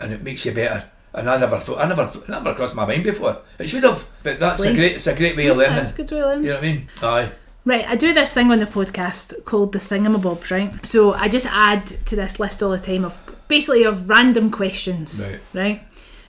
and 0.00 0.12
it 0.12 0.22
makes 0.22 0.44
you 0.44 0.52
better. 0.52 0.84
And 1.12 1.28
I 1.28 1.38
never 1.38 1.58
thought, 1.58 1.80
I 1.80 1.86
never, 1.86 2.10
never 2.28 2.54
crossed 2.54 2.76
my 2.76 2.86
mind 2.86 3.02
before. 3.02 3.38
It 3.58 3.68
should 3.68 3.82
have, 3.82 4.08
but 4.22 4.38
that's 4.38 4.60
a 4.60 4.72
great, 4.74 4.96
it's 4.96 5.08
a 5.08 5.14
great 5.14 5.36
way 5.36 5.46
of 5.48 5.56
learning. 5.56 5.76
That's 5.76 5.92
a 5.92 5.96
good 5.96 6.10
way 6.12 6.20
of 6.20 6.26
learning. 6.26 6.44
You 6.44 6.50
know 6.50 6.56
what 6.56 6.64
I 6.64 6.72
mean? 6.72 6.88
Aye. 7.02 7.32
Right, 7.64 7.88
I 7.88 7.94
do 7.94 8.14
this 8.14 8.32
thing 8.32 8.50
on 8.50 8.58
the 8.58 8.66
podcast 8.66 9.44
called 9.44 9.72
the 9.72 9.78
Thingamabobs, 9.78 10.50
right? 10.50 10.86
So 10.86 11.12
I 11.12 11.28
just 11.28 11.46
add 11.46 11.86
to 12.06 12.16
this 12.16 12.40
list 12.40 12.62
all 12.62 12.70
the 12.70 12.78
time 12.78 13.04
of 13.04 13.18
basically 13.50 13.82
of 13.84 14.08
random 14.08 14.50
questions, 14.50 15.20
Right. 15.26 15.40
right? 15.52 15.78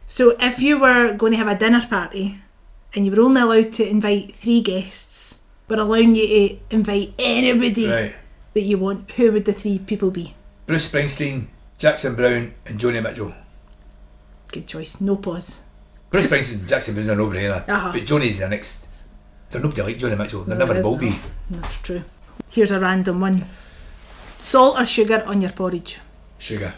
So 0.07 0.35
if 0.41 0.59
you 0.59 0.77
were 0.79 1.13
going 1.13 1.31
to 1.31 1.37
have 1.37 1.47
a 1.47 1.57
dinner 1.57 1.85
party 1.87 2.35
and 2.93 3.05
you 3.05 3.11
were 3.13 3.21
only 3.21 3.39
allowed 3.41 3.71
to 3.73 3.87
invite 3.87 4.35
three 4.35 4.59
guests, 4.61 5.39
but 5.69 5.79
allowing 5.79 6.15
you 6.15 6.27
to 6.27 6.57
invite 6.71 7.13
anybody 7.17 7.87
Right. 7.87 8.15
that 8.53 8.61
you 8.67 8.77
want, 8.77 9.11
who 9.11 9.31
would 9.31 9.45
the 9.45 9.53
three 9.53 9.79
people 9.79 10.11
be? 10.11 10.33
Bruce 10.65 10.91
Springsteen, 10.91 11.45
Jackson 11.77 12.15
Browne, 12.15 12.51
and 12.65 12.77
Joni 12.79 13.01
Mitchell. 13.01 13.33
Good 14.51 14.67
choice, 14.67 14.99
no 14.99 15.15
pause. 15.15 15.63
Bruce 16.09 16.27
Springsteen 16.27 16.59
and 16.59 16.67
Jackson 16.67 16.93
Browne's 16.93 17.07
a 17.09 17.15
no-brainer, 17.15 17.63
Uh-huh. 17.69 17.91
but 17.93 18.01
Joni's 18.03 18.39
the 18.39 18.49
next. 18.49 18.87
They're 19.49 19.61
nobody 19.61 19.81
like 19.83 19.97
Joni 19.97 20.17
Mitchell. 20.17 20.43
They 20.43 20.55
No, 20.57 20.65
never 20.65 20.81
will 20.81 20.97
be. 20.97 21.15
That's 21.49 21.77
true. 21.79 22.03
Here's 22.49 22.71
a 22.71 22.79
random 22.79 23.21
one. 23.21 23.45
Salt 24.39 24.79
or 24.79 24.85
sugar 24.85 25.23
on 25.25 25.39
your 25.41 25.51
porridge? 25.51 25.99
Sugar. 26.37 26.73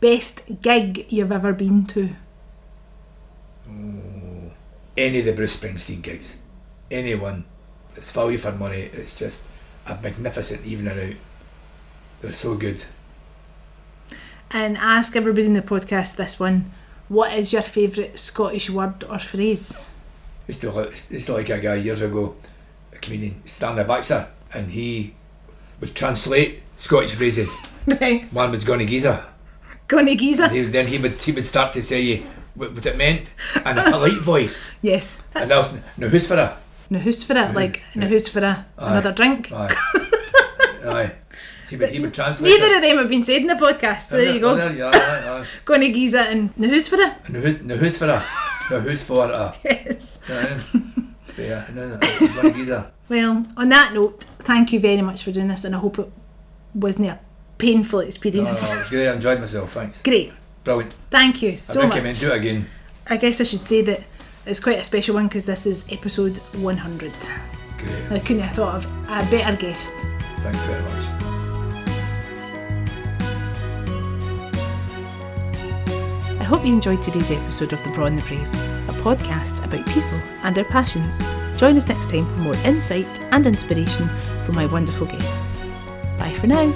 Best 0.00 0.42
gig 0.62 1.06
you've 1.10 1.32
ever 1.32 1.52
been 1.52 1.84
to? 1.86 2.10
Oh, 3.68 4.52
any 4.96 5.18
of 5.20 5.24
the 5.26 5.32
Bruce 5.32 5.58
Springsteen 5.58 6.02
gigs, 6.02 6.38
anyone. 6.90 7.44
It's 7.96 8.12
value 8.12 8.38
for 8.38 8.52
money. 8.52 8.90
It's 8.92 9.18
just 9.18 9.44
a 9.86 9.98
magnificent 10.00 10.64
evening 10.64 10.98
out. 10.98 11.16
They're 12.20 12.32
so 12.32 12.54
good. 12.54 12.84
and 14.50 14.76
ask 14.78 15.14
everybody 15.14 15.44
in 15.46 15.52
the 15.52 15.60
podcast 15.62 16.16
this 16.16 16.40
one 16.40 16.72
what 17.08 17.32
is 17.34 17.52
your 17.52 17.62
favourite 17.62 18.18
Scottish 18.18 18.68
word 18.70 19.02
or 19.04 19.18
phrase? 19.18 19.90
It's 20.46 20.58
to 20.60 20.70
like, 20.70 20.90
used 21.10 21.26
to 21.26 21.32
like 21.34 21.48
a 21.50 21.58
guy 21.58 21.74
years 21.76 22.02
ago, 22.02 22.36
a 22.92 22.96
comedian, 22.98 23.46
Stanley 23.46 23.84
Baxter, 23.84 24.28
and 24.52 24.70
he 24.70 25.14
would 25.80 25.94
translate 25.94 26.62
Scottish 26.76 27.14
phrases. 27.14 27.56
Right. 27.88 28.24
One 28.32 28.50
was 28.50 28.64
"Gonna 28.64 28.84
Giza," 28.84 29.24
Go 29.88 29.98
on, 29.98 30.08
and 30.08 30.18
Giza. 30.18 30.48
he, 30.50 30.62
then 30.62 30.86
he 30.86 30.98
would 30.98 31.12
he 31.20 31.32
would 31.32 31.44
start 31.44 31.72
to 31.74 31.82
say 31.82 32.22
what, 32.54 32.74
what 32.74 32.86
it 32.86 32.96
meant 32.96 33.22
in 33.64 33.78
a 33.78 33.90
polite 33.90 34.20
voice, 34.20 34.74
Yes. 34.82 35.22
and 35.34 35.50
that 35.50 35.56
was 35.56 35.78
"No 35.96 36.08
who's 36.08 36.26
for 36.26 36.36
her." 36.36 36.56
Now 36.90 36.98
who's 37.00 37.22
for 37.22 37.36
it? 37.36 37.54
Like, 37.54 37.82
now 37.94 38.06
who's 38.06 38.28
for 38.28 38.40
a, 38.40 38.64
another 38.78 39.12
drink? 39.12 39.50
Aye, 39.52 39.74
aye. 40.86 41.12
He 41.68 41.76
would 41.76 41.90
he 41.90 42.00
would 42.00 42.14
translate. 42.14 42.50
Neither 42.50 42.72
it. 42.72 42.76
of 42.76 42.82
them 42.82 42.96
have 42.98 43.08
been 43.10 43.22
said 43.22 43.42
in 43.42 43.46
the 43.46 43.54
podcast, 43.54 44.02
so 44.02 44.16
there 44.16 44.32
you 44.32 44.40
go. 44.40 44.54
there 44.56 44.72
you 44.72 44.84
are, 44.86 44.94
aye, 44.94 45.40
aye. 45.40 45.46
Go 45.66 45.74
on, 45.74 45.80
Giza 45.80 46.20
and 46.22 46.56
now 46.58 46.68
who's 46.68 46.88
for 46.88 46.96
it? 46.96 47.12
No, 47.28 47.40
who's, 47.40 47.60
no, 47.62 47.76
who's 47.76 47.98
for 47.98 48.06
her? 48.06 48.22
No, 48.70 48.80
who's 48.80 49.02
for 49.02 49.28
her? 49.28 49.52
Yes. 49.64 50.18
Yeah, 50.28 50.60
yeah, 51.38 51.66
no, 51.74 51.98
no. 51.98 52.86
Well, 53.08 53.46
on 53.56 53.68
that 53.68 53.92
note, 53.94 54.24
thank 54.40 54.72
you 54.72 54.80
very 54.80 55.02
much 55.02 55.22
for 55.24 55.30
doing 55.30 55.48
this, 55.48 55.64
and 55.64 55.74
I 55.74 55.78
hope 55.78 55.98
it 55.98 56.10
wasn't 56.74 57.08
a 57.08 57.18
painful 57.58 57.98
No, 57.98 58.02
no, 58.04 58.08
experience. 58.08 58.70
it's 58.72 58.90
great. 58.90 59.08
I 59.08 59.12
enjoyed 59.14 59.40
myself. 59.40 59.72
Thanks. 59.72 60.02
Great. 60.02 60.32
Brilliant. 60.64 60.92
Thank 61.10 61.42
you 61.42 61.52
I 61.52 61.56
so 61.56 61.80
recommend 61.82 62.06
much. 62.06 62.20
do 62.20 62.32
it 62.32 62.36
again. 62.36 62.66
I 63.08 63.16
guess 63.16 63.40
I 63.40 63.44
should 63.44 63.60
say 63.60 63.82
that 63.82 64.02
it's 64.46 64.60
quite 64.60 64.78
a 64.78 64.84
special 64.84 65.14
one 65.14 65.28
because 65.28 65.46
this 65.46 65.66
is 65.66 65.90
episode 65.92 66.38
100. 66.54 67.12
Great. 67.78 68.12
I 68.12 68.18
couldn't 68.18 68.42
have 68.42 68.56
thought 68.56 68.74
of 68.76 68.86
a 69.06 69.30
better 69.30 69.56
guest. 69.56 69.94
Thanks 70.40 70.62
very 70.64 70.82
much. 70.82 71.04
I 76.40 76.44
hope 76.50 76.64
you 76.66 76.72
enjoyed 76.72 77.02
today's 77.02 77.30
episode 77.30 77.72
of 77.72 77.82
The 77.84 77.90
Braw 77.90 78.06
and 78.06 78.16
the 78.16 78.22
Brave, 78.22 78.48
a 78.88 78.92
podcast 79.02 79.64
about 79.64 79.86
people 79.86 80.18
and 80.42 80.54
their 80.54 80.64
passions. 80.64 81.18
Join 81.58 81.76
us 81.76 81.88
next 81.88 82.08
time 82.10 82.26
for 82.26 82.38
more 82.38 82.54
insight 82.64 83.20
and 83.32 83.46
inspiration 83.46 84.08
from 84.44 84.54
my 84.54 84.66
wonderful 84.66 85.06
guests. 85.06 85.64
Bye 86.18 86.32
for 86.40 86.46
now. 86.46 86.72